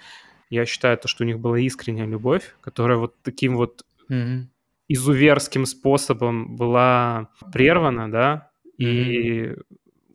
[0.50, 4.46] Я считаю, то, что у них была искренняя любовь, которая вот таким вот mm-hmm.
[4.88, 8.84] Изуверским способом была прервана, да, mm-hmm.
[8.84, 9.56] и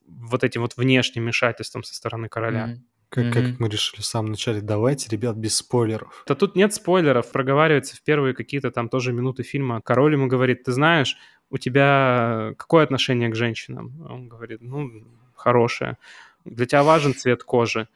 [0.08, 2.70] вот этим вот внешним вмешательством со стороны короля.
[2.70, 2.80] Mm-hmm.
[3.10, 3.32] Как, mm-hmm.
[3.52, 6.24] как мы решили в самом начале, давайте, ребят, без спойлеров.
[6.28, 9.82] Да тут нет спойлеров, проговаривается в первые какие-то там тоже минуты фильма.
[9.82, 11.16] Король ему говорит, ты знаешь,
[11.52, 14.02] у тебя какое отношение к женщинам?
[14.10, 14.90] Он говорит, ну,
[15.36, 16.00] хорошее.
[16.46, 17.88] Для тебя важен цвет кожи.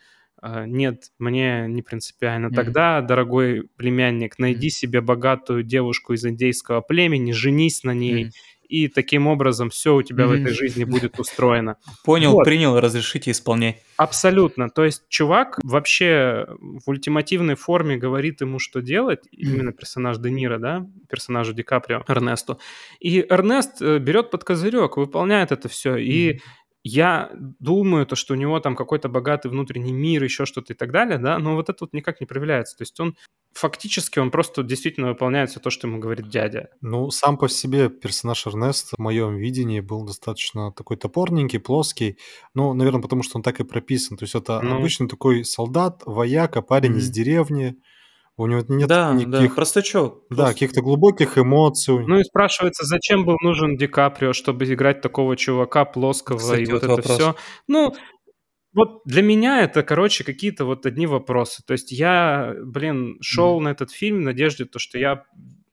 [0.42, 2.48] А, нет, мне не принципиально.
[2.48, 2.56] Mm-hmm.
[2.56, 4.72] Тогда, дорогой племянник, найди mm-hmm.
[4.72, 8.32] себе богатую девушку из индейского племени, женись на ней, mm-hmm.
[8.70, 10.28] и таким образом все у тебя mm-hmm.
[10.28, 11.78] в этой жизни будет устроено.
[12.06, 12.44] Понял, вот.
[12.46, 13.82] принял, разрешите исполнять.
[13.98, 14.70] Абсолютно.
[14.70, 19.40] То есть чувак вообще в ультимативной форме говорит ему, что делать, mm-hmm.
[19.40, 22.60] именно персонаж Де Ниро, да, персонажу Ди Каприо, Эрнесту.
[23.00, 25.96] И Эрнест э, берет под козырек, выполняет это все.
[25.96, 26.04] Mm-hmm.
[26.04, 26.42] И
[26.88, 30.92] я думаю, то, что у него там какой-то богатый внутренний мир, еще что-то и так
[30.92, 32.78] далее, да, но вот это вот никак не проявляется.
[32.78, 33.16] То есть он
[33.54, 36.70] фактически, он просто действительно выполняет все то, что ему говорит дядя.
[36.82, 42.18] Ну, сам по себе персонаж Эрнест в моем видении был достаточно такой топорненький, плоский.
[42.54, 44.18] Ну, наверное, потому что он так и прописан.
[44.18, 44.78] То есть это ну...
[44.78, 46.98] обычный такой солдат, вояка, парень mm-hmm.
[46.98, 47.78] из деревни,
[48.38, 49.50] у него нет да, никаких...
[49.50, 50.24] Да, простачок.
[50.30, 50.54] Да, просто...
[50.54, 52.06] каких-то глубоких эмоций.
[52.06, 56.72] Ну и спрашивается, зачем был нужен Ди Каприо, чтобы играть такого чувака плоского Кстати, и
[56.72, 57.36] вот, вот это все.
[57.68, 57.96] Ну,
[58.74, 61.64] вот для меня это, короче, какие-то вот одни вопросы.
[61.66, 63.64] То есть я, блин, шел mm.
[63.64, 65.24] на этот фильм в надежде, то, что я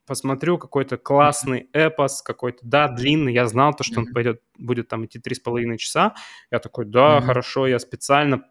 [0.07, 5.05] посмотрю какой-то классный эпос, какой-то, да, длинный, я знал то, что он пойдет, будет там
[5.05, 6.15] идти три с половиной часа.
[6.51, 7.23] Я такой, да, mm-hmm.
[7.23, 8.43] хорошо, я специально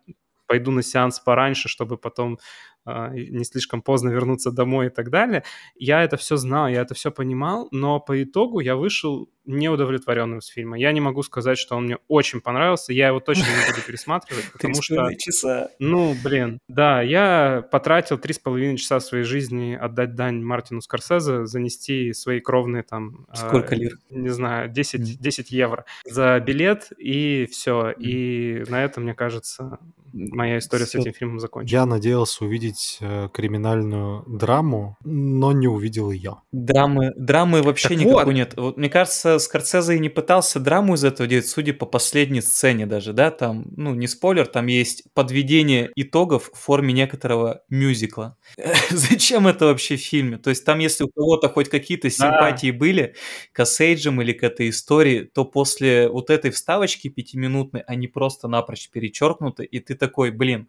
[0.47, 2.37] пойду на сеанс пораньше, чтобы потом
[2.85, 5.43] не слишком поздно вернуться домой и так далее.
[5.75, 10.47] Я это все знал, я это все понимал, но по итогу я вышел неудовлетворенным с
[10.47, 10.77] фильма.
[10.79, 14.49] Я не могу сказать, что он мне очень понравился, я его точно не буду пересматривать,
[14.53, 15.13] потому что...
[15.15, 15.69] часа.
[15.79, 21.45] Ну, блин, да, я потратил три с половиной часа своей жизни отдать дань Мартину Скорсезе,
[21.45, 23.27] занести свои кровные там...
[23.33, 23.97] Сколько лир?
[24.09, 27.91] Не знаю, 10, 10 евро за билет, и все.
[27.91, 29.79] И на этом, мне кажется,
[30.13, 31.71] моя история с этим фильмом закончилась.
[31.71, 36.41] Я надеялся увидеть э, криминальную драму, но не увидел ее.
[36.51, 38.31] Драмы, драмы вообще Так никакой вот.
[38.31, 38.53] нет.
[38.57, 42.85] Вот мне кажется, Скорсезе и не пытался драму из этого делать, судя по последней сцене
[42.85, 48.37] даже, да, там, ну, не спойлер, там есть подведение итогов в форме некоторого мюзикла.
[48.89, 50.37] Зачем это вообще в фильме?
[50.37, 53.15] То есть там, если у кого-то хоть какие-то симпатии были
[53.51, 58.89] к Осейджам или к этой истории, то после вот этой вставочки пятиминутной они просто напрочь
[58.89, 60.67] перечеркнуты, и ты такой, блин,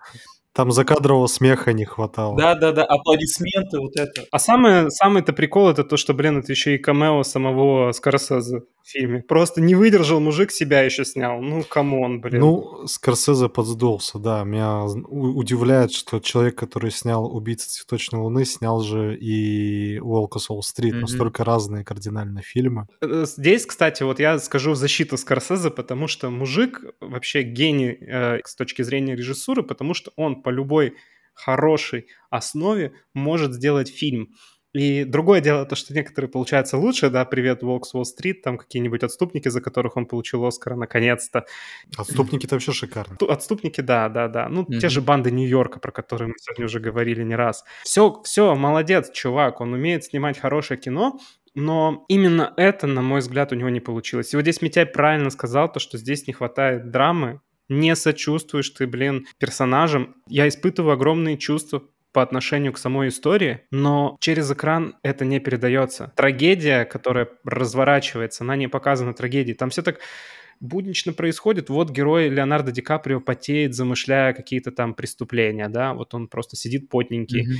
[0.54, 2.36] Там закадрового смеха не хватало.
[2.38, 4.24] да-да-да, аплодисменты, вот это.
[4.30, 8.88] А самый, самый-то прикол это то, что, блин, это еще и камео самого Скорсезе в
[8.88, 9.22] фильме.
[9.22, 11.40] Просто не выдержал, мужик себя еще снял.
[11.40, 12.40] Ну, come on, блин.
[12.40, 14.44] Ну, Скорсезе подсдулся, да.
[14.44, 20.92] Меня удивляет, что человек, который снял «Убийца цветочной луны», снял же и «Волк с Уолл-стрит».
[20.92, 21.00] Мгм.
[21.02, 22.86] Настолько разные кардинально фильмы.
[23.00, 28.40] Э, Здесь, кстати, вот я скажу в защиту Скорсезе, потому что мужик вообще гений э,
[28.44, 30.94] с точки зрения режиссуры, потому что он по любой
[31.34, 34.28] хорошей основе может сделать фильм.
[34.72, 39.04] И другое дело то, что некоторые получаются лучше, да, привет, Волк с Уолл-стрит, там какие-нибудь
[39.04, 41.44] отступники, за которых он получил Оскара наконец-то.
[41.96, 43.16] Отступники-то вообще шикарны.
[43.16, 44.48] Ту- Отступники, да, да, да.
[44.48, 44.90] Ну, те Мгм.
[44.90, 47.64] же банды Нью-Йорка, про которые мы сегодня уже говорили не раз.
[47.84, 51.20] Все, все, молодец, чувак, он умеет снимать хорошее кино,
[51.54, 54.32] но именно это, на мой взгляд, у него не получилось.
[54.32, 58.86] И вот здесь Митяй правильно сказал, то, что здесь не хватает драмы, не сочувствуешь ты,
[58.86, 60.16] блин, персонажам.
[60.28, 61.82] Я испытываю огромные чувства
[62.12, 66.12] по отношению к самой истории, но через экран это не передается.
[66.16, 69.56] Трагедия, которая разворачивается, она не показана трагедией.
[69.56, 69.98] Там все так
[70.60, 71.70] буднично происходит.
[71.70, 76.88] Вот герой Леонардо Ди Каприо потеет, замышляя какие-то там преступления, да, вот он просто сидит
[76.88, 77.42] потненький.
[77.46, 77.56] Мгм.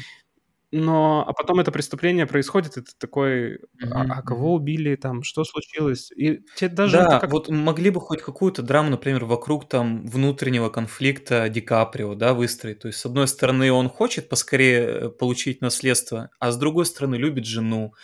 [0.77, 5.23] Но, а потом это преступление происходит, и ты такой, а, Мгм, а кого убили, там,
[5.23, 6.11] что случилось?
[6.11, 10.71] И тебе даже Да, как вот могли бы хоть какую-то драму, например, вокруг там внутреннего
[10.71, 12.81] конфликта Ди Каприо, да, выстроить.
[12.81, 17.15] То есть, с одной стороны, он хочет поскорее э, получить наследство, а с другой стороны,
[17.15, 17.95] любит жену.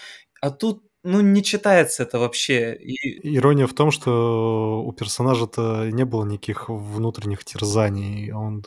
[0.41, 2.77] А тут, ну, не читается это вообще.
[2.77, 8.31] И Ирония в том, что у персонажа-то не было никаких внутренних терзаний.
[8.33, 8.65] Он,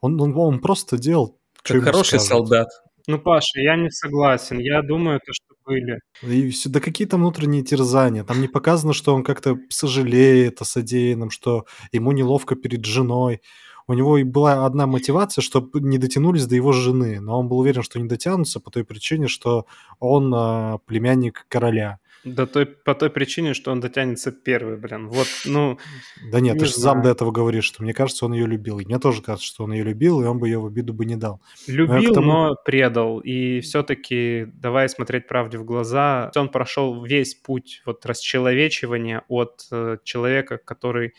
[0.00, 2.28] он, он, он просто делал, как хороший скажут.
[2.28, 2.68] солдат.
[3.08, 4.58] Ну, Паша, я не согласен.
[4.58, 5.98] Я думаю, то, что были.
[6.22, 8.22] И все, да какие там внутренние терзания?
[8.22, 13.40] Там не показано, что он как-то сожалеет о содеянном, что ему неловко перед женой.
[13.86, 17.60] У него и была одна мотивация, чтобы не дотянулись до его жены, но он был
[17.60, 19.64] уверен, что не дотянутся по той причине, что
[20.00, 22.00] он а, племянник короля.
[22.24, 25.08] До той, по той причине, что он дотянется первый, блин.
[25.08, 25.78] Вот, ну,
[26.30, 28.80] Да нет, Не ты же сам до этого говоришь, что мне кажется, он ее любил.
[28.80, 31.04] И мне тоже кажется, что он ее любил, и он бы ее в обиду бы
[31.04, 31.40] не дал.
[31.66, 33.20] любил, тому- но предал.
[33.20, 39.98] И все-таки, давай смотреть правде в глаза, он прошел весь путь вот расчеловечивания от э,
[40.04, 41.14] человека, который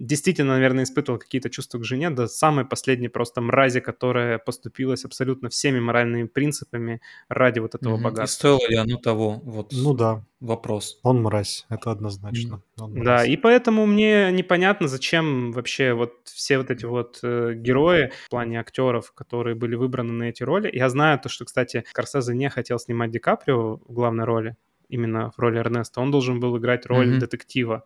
[0.00, 5.48] действительно, наверное, испытывал какие-то чувства к жене, до самой последней просто мрази, которая поступилась абсолютно
[5.50, 7.98] всеми моральными принципами ради вот этого.
[7.98, 8.36] И богатства.
[8.56, 9.40] стоило ли оно того?
[9.44, 10.98] Вот Ну да, вопрос.
[11.02, 12.62] он мразь, это однозначно.
[12.80, 13.28] Он Да, мразь.
[13.28, 18.58] и поэтому мне непонятно, зачем вообще вот все вот эти вот э, герои в плане
[18.60, 20.70] актеров, которые были выбраны на эти роли.
[20.72, 24.56] Я знаю то, что, кстати, Скорсезе не хотел снимать Ди Каприо в главной роли,
[24.88, 26.00] именно в роли Эрнеста.
[26.00, 27.18] Он должен был играть роль Мгм.
[27.18, 27.84] детектива.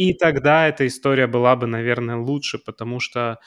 [0.00, 3.38] И тогда эта история была бы, наверное, лучше, потому что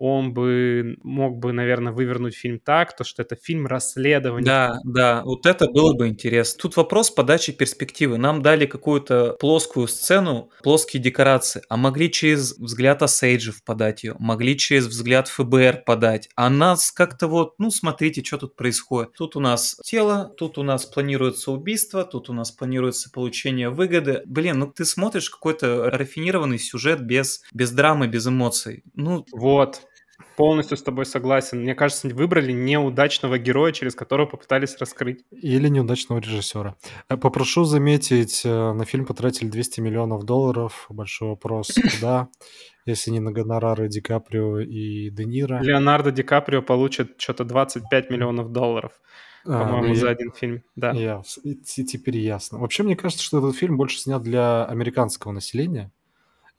[0.00, 4.46] он бы мог бы, наверное, вывернуть фильм так, то что это фильм расследования.
[4.46, 6.58] Да, да, вот это было бы интересно.
[6.62, 8.16] Тут вопрос подачи перспективы.
[8.16, 14.56] Нам дали какую-то плоскую сцену, плоские декорации, а могли через взгляд Осейджев подать ее, могли
[14.56, 16.30] через взгляд ФБР подать.
[16.34, 19.12] А нас как-то вот, ну, смотрите, что тут происходит.
[19.12, 24.22] Тут у нас тело, тут у нас планируется убийство, тут у нас планируется получение выгоды.
[24.24, 28.82] Блин, ну ты смотришь какой-то рафинированный сюжет без, без драмы, без эмоций.
[28.94, 29.82] Ну, Вот.
[30.36, 31.60] Полностью с тобой согласен.
[31.62, 35.24] Мне кажется, выбрали неудачного героя, через которого попытались раскрыть.
[35.30, 36.76] Или неудачного режиссера.
[37.08, 40.86] Э, Попрошу заметить, э, на фильм потратили 200 миллионов долларов.
[40.88, 41.68] Большой вопрос,
[42.00, 42.28] куда,
[42.86, 45.60] если не на гонорары Ди Каприо и Де Ниро.
[45.62, 48.92] Леонардо Ди Каприо получит что-то 25 миллионов долларов,
[49.44, 50.62] А, по-моему, ну, за я- один фильм.
[50.76, 50.92] Да.
[50.92, 52.58] Яс- и те- Теперь ясно.
[52.58, 55.92] Вообще, мне кажется, что этот фильм больше снят для американского населения.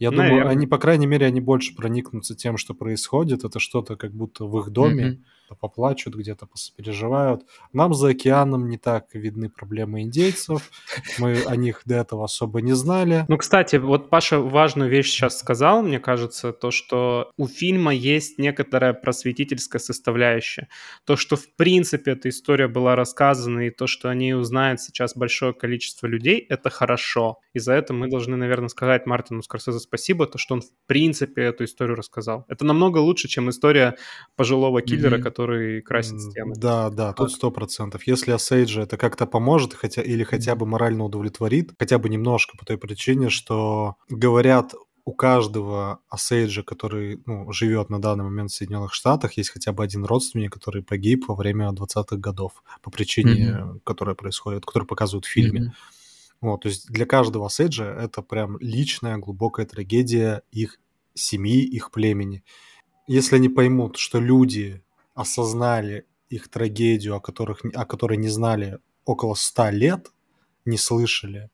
[0.02, 0.30] Я Наверное.
[0.32, 3.44] думаю, они, по крайней мере, они больше проникнутся тем, что происходит.
[3.44, 5.04] Это что-то как будто в их доме.
[5.04, 5.24] Mm-hmm
[5.56, 7.46] поплачут, где-то переживают.
[7.74, 10.70] Нам за океаном не так видны проблемы индейцев,
[11.18, 13.26] мы о них до этого особо не знали.
[13.28, 18.38] Ну, кстати, вот Паша важную вещь сейчас сказал, мне кажется, то, что у фильма есть
[18.38, 20.68] некоторая просветительская составляющая.
[21.06, 25.16] То, что в принципе эта история была рассказана, и то, что о ней узнает сейчас
[25.16, 27.40] большое количество людей, это хорошо.
[27.54, 31.44] И за это мы должны, наверное, сказать Мартину Скорсезе спасибо, то, что он в принципе
[31.44, 32.46] эту историю рассказал.
[32.48, 33.96] Это намного лучше, чем история
[34.36, 35.22] пожилого киллера, mm-hmm.
[35.22, 36.54] который который красит стены.
[36.56, 38.06] Да, да, тут сто процентов.
[38.06, 42.66] Если Асейджа это как-то поможет хотя, или хотя бы морально удовлетворит, хотя бы немножко по
[42.66, 44.74] той причине, что говорят
[45.04, 49.84] у каждого Асейджа, который ну, живет на данный момент в Соединенных Штатах, есть хотя бы
[49.84, 53.80] один родственник, который погиб во время 20-х годов по причине, mm-hmm.
[53.84, 55.62] которая происходит, которую показывают в фильме.
[55.62, 55.72] Mm-hmm.
[56.42, 60.80] Вот, то есть для каждого Асейджа это прям личная глубокая трагедия их
[61.16, 62.44] семьи, их племени.
[63.08, 69.36] Если они поймут, что люди осознали их трагедию, о, которых, о которой не знали около
[69.36, 70.12] ста лет,
[70.66, 71.50] не слышали,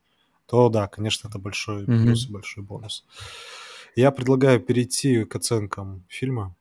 [0.45, 2.03] то да, конечно, это большой mm-hmm.
[2.03, 3.05] плюс и большой бонус.
[3.95, 6.55] Я предлагаю перейти к оценкам фильма.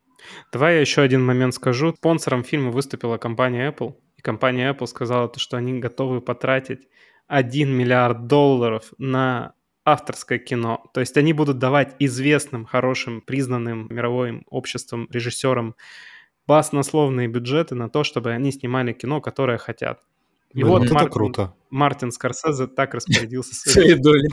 [0.53, 1.95] Давай я еще один момент скажу.
[1.95, 3.95] Спонсором фильма выступила компания Apple.
[4.17, 6.89] И компания Apple сказала, то, что они готовы потратить
[7.29, 9.53] 1 миллиард долларов на
[9.85, 10.85] авторское кино.
[10.95, 15.77] То есть они будут давать известным, хорошим, признанным мировым обществом режиссерам
[16.47, 20.01] баснословные бюджеты на то, чтобы они снимали кино, которое хотят.
[20.53, 21.55] И Блин, вот это Мартин, круто.
[21.71, 24.31] Мартин Скорсезе так распорядился своей долей.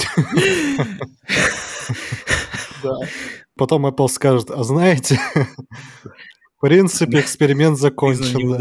[3.55, 5.19] Потом Apple скажет, а знаете,
[6.57, 8.57] в принципе, эксперимент закончен.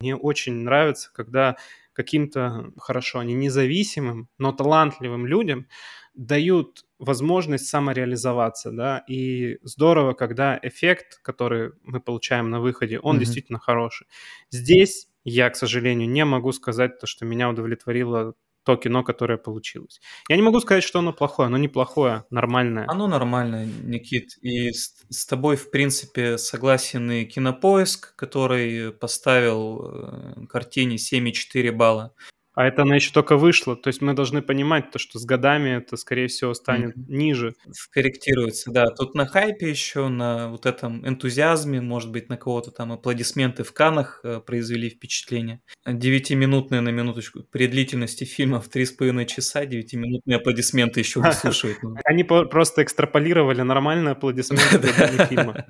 [0.00, 1.56] Мне очень нравится, когда
[1.92, 5.66] каким-то, хорошо, не независимым, но талантливым людям
[6.14, 13.18] дают возможность самореализоваться, да, и здорово, когда эффект, который мы получаем на выходе, он mm-hmm.
[13.18, 14.06] действительно хороший.
[14.50, 20.00] Здесь я, к сожалению, не могу сказать то, что меня удовлетворило то кино, которое получилось.
[20.28, 22.84] Я не могу сказать, что оно плохое, оно неплохое, нормальное.
[22.88, 24.36] Оно нормальное, Никит.
[24.42, 32.14] И с, с тобой, в принципе, согласен и Кинопоиск, который поставил э, картине 7,4 балла.
[32.60, 33.74] А это она еще только вышла.
[33.74, 37.04] То есть мы должны понимать то, что с годами это, скорее всего, станет mm-hmm.
[37.08, 37.54] ниже.
[37.72, 38.88] Скорректируется, да.
[38.90, 43.72] Тут на хайпе еще, на вот этом энтузиазме, может быть, на кого-то там аплодисменты в
[43.72, 45.62] Канах э, произвели впечатление.
[45.86, 51.78] Девятиминутные на минуточку при длительности фильма в три с половиной часа девятиминутные аплодисменты еще выслушивают.
[52.04, 55.64] Они просто экстраполировали нормальные аплодисменты для фильма.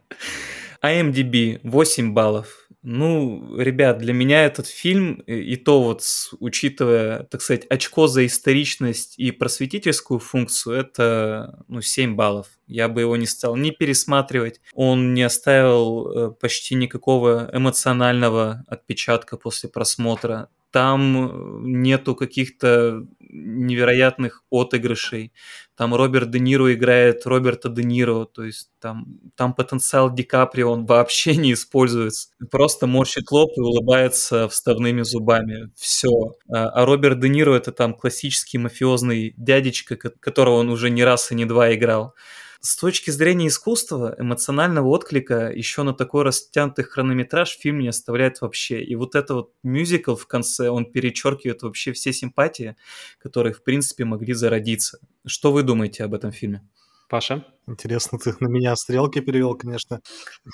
[0.82, 2.68] IMDb 8 баллов.
[2.82, 6.02] Ну, ребят, для меня этот фильм, и то вот,
[6.38, 12.46] учитывая, так сказать, очко за историчность и просветительскую функцию, это, ну, 7 баллов.
[12.66, 14.60] Я бы его не стал ни пересматривать.
[14.72, 25.32] Он не оставил э, почти никакого эмоционального отпечатка после просмотра там нету каких-то невероятных отыгрышей.
[25.76, 30.70] Там Роберт Де Ниро играет Роберта Де Ниро, то есть там, там потенциал Ди Каприо,
[30.70, 32.28] он вообще не используется.
[32.50, 35.70] Просто морщит лоб и улыбается вставными зубами.
[35.76, 36.34] Все.
[36.52, 41.32] А, а Роберт Де Ниро это там классический мафиозный дядечка, которого он уже не раз
[41.32, 42.14] и не два играл.
[42.62, 48.82] С точки зрения искусства, эмоционального отклика еще на такой растянутый хронометраж фильм не оставляет вообще.
[48.82, 52.76] И вот это вот мюзикл в конце, он перечеркивает вообще все симпатии,
[53.18, 54.98] которые, в принципе, могли зародиться.
[55.26, 56.68] Что вы думаете об этом фильме?
[57.08, 57.46] Паша?
[57.66, 60.02] Интересно, ты на меня стрелки перевел, конечно.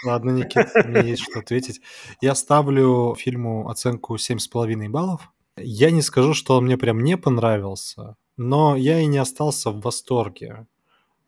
[0.04, 1.80] Ладно, Никит, мне есть что ответить.
[2.20, 5.28] Я ставлю фильму оценку 7,5 баллов.
[5.56, 9.80] Я не скажу, что он мне прям не понравился, но я и не остался в
[9.80, 10.66] восторге.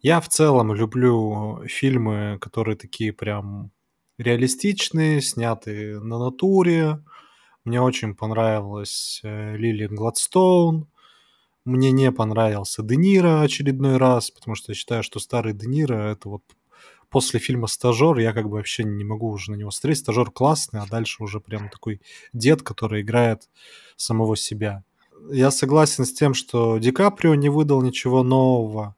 [0.01, 3.73] Я в целом люблю фильмы, которые такие прям
[4.17, 7.03] реалистичные, снятые на натуре.
[7.65, 10.87] Мне очень понравилась э, Лилиан Гладстоун.
[11.65, 15.97] Мне не понравился Де Ниро очередной раз, потому что я считаю, что старый Де Ниро
[15.97, 16.43] это вот
[17.11, 19.99] после фильма «Стажер» я как бы вообще не могу уже на него смотреть.
[19.99, 22.01] «Стажер» классный, а дальше уже прям такой
[22.33, 23.51] дед, который играет
[23.97, 24.85] самого себя.
[25.29, 28.95] Я согласен с тем, что Ди Каприо не выдал ничего нового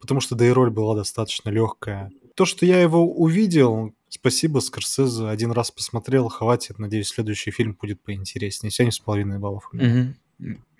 [0.00, 2.10] потому что да и роль была достаточно легкая.
[2.34, 8.00] То, что я его увидел, спасибо Скорсезе, один раз посмотрел, хватит, надеюсь, следующий фильм будет
[8.00, 8.70] поинтереснее.
[8.70, 9.68] Семь с половиной баллов.
[9.72, 10.14] Угу.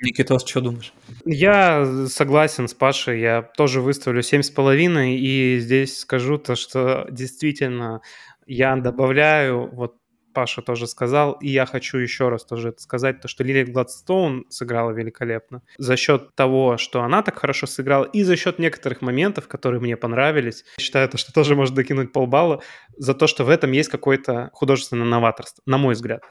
[0.03, 0.95] Никита, что думаешь?
[1.27, 7.07] Я согласен с Пашей, я тоже выставлю семь с половиной, и здесь скажу то, что
[7.11, 8.01] действительно
[8.47, 9.97] я добавляю вот
[10.33, 14.47] Паша тоже сказал, и я хочу еще раз тоже это сказать, то, что Лилия Гладстоун
[14.49, 15.63] сыграла великолепно.
[15.79, 19.97] За счет того, что она так хорошо сыграла, и за счет некоторых моментов, которые мне
[19.97, 22.63] понравились, я считаю, то, что тоже можно докинуть полбалла
[22.97, 26.23] за то, что в этом есть какое-то художественное новаторство, на мой взгляд.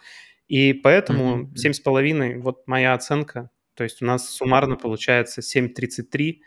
[0.48, 3.50] И поэтому с половиной, вот моя оценка.
[3.76, 6.40] То есть у нас суммарно получается 7.33.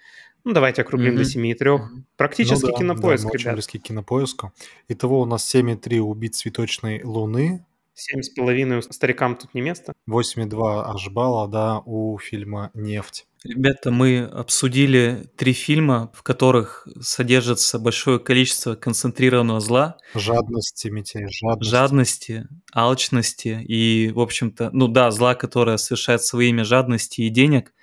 [0.45, 1.55] Ну, давайте округлим mm-hmm.
[1.59, 1.81] до 7,3.
[2.17, 3.41] Практически ну, да, кинопоиск, да, мы ребят.
[3.41, 4.53] очень близки к кинопоиску.
[4.89, 7.65] Итого у нас 7,3 «Убить цветочной луны».
[7.95, 9.93] 7,5 старикам тут не место.
[10.09, 13.27] 8,2 аж балла, да, у фильма «Нефть».
[13.45, 19.99] Ребята, мы обсудили три фильма, в которых содержится большое количество концентрированного зла.
[20.15, 21.71] Жадности, Митяй, жадности.
[21.71, 27.75] Жадности, алчности и, в общем-то, ну да, зла, которое совершает своими жадности и денег.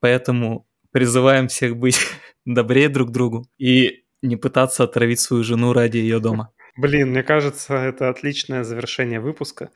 [0.00, 1.98] Поэтому призываем всех быть
[2.44, 6.52] добрее друг другу и не пытаться отравить свою жену ради ее дома.
[6.76, 9.70] Блин, мне кажется, это отличное завершение выпуска.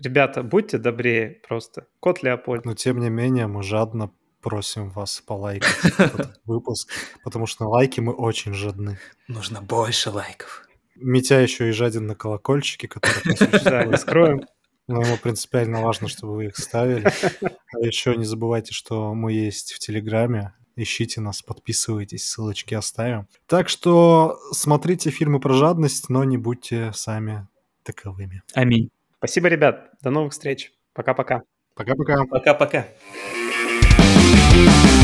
[0.00, 1.86] Ребята, будьте добрее просто.
[2.00, 2.64] Кот Леопольд.
[2.64, 5.68] Но тем не менее, мы жадно просим вас полайкать
[5.98, 6.90] этот выпуск,
[7.24, 8.98] потому что на лайки мы очень жадны.
[9.26, 10.66] Нужно больше лайков.
[10.96, 14.42] Митя еще и жаден на колокольчики, которые Да, не скроем.
[14.86, 17.06] Но ему принципиально важно, чтобы вы их ставили.
[17.06, 20.52] А еще не забывайте, что мы есть в Телеграме.
[20.76, 23.28] Ищите нас, подписывайтесь, ссылочки оставим.
[23.46, 27.46] Так что смотрите фильмы про жадность, но не будьте сами
[27.84, 28.42] таковыми.
[28.54, 28.90] Аминь.
[29.18, 29.90] Спасибо, ребят.
[30.02, 30.72] До новых встреч.
[30.92, 31.42] Пока-пока.
[31.74, 32.24] Пока-пока.
[32.26, 32.86] Пока-пока.
[34.54, 35.03] Thank you.